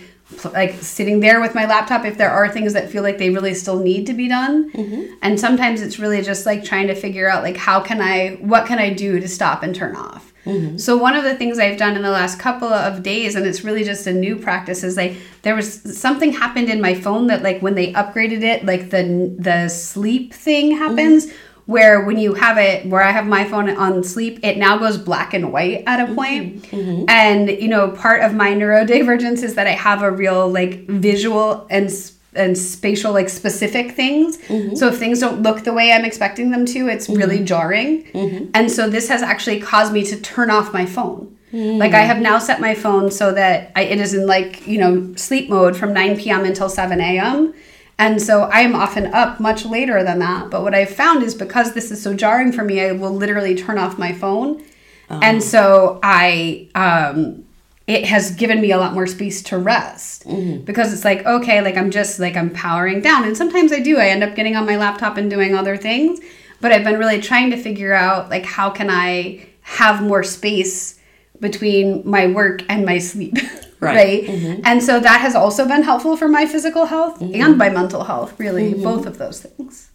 like 0.53 0.73
sitting 0.81 1.21
there 1.21 1.39
with 1.39 1.55
my 1.55 1.65
laptop 1.65 2.03
if 2.03 2.17
there 2.17 2.29
are 2.29 2.49
things 2.49 2.73
that 2.73 2.89
feel 2.89 3.01
like 3.01 3.17
they 3.17 3.29
really 3.29 3.53
still 3.53 3.79
need 3.79 4.05
to 4.05 4.13
be 4.13 4.27
done 4.27 4.69
mm-hmm. 4.71 5.13
and 5.21 5.39
sometimes 5.39 5.81
it's 5.81 5.99
really 5.99 6.21
just 6.21 6.45
like 6.45 6.65
trying 6.65 6.87
to 6.87 6.95
figure 6.95 7.29
out 7.29 7.43
like 7.43 7.55
how 7.55 7.79
can 7.79 8.01
i 8.01 8.31
what 8.41 8.65
can 8.65 8.77
i 8.77 8.93
do 8.93 9.21
to 9.21 9.27
stop 9.27 9.63
and 9.63 9.73
turn 9.73 9.95
off 9.95 10.33
mm-hmm. 10.43 10.77
so 10.77 10.97
one 10.97 11.15
of 11.15 11.23
the 11.23 11.33
things 11.33 11.57
i've 11.59 11.77
done 11.77 11.95
in 11.95 12.01
the 12.01 12.11
last 12.11 12.39
couple 12.39 12.67
of 12.67 13.01
days 13.03 13.35
and 13.35 13.45
it's 13.45 13.63
really 13.63 13.85
just 13.85 14.05
a 14.05 14.11
new 14.11 14.35
practice 14.35 14.83
is 14.83 14.97
like 14.97 15.15
there 15.43 15.55
was 15.55 15.97
something 15.97 16.33
happened 16.33 16.67
in 16.67 16.81
my 16.81 16.93
phone 16.93 17.27
that 17.27 17.41
like 17.41 17.61
when 17.61 17.75
they 17.75 17.93
upgraded 17.93 18.43
it 18.43 18.65
like 18.65 18.89
the 18.89 19.33
the 19.39 19.69
sleep 19.69 20.33
thing 20.33 20.71
happens 20.71 21.27
mm-hmm 21.27 21.37
where 21.67 22.01
when 22.01 22.17
you 22.17 22.33
have 22.33 22.57
it 22.57 22.85
where 22.87 23.03
i 23.03 23.11
have 23.11 23.27
my 23.27 23.43
phone 23.43 23.69
on 23.69 24.03
sleep 24.03 24.39
it 24.41 24.57
now 24.57 24.77
goes 24.77 24.97
black 24.97 25.33
and 25.33 25.53
white 25.53 25.83
at 25.85 25.99
a 25.99 26.03
mm-hmm. 26.05 26.15
point. 26.15 26.63
Mm-hmm. 26.63 27.05
and 27.07 27.49
you 27.49 27.67
know 27.67 27.91
part 27.91 28.21
of 28.21 28.33
my 28.33 28.53
neurodivergence 28.53 29.43
is 29.43 29.53
that 29.55 29.67
i 29.67 29.71
have 29.71 30.01
a 30.01 30.09
real 30.09 30.49
like 30.49 30.87
visual 30.87 31.67
and 31.69 31.91
and 32.33 32.57
spatial 32.57 33.13
like 33.13 33.29
specific 33.29 33.91
things 33.91 34.37
mm-hmm. 34.37 34.75
so 34.75 34.87
if 34.87 34.97
things 34.97 35.19
don't 35.19 35.43
look 35.43 35.63
the 35.63 35.73
way 35.73 35.91
i'm 35.91 36.05
expecting 36.05 36.51
them 36.51 36.65
to 36.65 36.87
it's 36.87 37.07
mm-hmm. 37.07 37.19
really 37.19 37.43
jarring 37.43 38.03
mm-hmm. 38.05 38.49
and 38.53 38.71
so 38.71 38.89
this 38.89 39.09
has 39.09 39.21
actually 39.21 39.59
caused 39.59 39.93
me 39.93 40.03
to 40.03 40.19
turn 40.21 40.49
off 40.49 40.71
my 40.71 40.85
phone 40.85 41.35
mm. 41.51 41.77
like 41.77 41.93
i 41.93 42.01
have 42.01 42.19
now 42.19 42.39
set 42.39 42.61
my 42.61 42.73
phone 42.73 43.11
so 43.11 43.33
that 43.33 43.71
I, 43.75 43.81
it 43.81 43.99
is 43.99 44.13
in 44.13 44.25
like 44.25 44.65
you 44.65 44.77
know 44.77 45.13
sleep 45.15 45.49
mode 45.49 45.75
from 45.75 45.93
9 45.93 46.17
p.m 46.17 46.45
until 46.45 46.69
7 46.69 47.01
a.m 47.01 47.53
and 47.99 48.21
so 48.21 48.43
I 48.43 48.61
am 48.61 48.75
often 48.75 49.07
up 49.07 49.39
much 49.39 49.65
later 49.65 50.03
than 50.03 50.19
that. 50.19 50.51
But 50.51 50.61
what 50.61 50.75
I've 50.75 50.89
found 50.89 51.23
is 51.23 51.33
because 51.33 51.73
this 51.73 51.89
is 51.89 52.01
so 52.01 52.13
jarring 52.13 52.51
for 52.51 52.63
me, 52.63 52.81
I 52.81 52.91
will 52.91 53.13
literally 53.13 53.55
turn 53.55 53.77
off 53.77 53.97
my 53.97 54.13
phone. 54.13 54.61
Uh-huh. 55.09 55.19
And 55.23 55.41
so 55.41 55.99
I, 56.03 56.69
um, 56.75 57.45
it 57.87 58.05
has 58.05 58.31
given 58.31 58.61
me 58.61 58.71
a 58.71 58.77
lot 58.77 58.93
more 58.93 59.07
space 59.07 59.41
to 59.43 59.57
rest 59.57 60.25
mm-hmm. 60.25 60.63
because 60.63 60.93
it's 60.93 61.05
like, 61.05 61.25
okay, 61.25 61.61
like 61.61 61.75
I'm 61.75 61.89
just 61.89 62.19
like 62.19 62.35
I'm 62.35 62.51
powering 62.51 63.01
down. 63.01 63.23
And 63.23 63.35
sometimes 63.35 63.71
I 63.71 63.79
do, 63.79 63.97
I 63.97 64.09
end 64.09 64.23
up 64.23 64.35
getting 64.35 64.55
on 64.55 64.65
my 64.65 64.77
laptop 64.77 65.17
and 65.17 65.29
doing 65.29 65.55
other 65.55 65.77
things. 65.77 66.19
But 66.59 66.71
I've 66.71 66.83
been 66.83 66.99
really 66.99 67.21
trying 67.21 67.49
to 67.51 67.57
figure 67.57 67.93
out 67.93 68.29
like 68.29 68.45
how 68.45 68.69
can 68.69 68.89
I 68.89 69.47
have 69.61 70.03
more 70.03 70.23
space 70.23 70.99
between 71.39 72.07
my 72.07 72.27
work 72.27 72.61
and 72.69 72.85
my 72.85 72.99
sleep. 72.99 73.37
right, 73.79 73.95
right? 73.95 74.23
Mm-hmm. 74.23 74.61
and 74.65 74.83
so 74.83 74.99
that 74.99 75.21
has 75.21 75.35
also 75.35 75.67
been 75.67 75.83
helpful 75.83 76.17
for 76.17 76.27
my 76.27 76.45
physical 76.45 76.85
health 76.85 77.19
mm-hmm. 77.19 77.41
and 77.41 77.57
my 77.57 77.69
mental 77.69 78.03
health 78.03 78.39
really 78.39 78.73
mm-hmm. 78.73 78.83
both 78.83 79.05
of 79.05 79.17
those 79.17 79.41
things 79.41 79.91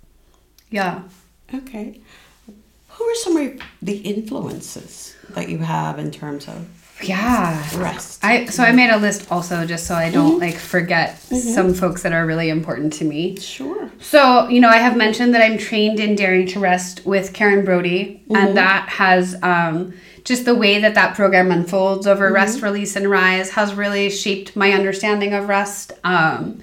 yeah 0.71 1.03
okay 1.55 2.01
who 2.89 3.05
are 3.05 3.15
some 3.17 3.37
of 3.37 3.61
the 3.81 3.97
influences 3.99 5.17
that 5.31 5.49
you 5.49 5.59
have 5.59 5.99
in 5.99 6.11
terms 6.11 6.47
of 6.49 6.69
yeah 7.03 7.67
rest 7.77 8.25
i 8.25 8.45
so 8.47 8.63
i 8.63 8.71
made 8.71 8.91
a 8.91 8.97
list 8.97 9.31
also 9.33 9.67
just 9.67 9.87
so 9.87 9.95
i 9.95 10.11
don't 10.11 10.33
mm-hmm. 10.33 10.41
like 10.41 10.55
forget 10.55 11.17
mm-hmm. 11.17 11.37
some 11.37 11.75
folks 11.75 12.03
that 12.03 12.13
are 12.13 12.27
really 12.27 12.49
important 12.49 12.93
to 12.93 13.05
me 13.05 13.37
sure 13.39 13.91
so 13.99 14.47
you 14.49 14.61
know 14.61 14.69
i 14.69 14.77
have 14.77 14.97
mentioned 14.97 15.35
that 15.35 15.43
i'm 15.43 15.59
trained 15.59 15.99
in 15.99 16.15
daring 16.15 16.47
to 16.47 16.61
rest 16.61 17.05
with 17.05 17.33
karen 17.33 17.65
brody 17.65 18.23
and 18.29 18.37
mm-hmm. 18.37 18.55
that 18.55 18.89
has 18.89 19.35
um 19.43 19.93
just 20.25 20.45
the 20.45 20.55
way 20.55 20.79
that 20.81 20.95
that 20.95 21.15
program 21.17 21.51
unfolds 21.51 22.07
over 22.07 22.27
mm-hmm. 22.27 22.35
rest, 22.35 22.63
release, 22.63 22.97
and 22.97 23.11
rise 23.11 23.51
has 23.51 23.75
really 23.75 24.11
shaped 24.11 24.55
my 24.55 24.73
understanding 24.73 25.35
of 25.35 25.49
rest. 25.49 25.93
Um, 26.05 26.63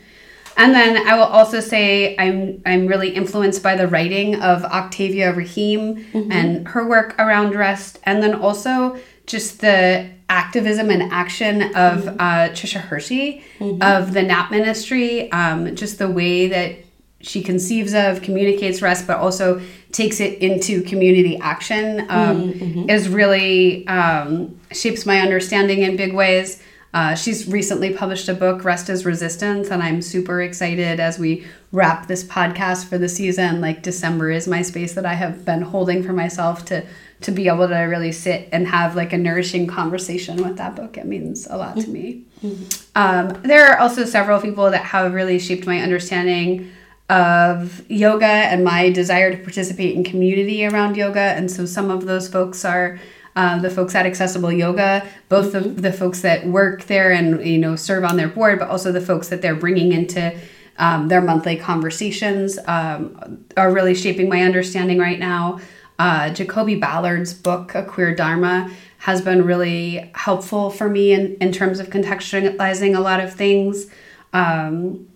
and 0.57 0.74
then 0.74 1.07
I 1.07 1.16
will 1.16 1.24
also 1.24 1.62
say 1.62 2.18
I'm 2.18 2.62
I'm 2.66 2.88
really 2.88 3.10
influenced 3.10 3.64
by 3.64 3.76
the 3.76 3.88
writing 3.88 4.41
of 4.41 4.66
Octavia 4.66 5.34
Raheem 5.34 6.05
mm-hmm. 6.05 6.32
and 6.32 6.68
her 6.68 6.88
work 6.88 7.16
around 7.18 7.55
rest, 7.55 7.99
and 8.03 8.22
then 8.22 8.36
also 8.36 8.99
just 9.26 9.62
the 9.62 10.10
activism 10.28 10.89
and 10.89 11.03
action 11.14 11.62
of 11.62 12.03
mm-hmm. 12.03 12.20
uh, 12.20 12.49
Tricia 12.49 12.82
Hersey 12.82 13.43
mm-hmm. 13.60 13.82
of 13.82 14.14
the 14.14 14.22
Nap 14.22 14.51
Ministry. 14.51 15.32
Um, 15.32 15.76
just 15.76 15.97
the 15.97 16.10
way 16.10 16.47
that 16.47 16.76
she 17.22 17.41
conceives 17.41 17.93
of, 17.93 18.22
communicates 18.22 18.82
rest, 18.82 19.07
but 19.07 19.18
also 19.18 19.62
takes 19.92 20.20
it 20.20 20.40
into 20.40 20.82
community 20.84 21.38
action 21.38 22.02
um, 22.10 22.54
mm-hmm. 22.54 22.90
is 22.90 23.10
really 23.10 23.88
um, 23.88 24.60
shapes 24.72 25.06
my 25.06 25.20
understanding 25.20 25.80
in 25.82 25.96
big 25.96 26.14
ways. 26.14 26.62
Uh, 26.92 27.14
she's 27.14 27.48
recently 27.48 27.94
published 27.94 28.28
a 28.30 28.34
book, 28.34 28.64
Rest 28.64 28.90
is 28.90 29.06
Resistance, 29.06 29.70
and 29.70 29.82
I'm 29.84 30.02
super 30.02 30.42
excited 30.42 31.00
as 31.00 31.20
we 31.20 31.46
wrap 31.72 32.08
this 32.08 32.24
podcast 32.24 32.86
for 32.88 32.98
the 32.98 33.08
season. 33.08 33.62
Like 33.62 33.84
December 33.84 34.32
is 34.32 34.48
my 34.48 34.64
space 34.64 34.94
that 34.94 35.06
I 35.06 35.14
have 35.14 35.46
been 35.46 35.62
holding 35.62 36.04
for 36.04 36.14
myself 36.14 36.66
to 36.66 36.86
to 37.22 37.32
be 37.32 37.50
able 37.50 37.68
to 37.68 37.76
really 37.76 38.14
sit 38.14 38.48
and 38.54 38.66
have 38.66 38.96
like 38.96 39.12
a 39.12 39.18
nourishing 39.18 39.68
conversation 39.68 40.42
with 40.42 40.56
that 40.56 40.76
book. 40.76 40.98
It 40.98 41.06
means 41.06 41.48
a 41.48 41.58
lot 41.58 41.78
to 41.78 41.90
me. 41.90 42.24
Mm-hmm. 42.42 42.64
Um, 42.96 43.42
there 43.44 43.68
are 43.68 43.78
also 43.78 44.06
several 44.06 44.40
people 44.40 44.72
that 44.72 44.86
have 44.86 45.14
really 45.14 45.38
shaped 45.38 45.68
my 45.68 45.80
understanding 45.82 46.72
of 47.10 47.84
yoga 47.89 48.26
and 48.26 48.64
my 48.64 48.89
desire 48.91 49.32
to 49.32 49.38
participate 49.38 49.95
in 49.95 50.03
community 50.03 50.66
around 50.66 50.95
yoga. 50.95 51.20
And 51.20 51.49
so 51.49 51.66
some 51.66 51.89
of 51.89 52.05
those 52.05 52.28
folks 52.28 52.64
are 52.64 52.99
uh, 53.36 53.60
the 53.60 53.70
folks 53.70 53.95
at 53.95 54.05
Accessible 54.05 54.51
Yoga, 54.51 55.07
both 55.30 55.53
the, 55.53 55.62
the 55.62 55.93
folks 55.93 56.22
that 56.22 56.45
work 56.45 56.86
there 56.86 57.12
and 57.12 57.45
you 57.45 57.57
know 57.57 57.76
serve 57.76 58.03
on 58.03 58.18
their 58.18 58.28
board, 58.28 58.60
but 58.60 58.70
also 58.70 58.91
the 58.91 59.01
folks 59.01 59.30
that 59.30 59.41
they're 59.41 59.55
bringing 59.55 59.91
into 59.91 60.38
um, 60.78 61.07
their 61.07 61.22
monthly 61.22 61.55
conversations 61.55 62.57
um, 62.68 63.45
are 63.55 63.72
really 63.72 63.95
shaping 63.95 64.30
my 64.30 64.41
understanding 64.41 64.97
right 64.97 65.20
now. 65.20 65.60
Uh, 65.99 66.30
Jacoby 66.30 66.76
Ballard's 66.76 67.34
book, 67.34 67.76
A 67.76 67.84
Queer 67.84 68.16
Dharma, 68.16 68.72
has 68.99 69.22
been 69.22 69.45
really 69.45 70.12
helpful 70.16 70.70
for 70.70 70.89
me 70.89 71.14
in, 71.14 71.36
in 71.36 71.51
terms 71.51 71.80
of 71.80 71.89
contextualizing 71.89 72.95
a 72.95 72.99
lot 72.99 73.20
of 73.20 73.34
things. 73.34 73.88
Um, 74.34 75.07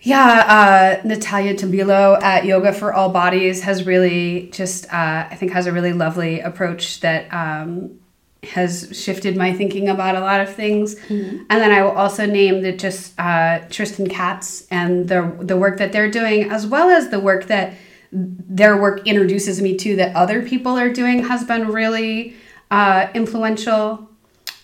yeah, 0.00 1.00
uh, 1.02 1.06
Natalia 1.06 1.54
Tabilo 1.54 2.22
at 2.22 2.44
Yoga 2.44 2.72
for 2.72 2.94
All 2.94 3.08
Bodies 3.08 3.62
has 3.62 3.84
really 3.84 4.48
just, 4.52 4.86
uh, 4.92 5.26
I 5.30 5.34
think, 5.34 5.52
has 5.52 5.66
a 5.66 5.72
really 5.72 5.92
lovely 5.92 6.40
approach 6.40 7.00
that 7.00 7.32
um, 7.34 7.98
has 8.44 8.88
shifted 8.92 9.36
my 9.36 9.52
thinking 9.52 9.88
about 9.88 10.14
a 10.14 10.20
lot 10.20 10.40
of 10.40 10.54
things. 10.54 10.94
Mm-hmm. 10.94 11.44
And 11.50 11.60
then 11.60 11.72
I 11.72 11.82
will 11.82 11.90
also 11.90 12.26
name 12.26 12.62
that 12.62 12.78
just 12.78 13.18
uh, 13.18 13.60
Tristan 13.70 14.08
Katz 14.08 14.66
and 14.70 15.08
the 15.08 15.36
the 15.40 15.56
work 15.56 15.78
that 15.78 15.90
they're 15.92 16.10
doing, 16.10 16.50
as 16.50 16.66
well 16.66 16.88
as 16.88 17.08
the 17.08 17.18
work 17.18 17.46
that 17.46 17.74
their 18.12 18.80
work 18.80 19.06
introduces 19.06 19.60
me 19.60 19.76
to 19.76 19.96
that 19.96 20.14
other 20.14 20.42
people 20.42 20.78
are 20.78 20.92
doing, 20.92 21.24
has 21.24 21.42
been 21.44 21.68
really 21.68 22.36
uh, 22.70 23.08
influential 23.14 24.08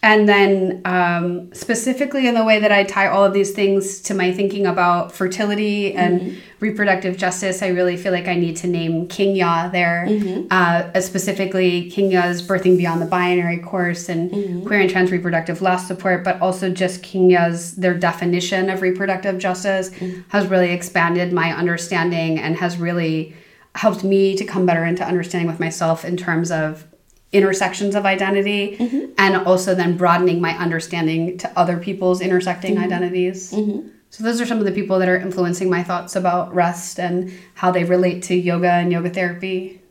and 0.05 0.29
then 0.29 0.83
um, 0.85 1.53
specifically 1.55 2.29
in 2.29 2.35
the 2.35 2.45
way 2.45 2.61
that 2.61 2.71
i 2.71 2.85
tie 2.85 3.09
all 3.09 3.25
of 3.25 3.33
these 3.33 3.53
things 3.53 4.01
to 4.03 4.15
my 4.15 4.31
thinking 4.33 4.67
about 4.67 5.11
fertility 5.13 5.95
and 5.95 6.21
mm-hmm. 6.21 6.39
reproductive 6.61 7.17
justice 7.17 7.63
i 7.63 7.69
really 7.69 7.97
feel 7.97 8.13
like 8.13 8.29
i 8.29 8.35
need 8.35 8.55
to 8.55 8.67
name 8.67 9.09
king 9.09 9.35
yaa 9.35 9.73
there 9.73 10.07
mm-hmm. 10.07 10.47
uh, 10.51 11.01
specifically 11.01 11.91
king 11.91 12.11
yaa's 12.13 12.47
birthing 12.47 12.77
beyond 12.77 13.01
the 13.01 13.07
binary 13.07 13.59
course 13.59 14.09
and 14.09 14.31
mm-hmm. 14.31 14.67
queer 14.67 14.81
and 14.81 14.91
trans 14.91 15.11
reproductive 15.11 15.63
loss 15.63 15.89
support 15.89 16.23
but 16.23 16.41
also 16.41 16.71
just 16.71 17.03
king 17.03 17.31
yaa's 17.31 17.75
their 17.77 17.95
definition 17.95 18.69
of 18.69 18.83
reproductive 18.83 19.39
justice 19.39 19.89
mm-hmm. 19.91 20.21
has 20.29 20.47
really 20.47 20.71
expanded 20.71 21.33
my 21.33 21.51
understanding 21.57 22.39
and 22.39 22.57
has 22.57 22.77
really 22.77 23.35
helped 23.75 24.05
me 24.05 24.37
to 24.37 24.45
come 24.45 24.67
better 24.67 24.85
into 24.85 25.03
understanding 25.03 25.49
with 25.49 25.59
myself 25.59 26.05
in 26.05 26.17
terms 26.17 26.53
of 26.53 26.87
intersections 27.35 27.95
of 27.95 28.07
identity 28.07 28.77
mm-hmm. 28.79 29.13
and 29.19 29.37
also 29.47 29.75
then 29.75 29.97
broadening 29.97 30.41
my 30.41 30.57
understanding 30.57 31.37
to 31.39 31.59
other 31.59 31.77
people's 31.77 32.21
intersecting 32.21 32.77
mm-hmm. 32.77 32.85
identities. 32.85 33.53
Mm-hmm. 33.53 33.89
So 34.11 34.23
those 34.23 34.41
are 34.41 34.47
some 34.47 34.61
of 34.61 34.65
the 34.65 34.73
people 34.73 35.01
that 35.01 35.09
are 35.09 35.17
influencing 35.17 35.69
my 35.69 35.83
thoughts 35.83 36.15
about 36.15 36.55
rest 36.55 37.01
and 37.01 37.33
how 37.55 37.73
they 37.73 37.83
relate 37.83 38.23
to 38.25 38.35
yoga 38.35 38.71
and 38.71 38.93
yoga 38.93 39.11
therapy. 39.11 39.83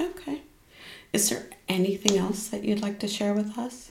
Okay. 0.00 0.42
Is 1.12 1.28
there 1.28 1.46
anything 1.68 2.16
else 2.16 2.46
that 2.48 2.62
you'd 2.62 2.80
like 2.80 3.00
to 3.00 3.08
share 3.08 3.34
with 3.34 3.58
us? 3.58 3.90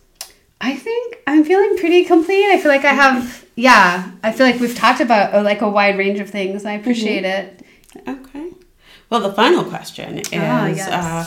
I 0.61 0.75
think 0.75 1.17
I'm 1.27 1.43
feeling 1.43 1.77
pretty 1.77 2.05
complete. 2.05 2.45
I 2.45 2.59
feel 2.59 2.71
like 2.71 2.85
I 2.85 2.93
have, 2.93 3.45
yeah, 3.55 4.11
I 4.23 4.31
feel 4.31 4.45
like 4.45 4.61
we've 4.61 4.75
talked 4.75 5.01
about 5.01 5.33
uh, 5.33 5.43
like 5.43 5.61
a 5.61 5.69
wide 5.69 5.97
range 5.97 6.21
of 6.21 6.29
things. 6.29 6.63
I 6.63 6.73
appreciate 6.73 7.23
mm-hmm. 7.23 8.07
it. 8.07 8.07
Okay. 8.07 8.51
Well, 9.09 9.19
the 9.19 9.33
final 9.33 9.65
question 9.65 10.19
is 10.19 10.29
ah, 10.33 10.67
yes. 10.67 10.87
uh, 10.87 11.25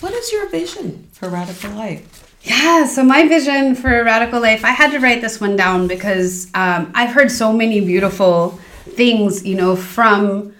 what 0.00 0.12
is 0.12 0.32
your 0.32 0.48
vision 0.48 1.08
for 1.12 1.28
Radikal 1.28 1.74
Life? 1.74 2.36
Yeah, 2.42 2.86
so 2.86 3.02
my 3.02 3.26
vision 3.26 3.74
for 3.74 3.88
Radikal 3.88 4.40
Life, 4.40 4.64
I 4.64 4.70
had 4.70 4.92
to 4.92 5.00
write 5.00 5.20
this 5.20 5.40
one 5.40 5.56
down 5.56 5.88
because 5.88 6.46
um, 6.54 6.92
I've 6.94 7.10
heard 7.10 7.30
so 7.30 7.52
many 7.52 7.80
beautiful 7.80 8.58
things, 8.84 9.44
you 9.44 9.56
know, 9.56 9.76
from 9.76 10.54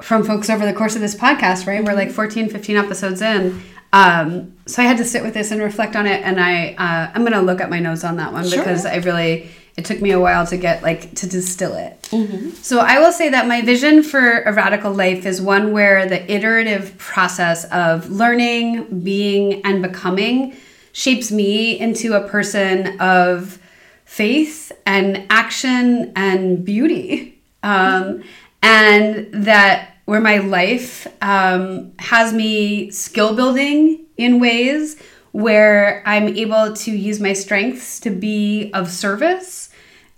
from 0.00 0.24
folks 0.24 0.48
over 0.48 0.64
the 0.64 0.72
course 0.72 0.94
of 0.94 1.02
this 1.02 1.14
podcast, 1.14 1.66
right? 1.66 1.84
We're 1.84 1.92
like 1.92 2.10
14, 2.10 2.48
15 2.48 2.76
episodes 2.76 3.20
in. 3.20 3.62
Um, 3.92 4.56
so 4.66 4.82
I 4.82 4.86
had 4.86 4.96
to 4.96 5.04
sit 5.04 5.22
with 5.22 5.34
this 5.34 5.50
and 5.50 5.60
reflect 5.60 5.94
on 5.94 6.06
it, 6.06 6.22
and 6.22 6.40
I 6.40 6.72
uh, 6.72 7.10
I'm 7.14 7.24
gonna 7.24 7.42
look 7.42 7.60
at 7.60 7.68
my 7.68 7.80
notes 7.80 8.04
on 8.04 8.16
that 8.16 8.32
one 8.32 8.48
sure. 8.48 8.58
because 8.58 8.86
I 8.86 8.96
really 8.96 9.50
it 9.76 9.84
took 9.84 10.00
me 10.00 10.10
a 10.10 10.20
while 10.20 10.46
to 10.46 10.56
get 10.56 10.82
like 10.82 11.14
to 11.16 11.28
distill 11.28 11.74
it. 11.74 12.00
Mm-hmm. 12.10 12.50
So 12.50 12.80
I 12.80 12.98
will 12.98 13.12
say 13.12 13.28
that 13.30 13.46
my 13.46 13.62
vision 13.62 14.02
for 14.02 14.42
a 14.42 14.52
radical 14.52 14.92
life 14.92 15.26
is 15.26 15.40
one 15.40 15.72
where 15.72 16.06
the 16.06 16.30
iterative 16.30 16.96
process 16.98 17.64
of 17.66 18.10
learning, 18.10 19.02
being, 19.02 19.64
and 19.64 19.82
becoming 19.82 20.56
shapes 20.92 21.30
me 21.30 21.78
into 21.78 22.14
a 22.14 22.28
person 22.28 23.00
of 23.00 23.58
faith 24.04 24.72
and 24.86 25.26
action 25.30 26.12
and 26.16 26.64
beauty. 26.64 27.40
Um, 27.62 28.24
and 28.62 29.28
that 29.32 29.96
where 30.04 30.20
my 30.20 30.38
life 30.38 31.06
um, 31.22 31.92
has 31.98 32.32
me 32.32 32.90
skill 32.90 33.36
building 33.36 34.04
in 34.16 34.40
ways 34.40 35.00
where 35.32 36.02
I'm 36.06 36.28
able 36.28 36.74
to 36.74 36.90
use 36.90 37.20
my 37.20 37.32
strengths 37.32 38.00
to 38.00 38.10
be 38.10 38.70
of 38.72 38.90
service 38.90 39.70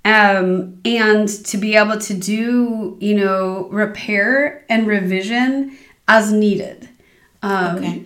um, 0.04 0.80
and 0.84 1.28
to 1.28 1.56
be 1.58 1.76
able 1.76 1.98
to 1.98 2.14
do, 2.14 2.96
you 3.00 3.14
know, 3.14 3.68
repair 3.70 4.64
and 4.68 4.86
revision 4.86 5.76
as 6.08 6.32
needed. 6.32 6.88
Um, 7.42 7.76
okay. 7.76 8.04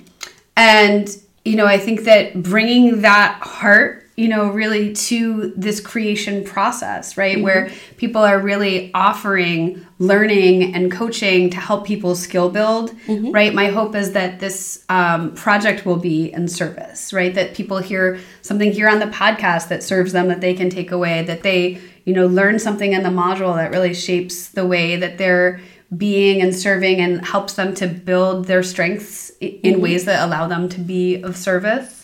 And, 0.57 1.17
you 1.45 1.57
know, 1.57 1.67
I 1.67 1.79
think 1.79 2.05
that 2.05 2.43
bringing 2.43 3.03
that 3.03 3.41
heart 3.43 4.06
you 4.17 4.29
know, 4.29 4.49
really 4.49 4.95
to 4.95 5.53
this 5.57 5.79
creation 5.79 6.43
process, 6.43 7.19
right? 7.19 7.37
Mm-hmm. 7.37 7.45
Where 7.45 7.71
people 7.99 8.23
are 8.23 8.41
really 8.41 8.91
offering 8.95 9.87
learning 9.99 10.75
and 10.75 10.91
coaching 10.91 11.51
to 11.51 11.59
help 11.59 11.87
people 11.87 12.15
skill 12.15 12.49
build, 12.49 12.93
mm-hmm. 13.07 13.31
right? 13.31 13.53
My 13.53 13.67
hope 13.67 13.95
is 13.95 14.13
that 14.13 14.41
this 14.41 14.85
um, 14.89 15.35
project 15.35 15.85
will 15.85 15.99
be 15.99 16.33
in 16.33 16.49
service, 16.49 17.13
right? 17.13 17.35
That 17.35 17.55
people 17.55 17.79
hear 17.79 18.19
something 18.41 18.73
here 18.73 18.89
on 18.89 19.01
the 19.01 19.07
podcast 19.07 19.69
that 19.69 19.83
serves 19.83 20.13
them 20.13 20.29
that 20.29 20.41
they 20.41 20.55
can 20.55 20.71
take 20.71 20.93
away, 20.93 21.23
that 21.25 21.43
they, 21.43 21.79
you 22.07 22.15
know, 22.15 22.27
learn 22.27 22.59
something 22.59 22.95
in 22.95 23.03
the 23.03 23.11
module 23.11 23.55
that 23.57 23.71
really 23.71 23.93
shapes 23.93 24.49
the 24.49 24.67
way 24.67 24.97
that 24.97 25.19
they're 25.19 25.61
being 25.95 26.41
and 26.41 26.55
serving 26.55 27.01
and 27.01 27.25
helps 27.25 27.53
them 27.53 27.75
to 27.75 27.87
build 27.87 28.47
their 28.47 28.63
strengths 28.63 29.31
in 29.41 29.75
mm-hmm. 29.75 29.83
ways 29.83 30.07
that 30.07 30.27
allow 30.27 30.49
them 30.49 30.71
to 30.71 30.81
be 30.81 31.21
of 31.23 31.37
service 31.37 31.96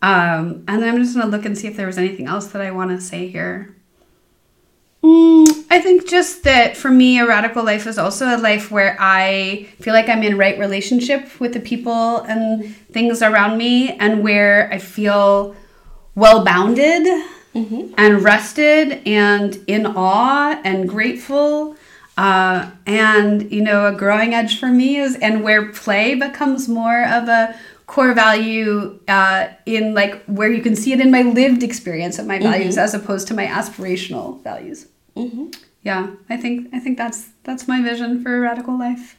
um, 0.00 0.64
and 0.68 0.82
then 0.82 0.94
I'm 0.94 1.02
just 1.02 1.16
gonna 1.16 1.30
look 1.30 1.44
and 1.44 1.56
see 1.56 1.66
if 1.66 1.76
there 1.76 1.86
was 1.86 1.98
anything 1.98 2.26
else 2.26 2.48
that 2.48 2.62
I 2.62 2.70
want 2.70 2.90
to 2.90 3.00
say 3.00 3.28
here. 3.28 3.74
Mm, 5.02 5.66
I 5.70 5.80
think 5.80 6.08
just 6.08 6.44
that 6.44 6.76
for 6.76 6.90
me, 6.90 7.18
a 7.18 7.26
radical 7.26 7.64
life 7.64 7.86
is 7.86 7.98
also 7.98 8.26
a 8.26 8.38
life 8.38 8.70
where 8.70 8.96
I 8.98 9.68
feel 9.80 9.94
like 9.94 10.08
I'm 10.08 10.22
in 10.22 10.36
right 10.36 10.58
relationship 10.58 11.40
with 11.40 11.52
the 11.52 11.60
people 11.60 12.18
and 12.22 12.74
things 12.92 13.22
around 13.22 13.58
me, 13.58 13.92
and 13.92 14.22
where 14.22 14.72
I 14.72 14.78
feel 14.78 15.56
well 16.14 16.44
bounded 16.44 17.06
mm-hmm. 17.54 17.94
and 17.96 18.22
rested 18.22 19.02
and 19.06 19.62
in 19.66 19.86
awe 19.86 20.60
and 20.64 20.88
grateful. 20.88 21.76
Uh, 22.16 22.68
and 22.84 23.50
you 23.52 23.62
know, 23.62 23.86
a 23.86 23.92
growing 23.92 24.34
edge 24.34 24.58
for 24.58 24.66
me 24.66 24.96
is, 24.96 25.14
and 25.16 25.44
where 25.44 25.70
play 25.70 26.16
becomes 26.16 26.68
more 26.68 27.04
of 27.04 27.28
a 27.28 27.54
core 27.88 28.12
value 28.12 29.00
uh, 29.08 29.48
in 29.66 29.94
like 29.94 30.22
where 30.26 30.52
you 30.52 30.62
can 30.62 30.76
see 30.76 30.92
it 30.92 31.00
in 31.00 31.10
my 31.10 31.22
lived 31.22 31.62
experience 31.62 32.18
of 32.18 32.26
my 32.26 32.38
values 32.38 32.74
mm-hmm. 32.74 32.84
as 32.84 32.94
opposed 32.94 33.26
to 33.26 33.34
my 33.34 33.46
aspirational 33.46 34.40
values. 34.44 34.86
Mm-hmm. 35.16 35.46
Yeah, 35.82 36.10
I 36.28 36.36
think 36.36 36.68
I 36.72 36.78
think 36.78 36.98
that's 36.98 37.30
that's 37.42 37.66
my 37.66 37.82
vision 37.82 38.22
for 38.22 38.36
a 38.36 38.40
radical 38.40 38.78
life. 38.78 39.16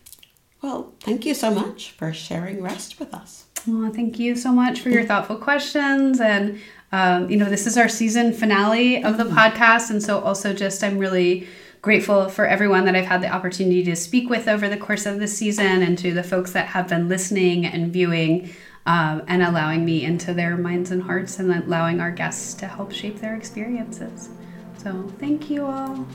Well, 0.62 0.94
thank 1.02 1.26
you 1.26 1.34
so 1.34 1.50
much 1.52 1.92
for 1.92 2.14
sharing 2.14 2.62
rest 2.62 3.00
with 3.00 3.14
us. 3.14 3.46
Well, 3.66 3.92
thank 3.92 4.20
you 4.20 4.36
so 4.36 4.52
much 4.52 4.82
for 4.82 4.90
your 4.90 5.04
thoughtful 5.04 5.38
questions 5.38 6.22
and. 6.22 6.60
Um, 6.92 7.30
you 7.30 7.38
know, 7.38 7.46
this 7.46 7.68
is 7.68 7.78
our 7.78 7.88
season 7.88 8.34
finale 8.34 9.04
of 9.04 9.18
the 9.18 9.26
mm-hmm. 9.26 9.38
podcast. 9.38 9.92
And 9.92 10.02
so, 10.02 10.22
also, 10.22 10.54
just 10.54 10.84
I'm 10.84 10.98
really 10.98 11.48
grateful 11.82 12.28
for 12.28 12.46
everyone 12.46 12.86
that 12.86 12.96
I've 12.96 13.06
had 13.06 13.22
the 13.22 13.30
opportunity 13.30 13.84
to 13.84 13.96
speak 13.96 14.30
with 14.30 14.48
over 14.48 14.68
the 14.68 14.78
course 14.78 15.06
of 15.06 15.20
this 15.20 15.38
season 15.38 15.82
and 15.82 15.98
to 16.00 16.14
the 16.14 16.24
folks 16.24 16.52
that 16.52 16.68
have 16.68 16.90
been 16.90 17.08
listening 17.08 17.66
and 17.66 17.92
viewing 17.92 18.54
um, 18.86 19.24
and 19.28 19.44
allowing 19.44 19.86
me 19.86 20.04
into 20.04 20.34
their 20.34 20.58
minds 20.58 20.92
and 20.92 21.04
hearts 21.04 21.40
and 21.40 21.52
allowing 21.52 22.02
our 22.02 22.12
guests 22.12 22.54
to 22.56 22.68
help 22.68 22.92
shape 22.92 23.20
their 23.20 23.36
experiences. 23.36 24.30
So, 24.78 25.12
thank 25.20 25.50
you 25.50 25.66
all. 25.66 26.08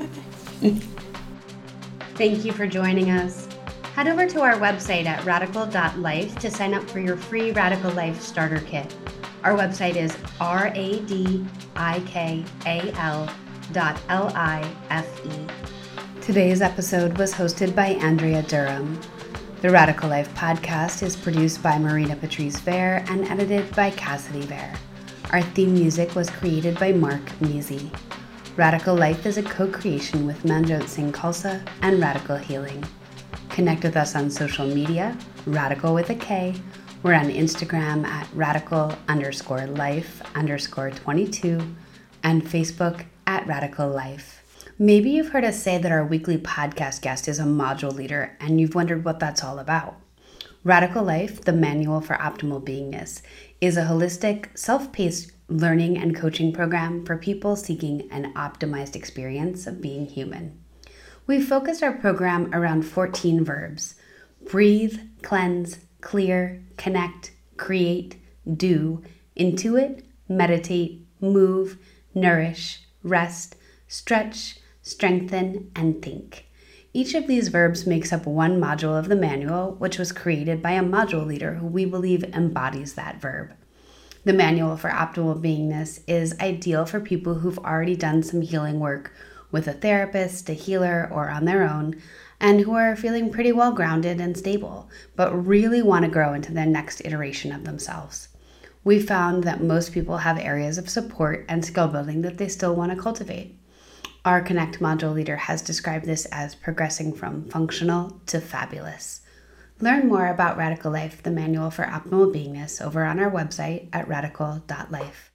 Okay. 0.00 0.70
thank 2.14 2.44
you 2.44 2.52
for 2.52 2.66
joining 2.66 3.10
us. 3.10 3.48
Head 3.94 4.08
over 4.08 4.26
to 4.26 4.40
our 4.40 4.54
website 4.54 5.04
at 5.04 5.20
radikal.life 5.24 6.38
to 6.38 6.50
sign 6.50 6.74
up 6.74 6.88
for 6.88 6.98
your 6.98 7.16
free 7.16 7.52
Radikal 7.52 7.94
Life 7.94 8.20
Starter 8.22 8.60
Kit. 8.60 8.94
Our 9.44 9.54
website 9.54 9.96
is 9.96 10.16
R 10.40 10.72
A 10.74 11.00
D 11.00 11.44
I 11.76 12.00
K 12.06 12.44
A 12.64 12.92
L 12.96 13.28
L-I-F-E. 13.76 15.46
Today's 16.20 16.60
episode 16.60 17.16
was 17.16 17.32
hosted 17.32 17.74
by 17.74 17.86
Andrea 17.86 18.42
Durham. 18.42 19.00
The 19.62 19.68
Radikal 19.68 20.10
Life 20.10 20.32
podcast 20.34 21.02
is 21.02 21.16
produced 21.16 21.62
by 21.62 21.78
Marina 21.78 22.14
Patrice 22.16 22.60
Vare 22.60 23.04
and 23.08 23.24
edited 23.28 23.74
by 23.74 23.90
Cassidy 23.90 24.42
Vare. 24.42 24.74
Our 25.30 25.42
theme 25.42 25.72
music 25.72 26.14
was 26.14 26.28
created 26.28 26.78
by 26.78 26.92
Mark 26.92 27.24
MeeZy. 27.40 27.90
Radikal 28.56 28.98
Life 28.98 29.24
is 29.24 29.38
a 29.38 29.42
co-creation 29.42 30.26
with 30.26 30.42
Manjot 30.42 30.86
Singh 30.86 31.12
Khalsa 31.12 31.66
and 31.80 32.00
Radical 32.00 32.36
Healing. 32.36 32.84
Connect 33.48 33.84
with 33.84 33.96
us 33.96 34.14
on 34.14 34.30
social 34.30 34.66
media, 34.66 35.16
Radical 35.46 35.94
with 35.94 36.10
a 36.10 36.14
K. 36.14 36.54
We're 37.02 37.14
on 37.14 37.30
Instagram 37.30 38.04
at 38.04 38.28
radical 38.34 38.94
underscore 39.08 39.66
life 39.66 40.22
underscore 40.34 40.90
22 40.90 41.74
and 42.22 42.42
Facebook 42.44 43.06
at 43.32 43.46
Radikal 43.46 43.94
Life. 43.94 44.42
Maybe 44.78 45.08
you've 45.08 45.30
heard 45.30 45.42
us 45.44 45.62
say 45.62 45.78
that 45.78 45.90
our 45.90 46.04
weekly 46.04 46.36
podcast 46.36 47.00
guest 47.00 47.28
is 47.28 47.38
a 47.38 47.44
module 47.44 47.94
leader 47.94 48.36
and 48.40 48.60
you've 48.60 48.74
wondered 48.74 49.06
what 49.06 49.20
that's 49.20 49.42
all 49.42 49.58
about. 49.58 49.96
Radikal 50.66 51.02
Life, 51.02 51.40
the 51.40 51.52
Manual 51.54 52.02
for 52.02 52.14
Optimal 52.16 52.62
Beingness, 52.62 53.22
is 53.58 53.78
a 53.78 53.84
holistic, 53.84 54.58
self 54.58 54.92
paced 54.92 55.32
learning 55.48 55.96
and 55.96 56.14
coaching 56.14 56.52
program 56.52 57.06
for 57.06 57.16
people 57.16 57.56
seeking 57.56 58.06
an 58.10 58.34
optimized 58.34 58.96
experience 58.96 59.66
of 59.66 59.80
being 59.80 60.04
human. 60.04 60.62
We've 61.26 61.48
focused 61.48 61.82
our 61.82 61.92
program 61.92 62.54
around 62.54 62.82
14 62.82 63.46
verbs 63.46 63.94
breathe, 64.44 64.98
cleanse, 65.22 65.78
clear, 66.02 66.62
connect, 66.76 67.32
create, 67.56 68.16
do, 68.54 69.02
intuit, 69.38 70.02
meditate, 70.28 71.06
move, 71.18 71.78
nourish, 72.14 72.82
rest, 73.02 73.56
stretch, 73.88 74.58
strengthen, 74.82 75.70
and 75.76 76.02
think. 76.02 76.46
Each 76.94 77.14
of 77.14 77.26
these 77.26 77.48
verbs 77.48 77.86
makes 77.86 78.12
up 78.12 78.26
one 78.26 78.60
module 78.60 78.98
of 78.98 79.08
the 79.08 79.16
manual, 79.16 79.76
which 79.78 79.98
was 79.98 80.12
created 80.12 80.62
by 80.62 80.72
a 80.72 80.82
module 80.82 81.26
leader 81.26 81.54
who 81.54 81.66
we 81.66 81.84
believe 81.84 82.22
embodies 82.24 82.94
that 82.94 83.20
verb. 83.20 83.52
The 84.24 84.32
Manual 84.32 84.76
for 84.76 84.90
Optimal 84.90 85.40
Beingness 85.40 86.00
is 86.06 86.38
ideal 86.38 86.84
for 86.86 87.00
people 87.00 87.34
who've 87.34 87.58
already 87.58 87.96
done 87.96 88.22
some 88.22 88.42
healing 88.42 88.78
work 88.78 89.12
with 89.50 89.66
a 89.66 89.72
therapist, 89.72 90.48
a 90.48 90.52
healer, 90.52 91.08
or 91.10 91.28
on 91.28 91.44
their 91.44 91.68
own, 91.68 92.00
and 92.38 92.60
who 92.60 92.74
are 92.74 92.94
feeling 92.94 93.30
pretty 93.30 93.52
well 93.52 93.72
grounded 93.72 94.20
and 94.20 94.36
stable, 94.36 94.88
but 95.16 95.46
really 95.46 95.82
want 95.82 96.04
to 96.04 96.10
grow 96.10 96.34
into 96.34 96.52
their 96.52 96.66
next 96.66 97.00
iteration 97.04 97.52
of 97.52 97.64
themselves 97.64 98.28
we 98.84 99.00
found 99.00 99.44
that 99.44 99.62
most 99.62 99.92
people 99.92 100.18
have 100.18 100.38
areas 100.38 100.78
of 100.78 100.88
support 100.88 101.44
and 101.48 101.64
skill 101.64 101.88
building 101.88 102.22
that 102.22 102.38
they 102.38 102.48
still 102.48 102.74
want 102.74 102.90
to 102.90 103.00
cultivate. 103.00 103.56
Our 104.24 104.40
Connect 104.40 104.80
module 104.80 105.14
leader 105.14 105.36
has 105.36 105.62
described 105.62 106.06
this 106.06 106.26
as 106.26 106.54
progressing 106.54 107.12
from 107.12 107.48
functional 107.48 108.20
to 108.26 108.40
fabulous. 108.40 109.22
Learn 109.80 110.08
more 110.08 110.28
about 110.28 110.56
Radikal 110.56 110.92
Life, 110.92 111.22
the 111.22 111.30
manual 111.30 111.70
for 111.70 111.84
optimal 111.84 112.32
beingness, 112.32 112.80
over 112.80 113.04
on 113.04 113.18
our 113.18 113.30
website 113.30 113.88
at 113.92 114.08
radikal.life. 114.08 115.31